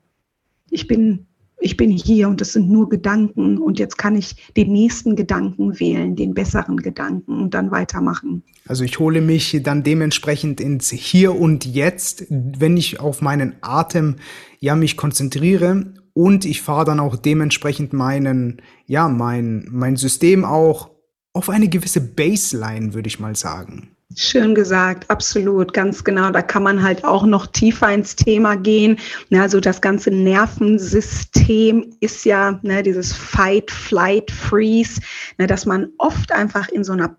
Ich 0.71 0.89
bin 0.89 1.29
ich 1.61 1.77
bin 1.77 1.91
hier 1.91 2.29
und 2.29 2.41
das 2.41 2.53
sind 2.53 2.71
nur 2.71 2.89
Gedanken 2.89 3.59
und 3.59 3.79
jetzt 3.79 3.99
kann 3.99 4.17
ich 4.17 4.53
den 4.57 4.73
nächsten 4.73 5.17
Gedanken 5.17 5.79
wählen, 5.81 6.15
den 6.15 6.35
besseren 6.35 6.77
Gedanken 6.77 7.41
und 7.43 7.55
dann 7.55 7.71
weitermachen. 7.71 8.43
Also 8.67 8.85
ich 8.85 8.99
hole 8.99 9.21
mich 9.21 9.61
dann 9.63 9.83
dementsprechend 9.83 10.61
ins 10.61 10.91
Hier 10.91 11.39
und 11.39 11.67
Jetzt, 11.67 12.27
wenn 12.31 12.77
ich 12.77 13.01
auf 13.01 13.23
meinen 13.23 13.55
Atem 13.61 14.17
ja 14.61 14.77
mich 14.77 14.97
konzentriere 14.97 15.93
und 16.13 16.45
ich 16.45 16.63
fahre 16.63 16.85
dann 16.85 17.01
auch 17.01 17.17
dementsprechend 17.17 17.93
meinen 17.93 18.63
ja 18.87 19.09
mein 19.09 19.67
mein 19.71 19.97
System 19.97 20.45
auch 20.45 20.91
auf 21.33 21.51
eine 21.51 21.69
gewisse 21.69 22.01
Baseline, 22.01 22.95
würde 22.95 23.09
ich 23.09 23.21
mal 23.21 23.37
sagen. 23.37 23.91
Schön 24.17 24.55
gesagt, 24.55 25.11
absolut, 25.11 25.75
ganz 25.75 26.03
genau. 26.03 26.31
Da 26.31 26.41
kann 26.41 26.63
man 26.63 26.83
halt 26.83 27.05
auch 27.05 27.27
noch 27.27 27.47
tiefer 27.47 27.93
ins 27.93 28.17
Thema 28.17 28.57
gehen. 28.57 28.99
Also 29.31 29.61
das 29.61 29.83
ganze 29.83 30.11
Nervensystem 30.11 31.95
ist 32.01 32.25
ja 32.25 32.59
ne, 32.63 32.83
dieses 32.83 33.13
Fight, 33.13 33.71
Flight, 33.71 34.31
Freeze, 34.31 35.03
ne, 35.37 35.47
dass 35.47 35.67
man 35.67 35.91
oft 35.99 36.33
einfach 36.33 36.69
in 36.69 36.85
so 36.85 36.93
einer 36.93 37.17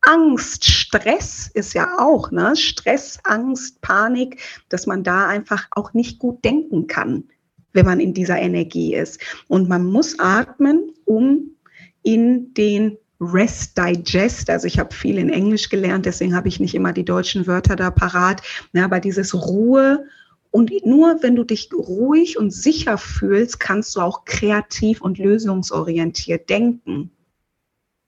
Angst, 0.00 0.64
Stress 0.64 1.50
ist 1.52 1.74
ja 1.74 1.98
auch, 1.98 2.30
ne? 2.30 2.56
Stress, 2.56 3.18
Angst, 3.24 3.80
Panik, 3.80 4.40
dass 4.68 4.86
man 4.86 5.02
da 5.02 5.28
einfach 5.28 5.66
auch 5.72 5.92
nicht 5.94 6.18
gut 6.18 6.44
denken 6.44 6.86
kann, 6.86 7.24
wenn 7.72 7.86
man 7.86 8.00
in 8.00 8.14
dieser 8.14 8.38
Energie 8.38 8.94
ist. 8.94 9.20
Und 9.48 9.68
man 9.68 9.84
muss 9.84 10.18
atmen, 10.18 10.92
um 11.04 11.56
in 12.02 12.52
den 12.54 12.98
Rest 13.32 13.78
Digest. 13.78 14.50
Also 14.50 14.66
ich 14.66 14.78
habe 14.78 14.94
viel 14.94 15.18
in 15.18 15.30
Englisch 15.30 15.68
gelernt, 15.68 16.06
deswegen 16.06 16.34
habe 16.34 16.48
ich 16.48 16.60
nicht 16.60 16.74
immer 16.74 16.92
die 16.92 17.04
deutschen 17.04 17.46
Wörter 17.46 17.76
da 17.76 17.90
parat. 17.90 18.42
Ja, 18.72 18.84
aber 18.84 19.00
dieses 19.00 19.34
Ruhe 19.34 20.06
und 20.54 20.70
nur 20.86 21.20
wenn 21.22 21.34
du 21.34 21.42
dich 21.42 21.68
ruhig 21.72 22.38
und 22.38 22.52
sicher 22.52 22.96
fühlst, 22.96 23.58
kannst 23.58 23.96
du 23.96 24.00
auch 24.00 24.24
kreativ 24.24 25.00
und 25.00 25.18
lösungsorientiert 25.18 26.48
denken. 26.48 27.10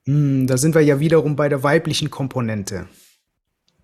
Hm, 0.05 0.47
da 0.47 0.55
sind 0.55 0.73
wir 0.73 0.79
ja 0.79 1.01
wiederum 1.01 1.35
bei 1.35 1.49
der 1.49 1.63
weiblichen 1.63 2.09
Komponente. 2.09 2.87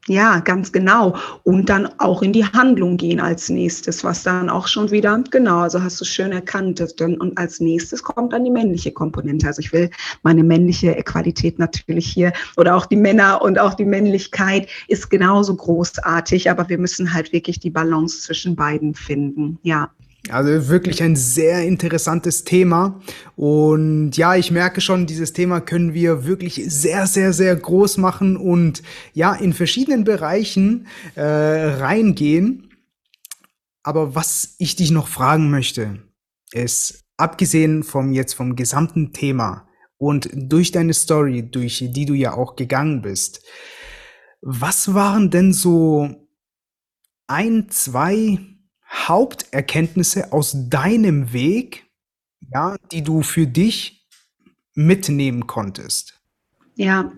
Ja, 0.08 0.40
ganz 0.40 0.74
genau. 0.74 1.16
Und 1.44 1.70
dann 1.70 1.88
auch 2.00 2.22
in 2.22 2.34
die 2.34 2.44
Handlung 2.44 2.98
gehen 2.98 3.22
als 3.22 3.48
nächstes, 3.48 4.04
was 4.04 4.24
dann 4.24 4.50
auch 4.50 4.68
schon 4.68 4.92
wieder, 4.92 5.24
genau, 5.32 5.60
also 5.60 5.82
hast 5.82 6.02
du 6.02 6.06
schön 6.06 6.34
erkannt. 6.34 6.84
Dann, 6.98 7.16
und 7.16 7.38
als 7.38 7.62
nächstes 7.62 8.04
kommt 8.04 8.34
dann 8.34 8.44
die 8.44 8.52
männliche 8.52 8.92
Komponente. 8.92 9.48
Also 9.48 9.62
ich 9.62 9.72
will 9.72 9.90
meine 10.22 10.44
männliche 10.44 10.94
Qualität 11.04 11.58
natürlich 11.58 12.06
hier 12.06 12.34
oder 12.58 12.76
auch 12.76 12.86
die 12.86 12.98
Männer 12.98 13.42
und 13.42 13.58
auch 13.60 13.76
die 13.76 13.86
Männlichkeit 13.86 14.68
ist 14.90 15.10
genauso 15.10 15.56
großartig, 15.56 16.50
aber 16.50 16.68
wir 16.68 16.78
müssen 16.78 17.14
halt 17.14 17.32
wirklich 17.32 17.62
die 17.62 17.70
Balance 17.70 18.24
zwischen 18.24 18.58
beiden 18.58 18.96
finden. 18.96 19.58
Ja. 19.64 19.90
Also 20.30 20.70
wirklich 20.70 21.04
ein 21.04 21.18
sehr 21.18 21.64
interessantes 21.64 22.46
Thema. 22.46 23.02
Und 23.36 24.16
ja, 24.16 24.36
ich 24.36 24.52
merke 24.52 24.80
schon, 24.80 25.06
dieses 25.06 25.34
Thema 25.34 25.60
können 25.60 25.94
wir 25.94 26.26
wirklich 26.26 26.64
sehr, 26.68 27.08
sehr, 27.08 27.34
sehr 27.34 27.56
groß 27.56 27.98
machen 27.98 28.38
und 28.38 28.84
ja, 29.14 29.34
in 29.34 29.52
verschiedenen 29.52 30.06
Bereichen 30.06 30.88
äh, 31.16 31.24
reingehen. 31.24 32.70
Aber 33.84 34.16
was 34.16 34.56
ich 34.60 34.78
dich 34.78 34.92
noch 34.92 35.10
fragen 35.10 35.52
möchte, 35.52 36.00
ist, 36.54 37.04
abgesehen 37.18 37.84
vom 37.84 38.14
jetzt 38.14 38.34
vom 38.34 38.56
gesamten 38.56 39.12
Thema 39.12 39.68
und 39.98 40.30
durch 40.34 40.72
deine 40.72 40.94
Story, 40.94 41.50
durch 41.50 41.86
die 41.90 42.06
du 42.06 42.14
ja 42.14 42.34
auch 42.34 42.56
gegangen 42.56 43.02
bist, 43.02 43.44
was 44.42 44.94
waren 44.94 45.30
denn 45.30 45.52
so 45.52 46.10
ein, 47.28 47.68
zwei 47.70 48.40
Haupterkenntnisse 48.94 50.32
aus 50.32 50.56
deinem 50.70 51.34
Weg, 51.34 51.86
ja, 52.54 52.78
die 52.92 53.04
du 53.04 53.22
für 53.22 53.48
dich 53.48 54.08
mitnehmen 54.76 55.48
konntest? 55.48 56.22
Ja, 56.76 57.12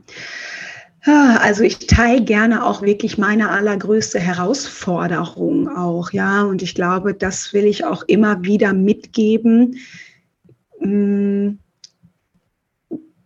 Ah, 1.07 1.37
also 1.37 1.61
ich 1.63 1.85
teile 1.85 2.23
gerne 2.23 2.65
auch 2.65 2.81
wirklich 2.81 3.19
meine 3.19 3.49
allergrößte 3.51 4.19
Herausforderung 4.19 5.69
auch, 5.69 6.11
ja. 6.11 6.43
Und 6.43 6.63
ich 6.63 6.73
glaube, 6.73 7.13
das 7.13 7.53
will 7.53 7.65
ich 7.65 7.85
auch 7.85 8.03
immer 8.07 8.43
wieder 8.43 8.73
mitgeben. 8.73 9.77
Hm, 10.79 11.59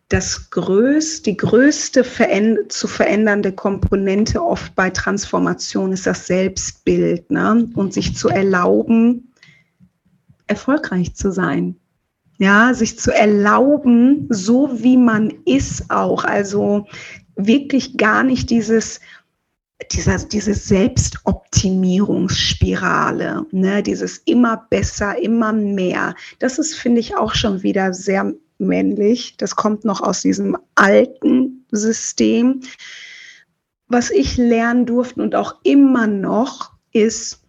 das 0.09 0.49
größte, 0.49 1.31
die 1.31 1.37
größte 1.37 2.03
veränd 2.03 2.69
zu 2.71 2.87
verändernde 2.87 3.51
Komponente 3.51 4.43
oft 4.43 4.73
bei 4.75 4.89
Transformation 4.89 5.91
ist 5.91 6.07
das 6.07 6.25
Selbstbild 6.25 7.29
ne? 7.29 7.69
und 7.75 7.93
sich 7.93 8.15
zu 8.15 8.29
erlauben, 8.29 9.31
erfolgreich 10.47 11.13
zu 11.13 11.31
sein. 11.31 11.75
Ja, 12.39 12.73
sich 12.73 12.97
zu 12.97 13.13
erlauben, 13.13 14.25
so 14.29 14.81
wie 14.81 14.97
man 14.97 15.31
ist 15.45 15.91
auch. 15.91 16.23
Also 16.23 16.87
wirklich 17.35 17.97
gar 17.97 18.23
nicht 18.23 18.49
dieses, 18.49 18.99
dieser, 19.91 20.17
diese 20.17 20.55
Selbstoptimierungsspirale, 20.55 23.45
ne, 23.51 23.83
dieses 23.83 24.17
immer 24.19 24.65
besser, 24.69 25.21
immer 25.21 25.51
mehr. 25.53 26.15
Das 26.39 26.57
ist, 26.59 26.75
finde 26.75 27.01
ich, 27.01 27.17
auch 27.17 27.35
schon 27.35 27.61
wieder 27.61 27.93
sehr 27.93 28.33
männlich. 28.59 29.35
Das 29.37 29.55
kommt 29.55 29.85
noch 29.85 30.01
aus 30.01 30.21
diesem 30.21 30.57
alten 30.75 31.65
System. 31.71 32.61
Was 33.87 34.11
ich 34.11 34.37
lernen 34.37 34.85
durfte 34.85 35.21
und 35.21 35.35
auch 35.35 35.55
immer 35.63 36.07
noch 36.07 36.73
ist, 36.91 37.41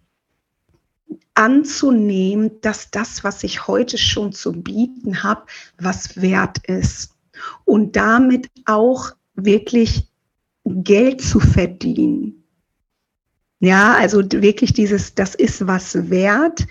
anzunehmen, 1.34 2.61
dass 2.61 2.90
das, 2.90 3.24
was 3.24 3.44
ich 3.44 3.66
heute 3.66 3.98
schon 3.98 4.32
zu 4.32 4.52
bieten 4.52 5.22
habe, 5.22 5.42
was 5.78 6.20
wert 6.20 6.58
ist. 6.66 7.14
Und 7.64 7.96
damit 7.96 8.50
auch 8.66 9.12
wirklich 9.34 10.06
Geld 10.64 11.22
zu 11.22 11.40
verdienen. 11.40 12.44
Ja, 13.61 13.94
also 13.94 14.22
wirklich 14.30 14.72
dieses, 14.72 15.14
das 15.14 15.34
ist 15.34 15.66
was 15.66 16.11
wert 16.11 16.66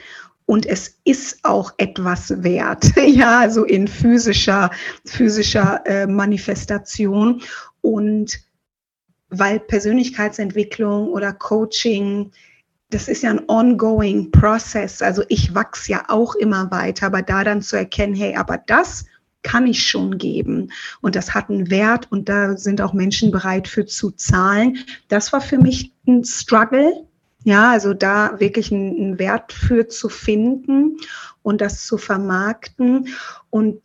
und 0.49 0.65
es 0.65 0.99
ist 1.03 1.45
auch 1.45 1.75
etwas 1.77 2.41
wert. 2.41 2.91
Ja, 3.05 3.41
also 3.41 3.65
in 3.65 3.87
physischer, 3.87 4.71
physischer 5.05 5.83
äh, 5.85 6.07
Manifestation. 6.07 7.43
Und 7.81 8.39
weil 9.29 9.59
Persönlichkeitsentwicklung 9.59 11.09
oder 11.09 11.33
Coaching, 11.33 12.31
das 12.89 13.07
ist 13.07 13.21
ja 13.21 13.29
ein 13.29 13.47
ongoing 13.47 14.31
Process. 14.31 15.03
Also 15.03 15.21
ich 15.27 15.53
wachse 15.53 15.91
ja 15.91 16.05
auch 16.07 16.33
immer 16.33 16.71
weiter, 16.71 17.05
aber 17.05 17.21
da 17.21 17.43
dann 17.43 17.61
zu 17.61 17.75
erkennen, 17.75 18.15
hey, 18.15 18.35
aber 18.35 18.57
das 18.57 19.05
kann 19.43 19.67
ich 19.67 19.87
schon 19.87 20.17
geben. 20.17 20.71
Und 21.01 21.15
das 21.15 21.35
hat 21.35 21.51
einen 21.51 21.69
Wert 21.69 22.11
und 22.11 22.27
da 22.27 22.57
sind 22.57 22.81
auch 22.81 22.93
Menschen 22.93 23.29
bereit 23.29 23.67
für 23.67 23.85
zu 23.85 24.09
zahlen. 24.09 24.79
Das 25.09 25.31
war 25.31 25.41
für 25.41 25.59
mich 25.59 25.93
ein 26.07 26.23
Struggle. 26.23 27.05
Ja, 27.43 27.71
also 27.71 27.93
da 27.93 28.39
wirklich 28.39 28.71
einen 28.71 29.17
Wert 29.17 29.53
für 29.53 29.87
zu 29.87 30.09
finden 30.09 30.97
und 31.41 31.61
das 31.61 31.85
zu 31.85 31.97
vermarkten. 31.97 33.07
Und 33.49 33.81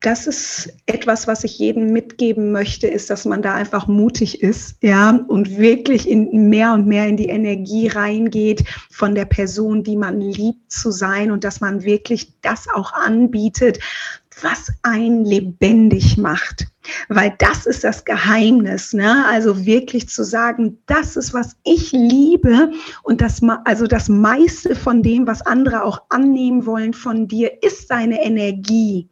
das 0.00 0.26
ist 0.26 0.72
etwas, 0.86 1.26
was 1.26 1.44
ich 1.44 1.58
jedem 1.58 1.92
mitgeben 1.92 2.52
möchte, 2.52 2.86
ist, 2.86 3.10
dass 3.10 3.26
man 3.26 3.42
da 3.42 3.54
einfach 3.54 3.86
mutig 3.86 4.42
ist, 4.42 4.76
ja, 4.82 5.10
und 5.28 5.58
wirklich 5.58 6.08
in 6.08 6.48
mehr 6.48 6.72
und 6.72 6.86
mehr 6.86 7.06
in 7.06 7.18
die 7.18 7.28
Energie 7.28 7.86
reingeht, 7.86 8.64
von 8.90 9.14
der 9.14 9.26
Person, 9.26 9.82
die 9.82 9.96
man 9.96 10.20
liebt 10.20 10.72
zu 10.72 10.90
sein 10.90 11.30
und 11.30 11.44
dass 11.44 11.60
man 11.60 11.84
wirklich 11.84 12.32
das 12.40 12.66
auch 12.68 12.94
anbietet, 12.94 13.78
was 14.42 14.72
einen 14.82 15.24
lebendig 15.24 16.16
macht. 16.16 16.66
Weil 17.08 17.34
das 17.38 17.66
ist 17.66 17.84
das 17.84 18.04
Geheimnis, 18.04 18.92
ne? 18.92 19.24
Also 19.26 19.66
wirklich 19.66 20.08
zu 20.08 20.24
sagen, 20.24 20.78
das 20.86 21.16
ist, 21.16 21.34
was 21.34 21.56
ich 21.64 21.92
liebe 21.92 22.72
und 23.02 23.20
das, 23.20 23.40
also 23.64 23.86
das 23.86 24.08
meiste 24.08 24.74
von 24.74 25.02
dem, 25.02 25.26
was 25.26 25.42
andere 25.42 25.84
auch 25.84 26.02
annehmen 26.08 26.66
wollen 26.66 26.94
von 26.94 27.28
dir, 27.28 27.62
ist 27.62 27.90
deine 27.90 28.22
Energie. 28.22 29.08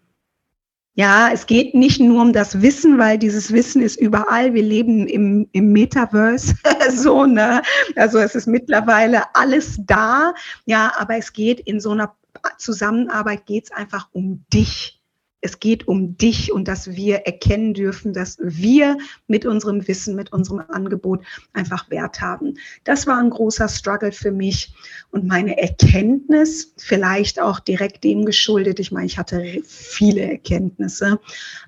Ja, 0.95 1.31
es 1.33 1.47
geht 1.47 1.75
nicht 1.75 2.01
nur 2.01 2.23
um 2.23 2.33
das 2.33 2.61
Wissen, 2.61 2.99
weil 2.99 3.19
dieses 3.19 3.53
Wissen 3.53 3.83
ist 3.83 4.01
überall. 4.01 4.55
Wir 4.55 4.65
leben 4.65 5.07
im, 5.07 5.49
im 5.53 5.71
Metaverse, 5.73 6.57
so, 6.91 7.25
ne? 7.25 7.63
Also 7.95 8.19
es 8.19 8.35
ist 8.35 8.49
mittlerweile 8.49 9.23
alles 9.35 9.79
da. 9.87 10.35
Ja, 10.67 10.93
aber 10.99 11.17
es 11.17 11.33
geht 11.33 11.61
in 11.61 11.79
so 11.79 11.93
einer 11.93 12.17
Zusammenarbeit 12.59 13.47
geht 13.47 13.65
es 13.65 13.71
einfach 13.73 14.09
um 14.13 14.45
dich 14.53 14.98
es 15.41 15.61
geht 15.61 15.87
um 15.87 16.17
dich 16.17 16.53
und 16.53 16.67
dass 16.67 16.95
wir 16.97 17.19
erkennen 17.19 17.73
dürfen, 17.73 18.13
dass 18.13 18.39
wir 18.41 18.99
mit 19.29 19.47
unserem 19.47 19.87
Wissen, 19.87 20.17
mit 20.17 20.33
unserem 20.33 20.63
Angebot 20.69 21.21
einfach 21.53 21.89
Wert 21.91 22.21
haben. 22.21 22.55
Das 22.85 23.07
war 23.07 23.19
ein 23.19 23.31
großer 23.31 23.69
Struggle 23.69 24.11
für 24.11 24.33
mich 24.33 24.75
und 25.11 25.27
meine 25.27 25.57
Erkenntnis, 25.61 26.73
vielleicht 26.77 27.41
auch 27.41 27.61
direkt 27.61 28.03
dem 28.03 28.25
geschuldet. 28.25 28.81
Ich 28.81 28.91
meine, 28.91 29.07
ich 29.07 29.19
hatte 29.19 29.43
viele 29.65 30.23
Erkenntnisse, 30.23 31.21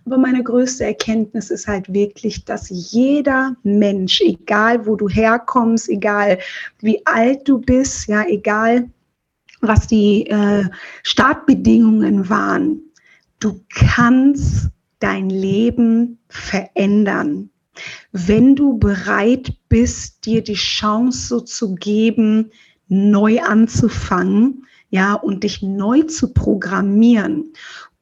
aber 0.05 0.19
meine 0.19 0.43
größte 0.43 0.85
Erkenntnis 0.85 1.51
ist 1.51 1.69
halt 1.69 1.93
wirklich, 1.93 2.45
dass 2.45 2.69
jeder 2.71 3.57
Mensch, 3.63 4.21
egal 4.21 4.85
wo 4.87 4.97
du 4.97 5.09
herkommst, 5.09 5.89
egal 5.89 6.39
wie 6.81 7.05
alt 7.07 7.49
du 7.49 7.59
bist, 7.59 8.09
ja, 8.09 8.25
egal 8.27 8.91
was 9.61 9.87
die 9.87 10.27
äh, 10.27 10.65
Startbedingungen 11.03 12.29
waren, 12.29 12.90
Du 13.41 13.65
kannst 13.71 14.69
dein 14.99 15.31
Leben 15.31 16.19
verändern, 16.29 17.51
wenn 18.13 18.55
du 18.55 18.79
bereit 18.79 19.55
bist, 19.69 20.27
dir 20.27 20.43
die 20.45 20.55
Chance 20.55 21.27
so 21.27 21.41
zu 21.41 21.75
geben, 21.75 22.51
neu 22.89 23.41
anzufangen, 23.41 24.67
ja, 24.91 25.15
und 25.15 25.45
dich 25.45 25.63
neu 25.63 26.03
zu 26.03 26.35
programmieren. 26.35 27.53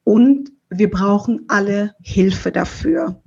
Und 0.03 0.51
wir 0.69 0.89
brauchen 0.89 1.45
alle 1.47 1.95
Hilfe 2.01 2.51
dafür. 2.51 3.21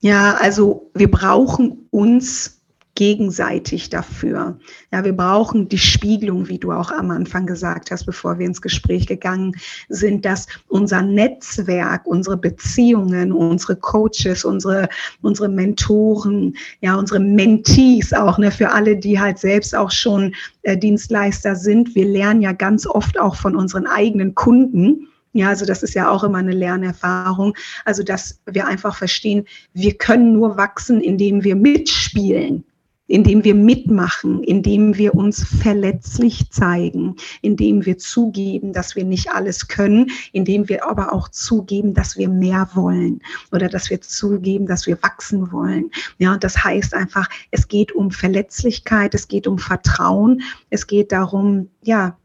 Ja, 0.00 0.34
also 0.34 0.90
wir 0.94 1.10
brauchen 1.10 1.86
uns 1.90 2.59
gegenseitig 2.94 3.88
dafür. 3.88 4.58
Ja, 4.92 5.04
wir 5.04 5.14
brauchen 5.14 5.68
die 5.68 5.78
Spiegelung, 5.78 6.48
wie 6.48 6.58
du 6.58 6.72
auch 6.72 6.90
am 6.90 7.10
Anfang 7.10 7.46
gesagt 7.46 7.90
hast, 7.90 8.04
bevor 8.04 8.38
wir 8.38 8.46
ins 8.46 8.60
Gespräch 8.60 9.06
gegangen 9.06 9.54
sind, 9.88 10.24
dass 10.24 10.46
unser 10.68 11.00
Netzwerk, 11.00 12.06
unsere 12.06 12.36
Beziehungen, 12.36 13.32
unsere 13.32 13.76
Coaches, 13.76 14.44
unsere, 14.44 14.88
unsere 15.22 15.48
Mentoren, 15.48 16.56
ja, 16.80 16.96
unsere 16.96 17.20
Mentees 17.20 18.12
auch, 18.12 18.38
ne, 18.38 18.50
für 18.50 18.70
alle, 18.70 18.96
die 18.96 19.18
halt 19.18 19.38
selbst 19.38 19.74
auch 19.74 19.90
schon 19.90 20.34
äh, 20.62 20.76
Dienstleister 20.76 21.56
sind. 21.56 21.94
Wir 21.94 22.06
lernen 22.06 22.42
ja 22.42 22.52
ganz 22.52 22.86
oft 22.86 23.18
auch 23.18 23.36
von 23.36 23.56
unseren 23.56 23.86
eigenen 23.86 24.34
Kunden. 24.34 25.08
Ja, 25.32 25.48
also 25.48 25.64
das 25.64 25.82
ist 25.82 25.94
ja 25.94 26.10
auch 26.10 26.24
immer 26.24 26.38
eine 26.38 26.52
Lernerfahrung. 26.52 27.54
Also, 27.84 28.02
dass 28.02 28.40
wir 28.46 28.66
einfach 28.66 28.96
verstehen, 28.96 29.46
wir 29.74 29.94
können 29.94 30.32
nur 30.32 30.56
wachsen, 30.56 31.00
indem 31.00 31.44
wir 31.44 31.54
mitspielen 31.54 32.64
indem 33.10 33.42
wir 33.42 33.56
mitmachen, 33.56 34.42
indem 34.44 34.96
wir 34.96 35.14
uns 35.16 35.42
verletzlich 35.42 36.48
zeigen, 36.50 37.16
indem 37.42 37.84
wir 37.84 37.98
zugeben, 37.98 38.72
dass 38.72 38.94
wir 38.94 39.04
nicht 39.04 39.32
alles 39.32 39.66
können, 39.66 40.10
indem 40.32 40.68
wir 40.68 40.88
aber 40.88 41.12
auch 41.12 41.28
zugeben, 41.28 41.92
dass 41.92 42.16
wir 42.16 42.28
mehr 42.28 42.70
wollen 42.74 43.20
oder 43.50 43.68
dass 43.68 43.90
wir 43.90 44.00
zugeben, 44.00 44.66
dass 44.66 44.86
wir 44.86 45.02
wachsen 45.02 45.50
wollen. 45.50 45.90
Ja, 46.18 46.38
das 46.38 46.62
heißt 46.62 46.94
einfach, 46.94 47.28
es 47.50 47.66
geht 47.66 47.90
um 47.92 48.12
Verletzlichkeit, 48.12 49.12
es 49.14 49.26
geht 49.26 49.48
um 49.48 49.58
Vertrauen, 49.58 50.42
es 50.70 50.86
geht 50.86 51.10
darum, 51.10 51.68
ja, 51.82 52.16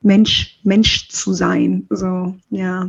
Mensch, 0.00 0.58
Mensch 0.62 1.10
zu 1.10 1.34
sein. 1.34 1.86
So, 1.90 2.34
ja. 2.48 2.88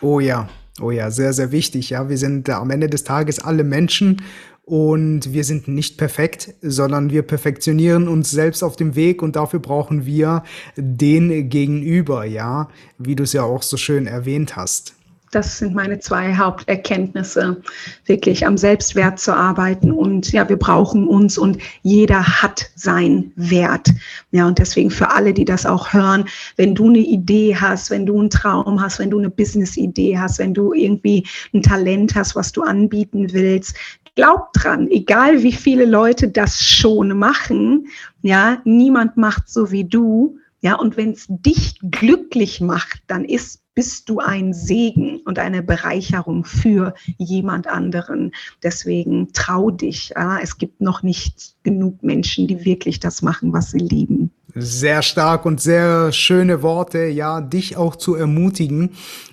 Oh 0.00 0.18
ja, 0.18 0.48
oh 0.80 0.90
ja, 0.90 1.12
sehr, 1.12 1.32
sehr 1.32 1.52
wichtig. 1.52 1.90
Ja, 1.90 2.08
wir 2.08 2.18
sind 2.18 2.50
am 2.50 2.70
Ende 2.70 2.88
des 2.88 3.04
Tages 3.04 3.38
alle 3.38 3.62
Menschen 3.62 4.20
und 4.64 5.32
wir 5.32 5.44
sind 5.44 5.66
nicht 5.68 5.98
perfekt, 5.98 6.54
sondern 6.62 7.10
wir 7.10 7.22
perfektionieren 7.22 8.08
uns 8.08 8.30
selbst 8.30 8.62
auf 8.62 8.76
dem 8.76 8.94
Weg 8.94 9.22
und 9.22 9.36
dafür 9.36 9.60
brauchen 9.60 10.06
wir 10.06 10.44
den 10.76 11.48
Gegenüber, 11.48 12.24
ja, 12.24 12.68
wie 12.98 13.16
du 13.16 13.24
es 13.24 13.32
ja 13.32 13.42
auch 13.42 13.62
so 13.62 13.76
schön 13.76 14.06
erwähnt 14.06 14.56
hast. 14.56 14.94
Das 15.32 15.58
sind 15.58 15.74
meine 15.74 15.98
zwei 15.98 16.36
Haupterkenntnisse, 16.36 17.62
wirklich 18.04 18.46
am 18.46 18.58
Selbstwert 18.58 19.18
zu 19.18 19.34
arbeiten. 19.34 19.90
Und 19.90 20.30
ja, 20.30 20.46
wir 20.48 20.58
brauchen 20.58 21.08
uns 21.08 21.38
und 21.38 21.58
jeder 21.82 22.22
hat 22.42 22.70
seinen 22.76 23.32
Wert. 23.34 23.88
Ja, 24.30 24.46
und 24.46 24.58
deswegen 24.58 24.90
für 24.90 25.10
alle, 25.10 25.32
die 25.32 25.46
das 25.46 25.64
auch 25.64 25.92
hören, 25.92 26.26
wenn 26.56 26.74
du 26.74 26.88
eine 26.88 26.98
Idee 26.98 27.56
hast, 27.56 27.90
wenn 27.90 28.04
du 28.04 28.20
einen 28.20 28.28
Traum 28.30 28.80
hast, 28.80 28.98
wenn 28.98 29.10
du 29.10 29.18
eine 29.18 29.30
Business-Idee 29.30 30.18
hast, 30.18 30.38
wenn 30.38 30.52
du 30.52 30.74
irgendwie 30.74 31.26
ein 31.54 31.62
Talent 31.62 32.14
hast, 32.14 32.36
was 32.36 32.52
du 32.52 32.62
anbieten 32.62 33.32
willst, 33.32 33.74
glaub 34.14 34.52
dran, 34.52 34.88
egal 34.90 35.42
wie 35.42 35.52
viele 35.52 35.86
Leute 35.86 36.28
das 36.28 36.62
schon 36.62 37.18
machen, 37.18 37.86
ja, 38.20 38.60
niemand 38.64 39.16
macht 39.16 39.48
so 39.48 39.70
wie 39.70 39.84
du. 39.84 40.36
Ja, 40.60 40.76
und 40.76 40.96
wenn 40.96 41.12
es 41.12 41.26
dich 41.28 41.80
glücklich 41.90 42.60
macht, 42.60 43.02
dann 43.08 43.24
ist 43.24 43.61
bist 43.74 44.08
du 44.08 44.18
ein 44.18 44.52
Segen 44.52 45.20
und 45.24 45.38
eine 45.38 45.62
Bereicherung 45.62 46.44
für 46.44 46.94
jemand 47.16 47.66
anderen. 47.66 48.32
Deswegen 48.62 49.32
trau 49.32 49.70
dich. 49.70 50.12
Es 50.42 50.58
gibt 50.58 50.80
noch 50.80 51.02
nicht 51.02 51.54
genug 51.62 52.02
Menschen, 52.02 52.46
die 52.46 52.64
wirklich 52.64 53.00
das 53.00 53.22
machen, 53.22 53.52
was 53.52 53.70
sie 53.70 53.78
lieben. 53.78 54.30
Sehr 54.54 55.00
stark 55.00 55.46
und 55.46 55.62
sehr 55.62 56.12
schöne 56.12 56.60
Worte, 56.60 57.06
ja, 57.06 57.40
dich 57.40 57.78
auch 57.78 57.96
zu 57.96 58.14
ermutigen, 58.14 58.90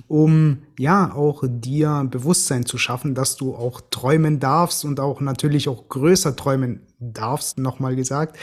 um 0.08 0.60
ja 0.78 1.14
auch 1.14 1.44
dir 1.46 2.08
Bewusstsein 2.10 2.66
zu 2.66 2.78
schaffen, 2.78 3.16
dass 3.16 3.36
du 3.36 3.54
auch 3.54 3.82
träumen 3.92 4.40
darfst 4.40 4.86
und 4.86 5.02
auch 5.02 5.20
natürlich 5.20 5.68
auch 5.68 5.90
größer 5.90 6.38
träumen 6.38 6.84
darfst, 7.00 7.58
nochmal 7.58 7.98
gesagt. 7.98 8.38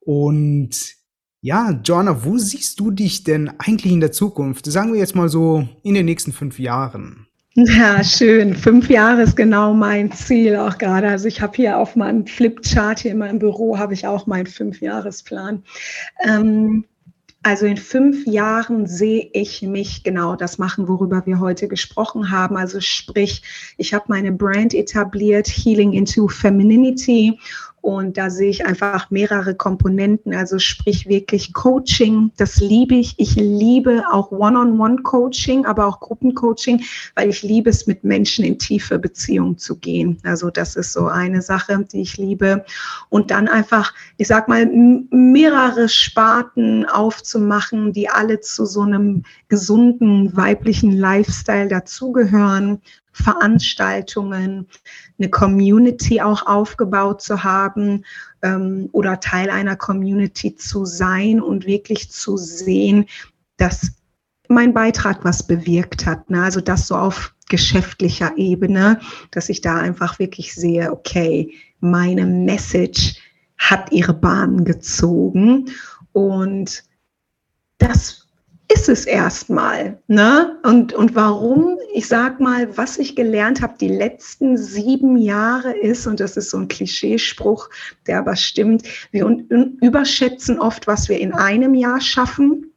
Und 0.00 0.97
ja, 1.40 1.80
Joanna, 1.84 2.24
wo 2.24 2.36
siehst 2.38 2.80
du 2.80 2.90
dich 2.90 3.24
denn 3.24 3.50
eigentlich 3.58 3.92
in 3.92 4.00
der 4.00 4.12
Zukunft? 4.12 4.66
Sagen 4.66 4.92
wir 4.92 4.98
jetzt 4.98 5.14
mal 5.14 5.28
so 5.28 5.68
in 5.82 5.94
den 5.94 6.06
nächsten 6.06 6.32
fünf 6.32 6.58
Jahren. 6.58 7.26
Ja, 7.54 8.04
schön. 8.04 8.54
Fünf 8.54 8.88
Jahre 8.88 9.22
ist 9.22 9.36
genau 9.36 9.74
mein 9.74 10.12
Ziel 10.12 10.56
auch 10.56 10.78
gerade. 10.78 11.08
Also 11.08 11.26
ich 11.26 11.40
habe 11.40 11.56
hier 11.56 11.78
auf 11.78 11.96
meinem 11.96 12.26
Flipchart 12.26 13.00
hier 13.00 13.10
in 13.12 13.18
meinem 13.18 13.40
Büro 13.40 13.78
habe 13.78 13.94
ich 13.94 14.06
auch 14.06 14.26
meinen 14.26 14.46
Fünfjahresplan. 14.46 15.64
Ähm, 16.22 16.84
also 17.42 17.66
in 17.66 17.76
fünf 17.76 18.26
Jahren 18.26 18.86
sehe 18.86 19.30
ich 19.32 19.62
mich 19.62 20.02
genau 20.02 20.36
das 20.36 20.58
machen, 20.58 20.86
worüber 20.86 21.22
wir 21.24 21.40
heute 21.40 21.66
gesprochen 21.66 22.30
haben. 22.30 22.56
Also 22.56 22.80
sprich, 22.80 23.42
ich 23.76 23.94
habe 23.94 24.04
meine 24.08 24.32
Brand 24.32 24.74
etabliert, 24.74 25.48
Healing 25.48 25.92
into 25.92 26.28
Femininity 26.28 27.40
und 27.88 28.18
da 28.18 28.28
sehe 28.28 28.50
ich 28.50 28.66
einfach 28.66 29.10
mehrere 29.10 29.54
Komponenten, 29.54 30.34
also 30.34 30.58
sprich 30.58 31.08
wirklich 31.08 31.54
Coaching, 31.54 32.32
das 32.36 32.60
liebe 32.60 32.96
ich. 32.96 33.14
Ich 33.16 33.34
liebe 33.34 34.04
auch 34.12 34.30
One-on-One-Coaching, 34.30 35.64
aber 35.64 35.86
auch 35.86 35.98
Gruppencoaching, 36.00 36.84
weil 37.14 37.30
ich 37.30 37.42
liebe 37.42 37.70
es, 37.70 37.86
mit 37.86 38.04
Menschen 38.04 38.44
in 38.44 38.58
tiefe 38.58 38.98
Beziehungen 38.98 39.56
zu 39.56 39.78
gehen. 39.78 40.18
Also 40.22 40.50
das 40.50 40.76
ist 40.76 40.92
so 40.92 41.06
eine 41.06 41.40
Sache, 41.40 41.82
die 41.90 42.02
ich 42.02 42.18
liebe. 42.18 42.62
Und 43.08 43.30
dann 43.30 43.48
einfach, 43.48 43.94
ich 44.18 44.28
sag 44.28 44.48
mal, 44.48 44.66
mehrere 44.66 45.88
Sparten 45.88 46.84
aufzumachen, 46.84 47.94
die 47.94 48.10
alle 48.10 48.40
zu 48.40 48.66
so 48.66 48.82
einem 48.82 49.22
gesunden 49.48 50.36
weiblichen 50.36 50.92
Lifestyle 50.92 51.68
dazugehören. 51.68 52.82
Veranstaltungen, 53.22 54.68
eine 55.18 55.28
Community 55.28 56.20
auch 56.20 56.46
aufgebaut 56.46 57.20
zu 57.20 57.44
haben 57.44 58.04
ähm, 58.42 58.88
oder 58.92 59.20
Teil 59.20 59.50
einer 59.50 59.76
Community 59.76 60.54
zu 60.54 60.84
sein 60.84 61.40
und 61.40 61.66
wirklich 61.66 62.10
zu 62.10 62.36
sehen, 62.36 63.06
dass 63.56 63.92
mein 64.48 64.72
Beitrag 64.72 65.24
was 65.24 65.46
bewirkt 65.46 66.06
hat. 66.06 66.30
Ne? 66.30 66.42
Also 66.42 66.60
das 66.60 66.86
so 66.86 66.96
auf 66.96 67.34
geschäftlicher 67.48 68.36
Ebene, 68.36 69.00
dass 69.30 69.48
ich 69.48 69.60
da 69.60 69.76
einfach 69.76 70.18
wirklich 70.18 70.54
sehe, 70.54 70.92
okay, 70.92 71.52
meine 71.80 72.26
Message 72.26 73.16
hat 73.58 73.90
ihre 73.90 74.14
Bahn 74.14 74.64
gezogen 74.64 75.70
und 76.12 76.84
das 77.78 78.27
ist 78.72 78.88
es 78.88 79.06
erstmal. 79.06 79.98
Ne? 80.08 80.58
Und, 80.62 80.92
und 80.92 81.14
warum? 81.14 81.78
Ich 81.94 82.06
sag 82.06 82.38
mal, 82.38 82.76
was 82.76 82.98
ich 82.98 83.16
gelernt 83.16 83.62
habe 83.62 83.74
die 83.80 83.88
letzten 83.88 84.56
sieben 84.58 85.16
Jahre 85.16 85.76
ist, 85.76 86.06
und 86.06 86.20
das 86.20 86.36
ist 86.36 86.50
so 86.50 86.58
ein 86.58 86.68
Klischeespruch, 86.68 87.70
der 88.06 88.18
aber 88.18 88.36
stimmt, 88.36 88.82
wir 89.10 89.24
überschätzen 89.80 90.58
oft, 90.58 90.86
was 90.86 91.08
wir 91.08 91.18
in 91.18 91.32
einem 91.32 91.74
Jahr 91.74 92.00
schaffen 92.00 92.67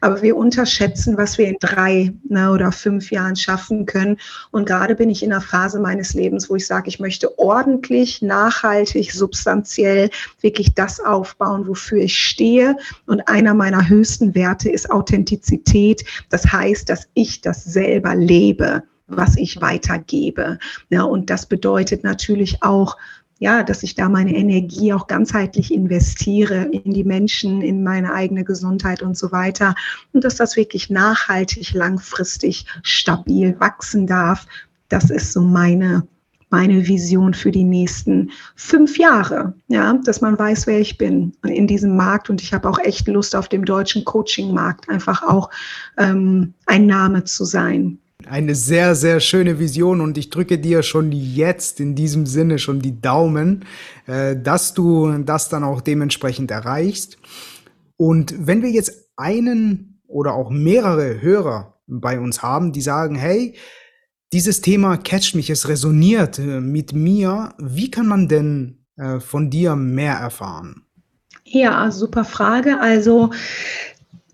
aber 0.00 0.22
wir 0.22 0.36
unterschätzen, 0.36 1.16
was 1.16 1.38
wir 1.38 1.48
in 1.48 1.56
drei 1.60 2.12
ne, 2.28 2.50
oder 2.50 2.72
fünf 2.72 3.10
Jahren 3.10 3.36
schaffen 3.36 3.86
können. 3.86 4.18
Und 4.50 4.66
gerade 4.66 4.94
bin 4.94 5.10
ich 5.10 5.22
in 5.22 5.32
einer 5.32 5.40
Phase 5.40 5.80
meines 5.80 6.14
Lebens, 6.14 6.48
wo 6.50 6.56
ich 6.56 6.66
sage, 6.66 6.88
ich 6.88 7.00
möchte 7.00 7.38
ordentlich, 7.38 8.22
nachhaltig, 8.22 9.12
substanziell 9.12 10.10
wirklich 10.40 10.74
das 10.74 11.00
aufbauen, 11.00 11.66
wofür 11.66 12.02
ich 12.02 12.18
stehe. 12.18 12.76
Und 13.06 13.26
einer 13.28 13.54
meiner 13.54 13.88
höchsten 13.88 14.34
Werte 14.34 14.70
ist 14.70 14.90
Authentizität. 14.90 16.04
Das 16.30 16.50
heißt, 16.52 16.88
dass 16.88 17.08
ich 17.14 17.40
das 17.40 17.64
selber 17.64 18.14
lebe 18.14 18.82
was 19.08 19.38
ich 19.38 19.62
weitergebe. 19.62 20.58
Ja, 20.90 21.02
und 21.02 21.30
das 21.30 21.46
bedeutet 21.46 22.04
natürlich 22.04 22.62
auch, 22.62 22.98
ja, 23.38 23.62
dass 23.62 23.82
ich 23.82 23.94
da 23.94 24.08
meine 24.08 24.34
Energie 24.34 24.92
auch 24.92 25.06
ganzheitlich 25.06 25.72
investiere 25.72 26.64
in 26.64 26.92
die 26.92 27.04
Menschen, 27.04 27.62
in 27.62 27.84
meine 27.84 28.12
eigene 28.12 28.44
Gesundheit 28.44 29.02
und 29.02 29.16
so 29.16 29.30
weiter. 29.30 29.74
Und 30.12 30.24
dass 30.24 30.36
das 30.36 30.56
wirklich 30.56 30.90
nachhaltig, 30.90 31.72
langfristig, 31.72 32.66
stabil 32.82 33.58
wachsen 33.60 34.06
darf. 34.06 34.46
Das 34.88 35.10
ist 35.10 35.32
so 35.32 35.40
meine, 35.40 36.06
meine 36.50 36.88
Vision 36.88 37.32
für 37.32 37.52
die 37.52 37.64
nächsten 37.64 38.32
fünf 38.56 38.98
Jahre. 38.98 39.54
Ja, 39.68 39.94
dass 40.04 40.20
man 40.20 40.36
weiß, 40.36 40.66
wer 40.66 40.80
ich 40.80 40.98
bin 40.98 41.32
in 41.44 41.68
diesem 41.68 41.96
Markt. 41.96 42.30
Und 42.30 42.42
ich 42.42 42.52
habe 42.52 42.68
auch 42.68 42.80
echt 42.80 43.06
Lust 43.06 43.36
auf 43.36 43.48
dem 43.48 43.64
deutschen 43.64 44.04
Coaching-Markt 44.04 44.88
einfach 44.88 45.22
auch 45.22 45.50
ähm, 45.96 46.54
ein 46.66 46.86
Name 46.86 47.22
zu 47.22 47.44
sein. 47.44 47.98
Eine 48.28 48.54
sehr, 48.54 48.94
sehr 48.94 49.20
schöne 49.20 49.58
Vision 49.58 50.00
und 50.00 50.18
ich 50.18 50.30
drücke 50.30 50.58
dir 50.58 50.82
schon 50.82 51.12
jetzt 51.12 51.80
in 51.80 51.94
diesem 51.94 52.26
Sinne 52.26 52.58
schon 52.58 52.80
die 52.80 53.00
Daumen, 53.00 53.64
äh, 54.06 54.36
dass 54.36 54.74
du 54.74 55.10
das 55.24 55.48
dann 55.48 55.64
auch 55.64 55.80
dementsprechend 55.80 56.50
erreichst. 56.50 57.18
Und 57.96 58.34
wenn 58.38 58.62
wir 58.62 58.70
jetzt 58.70 59.10
einen 59.16 60.02
oder 60.06 60.34
auch 60.34 60.50
mehrere 60.50 61.20
Hörer 61.22 61.74
bei 61.86 62.20
uns 62.20 62.42
haben, 62.42 62.72
die 62.72 62.82
sagen, 62.82 63.14
hey, 63.14 63.54
dieses 64.32 64.60
Thema 64.60 64.98
catcht 64.98 65.34
mich, 65.34 65.48
es 65.48 65.68
resoniert 65.68 66.38
äh, 66.38 66.60
mit 66.60 66.92
mir, 66.92 67.54
wie 67.58 67.90
kann 67.90 68.06
man 68.06 68.28
denn 68.28 68.84
äh, 68.96 69.20
von 69.20 69.48
dir 69.48 69.74
mehr 69.74 70.14
erfahren? 70.14 70.82
Ja, 71.44 71.90
super 71.90 72.24
Frage. 72.24 72.78
Also 72.78 73.30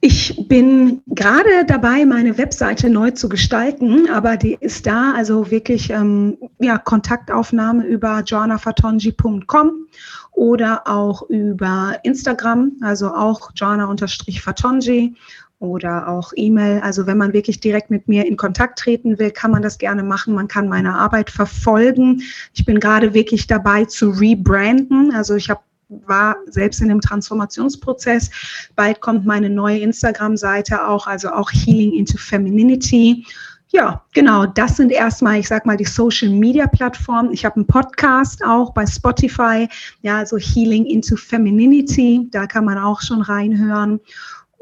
ich 0.06 0.36
bin 0.48 1.00
gerade 1.06 1.64
dabei, 1.66 2.04
meine 2.04 2.36
Webseite 2.36 2.90
neu 2.90 3.12
zu 3.12 3.26
gestalten, 3.26 4.10
aber 4.10 4.36
die 4.36 4.54
ist 4.60 4.86
da, 4.86 5.14
also 5.16 5.50
wirklich 5.50 5.88
ähm, 5.88 6.36
ja, 6.58 6.76
Kontaktaufnahme 6.76 7.86
über 7.86 8.20
joannafatonji.com 8.20 9.86
oder 10.32 10.86
auch 10.86 11.22
über 11.30 11.96
Instagram, 12.02 12.72
also 12.82 13.14
auch 13.14 13.50
joanna-fatonji 13.56 15.14
oder 15.58 16.06
auch 16.08 16.34
E-Mail. 16.36 16.80
Also 16.82 17.06
wenn 17.06 17.16
man 17.16 17.32
wirklich 17.32 17.60
direkt 17.60 17.90
mit 17.90 18.06
mir 18.06 18.26
in 18.26 18.36
Kontakt 18.36 18.78
treten 18.80 19.18
will, 19.18 19.30
kann 19.30 19.52
man 19.52 19.62
das 19.62 19.78
gerne 19.78 20.02
machen. 20.02 20.34
Man 20.34 20.48
kann 20.48 20.68
meine 20.68 20.98
Arbeit 20.98 21.30
verfolgen. 21.30 22.20
Ich 22.52 22.66
bin 22.66 22.78
gerade 22.78 23.14
wirklich 23.14 23.46
dabei 23.46 23.86
zu 23.86 24.10
rebranden. 24.10 25.14
Also 25.14 25.34
ich 25.34 25.48
habe 25.48 25.62
war 25.88 26.36
selbst 26.46 26.80
in 26.80 26.88
dem 26.88 27.00
Transformationsprozess. 27.00 28.30
Bald 28.76 29.00
kommt 29.00 29.26
meine 29.26 29.50
neue 29.50 29.78
Instagram-Seite 29.78 30.86
auch, 30.86 31.06
also 31.06 31.30
auch 31.30 31.50
Healing 31.52 31.92
into 31.92 32.18
Femininity. 32.18 33.26
Ja, 33.68 34.04
genau, 34.12 34.46
das 34.46 34.76
sind 34.76 34.92
erstmal, 34.92 35.40
ich 35.40 35.48
sag 35.48 35.66
mal, 35.66 35.76
die 35.76 35.84
Social 35.84 36.28
Media 36.28 36.68
Plattformen. 36.68 37.32
Ich 37.32 37.44
habe 37.44 37.56
einen 37.56 37.66
Podcast 37.66 38.40
auch 38.44 38.72
bei 38.72 38.86
Spotify, 38.86 39.68
ja, 40.02 40.18
also 40.18 40.36
Healing 40.38 40.86
into 40.86 41.16
Femininity, 41.16 42.28
da 42.30 42.46
kann 42.46 42.66
man 42.66 42.78
auch 42.78 43.00
schon 43.00 43.20
reinhören. 43.20 43.98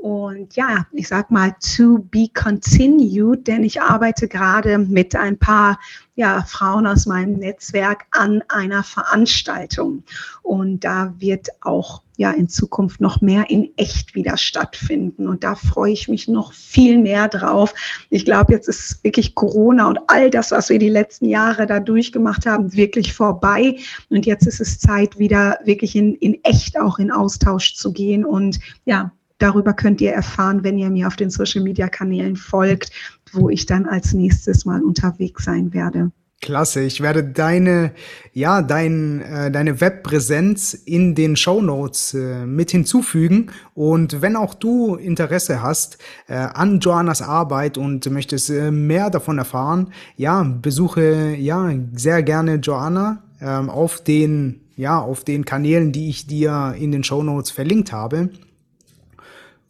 Und 0.03 0.57
ja, 0.57 0.85
ich 0.91 1.07
sag 1.07 1.31
mal, 1.31 1.55
to 1.77 2.01
be 2.11 2.27
continued, 2.35 3.47
denn 3.47 3.63
ich 3.63 3.81
arbeite 3.81 4.27
gerade 4.27 4.77
mit 4.77 5.15
ein 5.15 5.39
paar 5.39 5.79
ja, 6.17 6.43
Frauen 6.43 6.89
aus 6.89 7.07
meinem 7.07 7.35
Netzwerk 7.35 8.07
an 8.11 8.43
einer 8.49 8.83
Veranstaltung. 8.83 10.03
Und 10.43 10.81
da 10.81 11.15
wird 11.19 11.51
auch 11.61 12.03
ja 12.17 12.33
in 12.33 12.49
Zukunft 12.49 13.01
noch 13.01 13.21
mehr 13.21 13.49
in 13.49 13.71
echt 13.77 14.17
wieder 14.17 14.37
stattfinden. 14.39 15.29
Und 15.29 15.45
da 15.45 15.55
freue 15.55 15.93
ich 15.93 16.09
mich 16.09 16.27
noch 16.27 16.53
viel 16.53 16.99
mehr 16.99 17.29
drauf. 17.29 17.73
Ich 18.11 18.25
glaube, 18.25 18.55
jetzt 18.55 18.69
ist 18.69 19.05
wirklich 19.05 19.37
Corona 19.37 19.87
und 19.87 20.01
all 20.09 20.31
das, 20.31 20.51
was 20.51 20.69
wir 20.69 20.81
die 20.81 20.89
letzten 20.89 21.27
Jahre 21.27 21.67
da 21.67 21.79
durchgemacht 21.79 22.45
haben, 22.45 22.73
wirklich 22.73 23.15
vorbei. 23.15 23.79
Und 24.11 24.27
jetzt 24.27 24.49
ist 24.49 24.61
es 24.61 24.81
Zeit, 24.81 25.21
wieder 25.21 25.61
wirklich 25.65 25.95
in, 25.95 26.17
in 26.17 26.43
echt 26.43 26.77
auch 26.77 26.99
in 26.99 27.13
Austausch 27.13 27.77
zu 27.77 27.93
gehen 27.93 28.25
und 28.25 28.59
ja, 28.85 29.13
darüber 29.43 29.73
könnt 29.73 30.01
ihr 30.01 30.13
erfahren, 30.13 30.63
wenn 30.63 30.79
ihr 30.79 30.91
mir 30.91 31.07
auf 31.07 31.17
den 31.17 31.31
Social-Media-Kanälen 31.31 32.37
folgt, 32.37 32.91
wo 33.33 33.49
ich 33.49 33.67
dann 33.67 33.87
als 33.87 34.13
nächstes 34.13 34.65
mal 34.65 34.83
unterwegs 34.83 35.45
sein 35.45 35.73
werde. 35.75 36.11
Klasse, 36.43 36.81
ich 36.83 37.01
werde 37.01 37.23
deine, 37.23 37.93
ja, 38.33 38.63
dein, 38.63 39.21
äh, 39.23 39.51
deine 39.53 39.81
Webpräsenz 39.81 40.75
in 40.75 41.15
den 41.15 41.37
Show 41.37 41.63
Notes 41.63 42.15
äh, 42.15 42.45
mit 42.45 42.73
hinzufügen. 42.73 43.53
Und 43.75 44.23
wenn 44.23 44.35
auch 44.35 44.55
du 44.55 44.97
Interesse 44.97 45.63
hast 45.63 45.99
äh, 46.27 46.35
an 46.35 46.81
Joannas 46.81 47.23
Arbeit 47.23 47.79
und 47.79 48.11
möchtest 48.11 48.51
äh, 48.51 48.73
mehr 48.73 49.09
davon 49.09 49.39
erfahren, 49.39 49.93
ja, 50.17 50.43
besuche 50.43 51.37
ja 51.37 51.73
sehr 51.95 52.25
gerne 52.25 52.57
Joanna 52.57 53.23
ähm, 53.41 53.71
auf 53.71 54.03
den, 54.03 54.63
ja, 54.77 54.99
auf 54.99 55.23
den 55.23 55.45
Kanälen, 55.45 55.93
die 55.93 56.09
ich 56.09 56.27
dir 56.27 56.75
in 56.77 56.91
den 56.91 57.05
Show 57.05 57.23
Notes 57.23 57.53
verlinkt 57.53 57.93
habe. 57.93 58.31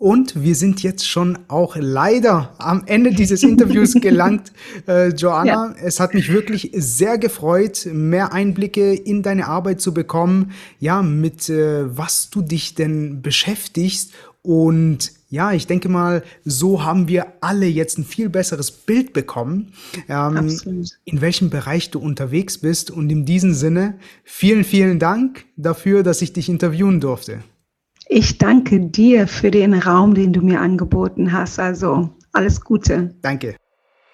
Und 0.03 0.43
wir 0.43 0.57
sind 0.57 0.83
jetzt 0.83 1.09
schon 1.09 1.39
auch 1.47 1.77
leider 1.79 2.57
am 2.59 2.83
Ende 2.87 3.13
dieses 3.13 3.43
Interviews 3.45 3.95
gelangt, 3.95 4.51
äh, 4.89 5.11
Joanna. 5.11 5.69
Ja. 5.69 5.75
Es 5.81 6.01
hat 6.01 6.13
mich 6.13 6.33
wirklich 6.33 6.73
sehr 6.75 7.19
gefreut, 7.19 7.87
mehr 7.93 8.33
Einblicke 8.33 8.95
in 8.95 9.23
deine 9.23 9.47
Arbeit 9.47 9.81
zu 9.81 9.95
bekommen. 9.95 10.51
Ja, 10.81 11.03
mit 11.03 11.49
äh, 11.49 11.97
was 11.97 12.31
du 12.31 12.43
dich 12.43 12.75
denn 12.75 13.23
beschäftigst. 13.23 14.11
Und 14.43 15.13
ja, 15.31 15.53
ich 15.53 15.69
denke 15.69 15.89
mal, 15.89 16.25
so 16.45 16.83
haben 16.83 17.07
wir 17.07 17.35
alle 17.41 17.67
jetzt 17.67 17.97
ein 17.97 18.05
viel 18.05 18.29
besseres 18.29 18.73
Bild 18.73 19.13
bekommen, 19.13 19.73
ähm, 20.09 20.59
in 21.05 21.21
welchem 21.21 21.49
Bereich 21.49 21.93
du 21.93 22.01
unterwegs 22.01 22.59
bist. 22.59 22.91
Und 22.91 23.09
in 23.09 23.25
diesem 23.25 23.55
Sinne, 23.55 24.01
vielen, 24.25 24.65
vielen 24.65 24.99
Dank 24.99 25.45
dafür, 25.57 26.03
dass 26.03 26.23
ich 26.23 26.33
dich 26.33 26.49
interviewen 26.49 26.99
durfte. 26.99 27.39
Ich 28.15 28.37
danke 28.37 28.79
dir 28.79 29.27
für 29.27 29.51
den 29.51 29.73
Raum, 29.73 30.13
den 30.13 30.35
du 30.35 30.43
mir 30.43 30.61
angeboten 30.61 31.33
hast. 31.33 31.59
Also 31.59 32.11
alles 32.35 32.61
Gute. 32.61 33.15
Danke. 33.23 33.57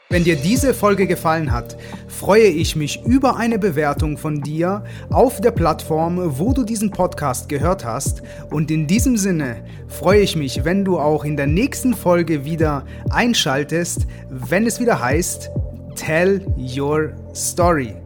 Wenn 0.09 0.23
dir 0.23 0.37
diese 0.37 0.73
Folge 0.73 1.09
gefallen 1.09 1.51
hat, 1.51 1.77
freue 2.07 2.47
ich 2.47 2.77
mich 2.77 3.05
über 3.05 3.37
eine 3.37 3.59
Bewertung 3.59 4.17
von 4.17 4.41
dir 4.41 4.85
auf 5.11 5.41
der 5.41 5.51
Plattform, 5.51 6.39
wo 6.39 6.53
du 6.53 6.63
diesen 6.63 6.93
Podcast 6.93 7.49
gehört 7.49 7.85
hast. 7.85 8.23
Und 8.51 8.71
in 8.71 8.87
diesem 8.87 9.17
Sinne 9.17 9.65
freue 9.89 10.21
ich 10.21 10.37
mich, 10.37 10.65
wenn 10.65 10.85
du 10.85 11.01
auch 11.01 11.25
in 11.25 11.37
der 11.37 11.49
nächsten 11.49 11.93
Folge 11.93 12.45
wieder 12.45 12.85
einschaltest, 13.11 14.07
wenn 14.31 14.65
es 14.65 14.79
wieder 14.79 15.03
heißt, 15.03 15.51
Tell 15.97 16.47
Your 16.57 17.15
Story. 17.35 17.97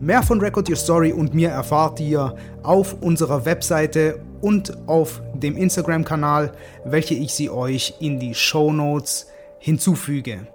Mehr 0.00 0.24
von 0.24 0.40
Record 0.40 0.68
Your 0.68 0.74
Story 0.74 1.12
und 1.12 1.32
mir 1.32 1.50
erfahrt 1.50 2.00
ihr 2.00 2.34
auf 2.64 3.00
unserer 3.00 3.44
Webseite 3.44 4.18
und 4.42 4.76
auf 4.86 5.22
dem 5.32 5.56
Instagram-Kanal, 5.56 6.52
welche 6.84 7.14
ich 7.14 7.32
sie 7.32 7.48
euch 7.48 7.94
in 8.00 8.20
die 8.20 8.34
Show 8.34 8.72
Notes 8.72 9.28
hinzufüge. 9.58 10.46